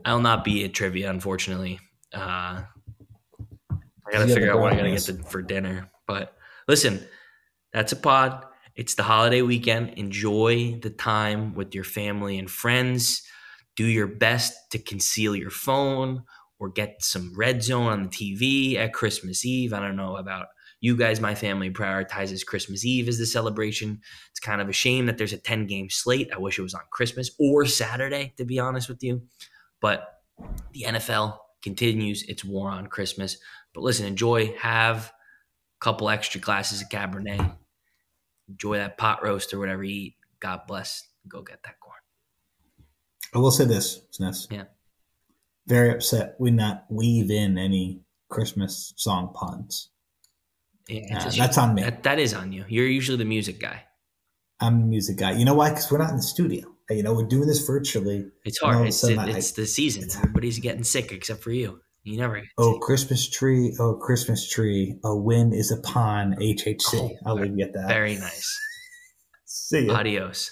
I'll 0.04 0.20
not 0.20 0.44
be 0.44 0.64
at 0.64 0.74
trivia, 0.74 1.10
unfortunately. 1.10 1.80
Uh, 2.12 2.62
I 3.70 4.10
gotta 4.10 4.26
figure 4.26 4.52
out 4.52 4.60
what 4.60 4.72
I 4.72 4.76
gotta 4.76 4.90
get 4.90 5.02
to, 5.02 5.22
for 5.24 5.42
dinner. 5.42 5.90
But 6.06 6.34
listen, 6.68 7.04
that's 7.72 7.92
a 7.92 7.96
pod. 7.96 8.44
It's 8.74 8.94
the 8.94 9.02
holiday 9.02 9.42
weekend. 9.42 9.90
Enjoy 9.90 10.78
the 10.82 10.90
time 10.90 11.54
with 11.54 11.74
your 11.74 11.84
family 11.84 12.38
and 12.38 12.50
friends. 12.50 13.22
Do 13.76 13.86
your 13.86 14.06
best 14.06 14.54
to 14.72 14.78
conceal 14.78 15.34
your 15.34 15.50
phone 15.50 16.24
or 16.58 16.68
get 16.68 17.02
some 17.02 17.32
red 17.34 17.62
zone 17.62 17.86
on 17.86 18.02
the 18.04 18.08
TV 18.08 18.76
at 18.76 18.92
Christmas 18.92 19.44
Eve. 19.44 19.72
I 19.72 19.80
don't 19.80 19.96
know 19.96 20.16
about 20.16 20.46
you 20.82 20.96
guys, 20.96 21.20
my 21.20 21.34
family, 21.34 21.70
prioritizes 21.70 22.44
Christmas 22.44 22.84
Eve 22.84 23.08
as 23.08 23.16
the 23.16 23.24
celebration. 23.24 24.00
It's 24.30 24.40
kind 24.40 24.60
of 24.60 24.68
a 24.68 24.72
shame 24.72 25.06
that 25.06 25.16
there's 25.16 25.32
a 25.32 25.38
10 25.38 25.68
game 25.68 25.88
slate. 25.88 26.28
I 26.34 26.38
wish 26.38 26.58
it 26.58 26.62
was 26.62 26.74
on 26.74 26.82
Christmas 26.90 27.30
or 27.38 27.64
Saturday, 27.66 28.34
to 28.36 28.44
be 28.44 28.58
honest 28.58 28.88
with 28.88 29.00
you. 29.02 29.22
But 29.80 30.20
the 30.72 30.86
NFL 30.88 31.38
continues 31.62 32.24
its 32.24 32.44
war 32.44 32.68
on 32.68 32.88
Christmas. 32.88 33.38
But 33.72 33.82
listen, 33.82 34.06
enjoy, 34.06 34.54
have 34.58 35.12
a 35.80 35.84
couple 35.84 36.10
extra 36.10 36.40
glasses 36.40 36.82
of 36.82 36.88
Cabernet, 36.88 37.54
enjoy 38.48 38.78
that 38.78 38.98
pot 38.98 39.22
roast 39.22 39.54
or 39.54 39.60
whatever 39.60 39.84
you 39.84 39.94
eat. 39.94 40.16
God 40.40 40.62
bless. 40.66 41.08
Go 41.28 41.42
get 41.42 41.62
that 41.62 41.78
corn. 41.78 41.94
I 43.32 43.38
will 43.38 43.52
say 43.52 43.66
this, 43.66 44.00
Sness. 44.10 44.48
Yeah. 44.50 44.64
Very 45.68 45.92
upset 45.92 46.34
we 46.40 46.50
not 46.50 46.86
weave 46.90 47.30
in 47.30 47.56
any 47.56 48.00
Christmas 48.28 48.92
song 48.96 49.32
puns. 49.32 49.91
Yeah, 50.88 51.30
that's 51.36 51.58
on 51.58 51.74
me. 51.74 51.82
That, 51.82 52.02
that 52.02 52.18
is 52.18 52.34
on 52.34 52.52
you. 52.52 52.64
You're 52.68 52.86
usually 52.86 53.18
the 53.18 53.24
music 53.24 53.60
guy. 53.60 53.84
I'm 54.60 54.80
the 54.80 54.86
music 54.86 55.16
guy. 55.16 55.32
You 55.32 55.44
know 55.44 55.54
why? 55.54 55.70
Because 55.70 55.90
we're 55.90 55.98
not 55.98 56.10
in 56.10 56.16
the 56.16 56.22
studio. 56.22 56.66
You 56.90 57.02
know, 57.02 57.14
we're 57.14 57.26
doing 57.26 57.48
this 57.48 57.66
virtually. 57.66 58.26
It's 58.44 58.58
hard. 58.58 58.86
It's, 58.86 59.02
it, 59.04 59.18
it's 59.18 59.52
I, 59.52 59.62
the 59.62 59.66
season. 59.66 60.04
It's 60.04 60.16
Everybody's 60.16 60.58
getting 60.58 60.84
sick 60.84 61.12
except 61.12 61.42
for 61.42 61.50
you. 61.50 61.80
You 62.04 62.18
never. 62.18 62.42
Oh, 62.58 62.78
Christmas 62.78 63.28
tree! 63.30 63.76
Oh, 63.78 63.94
Christmas 63.94 64.48
tree! 64.48 64.98
A 65.04 65.16
win 65.16 65.52
is 65.52 65.70
upon 65.70 66.34
HHC. 66.34 66.94
Oh, 66.94 67.10
I'll 67.24 67.34
leave 67.36 67.56
you 67.56 67.64
at 67.64 67.72
that. 67.74 67.86
Very 67.88 68.16
nice. 68.16 68.58
See 69.44 69.84
you. 69.84 69.92
Adios. 69.92 70.50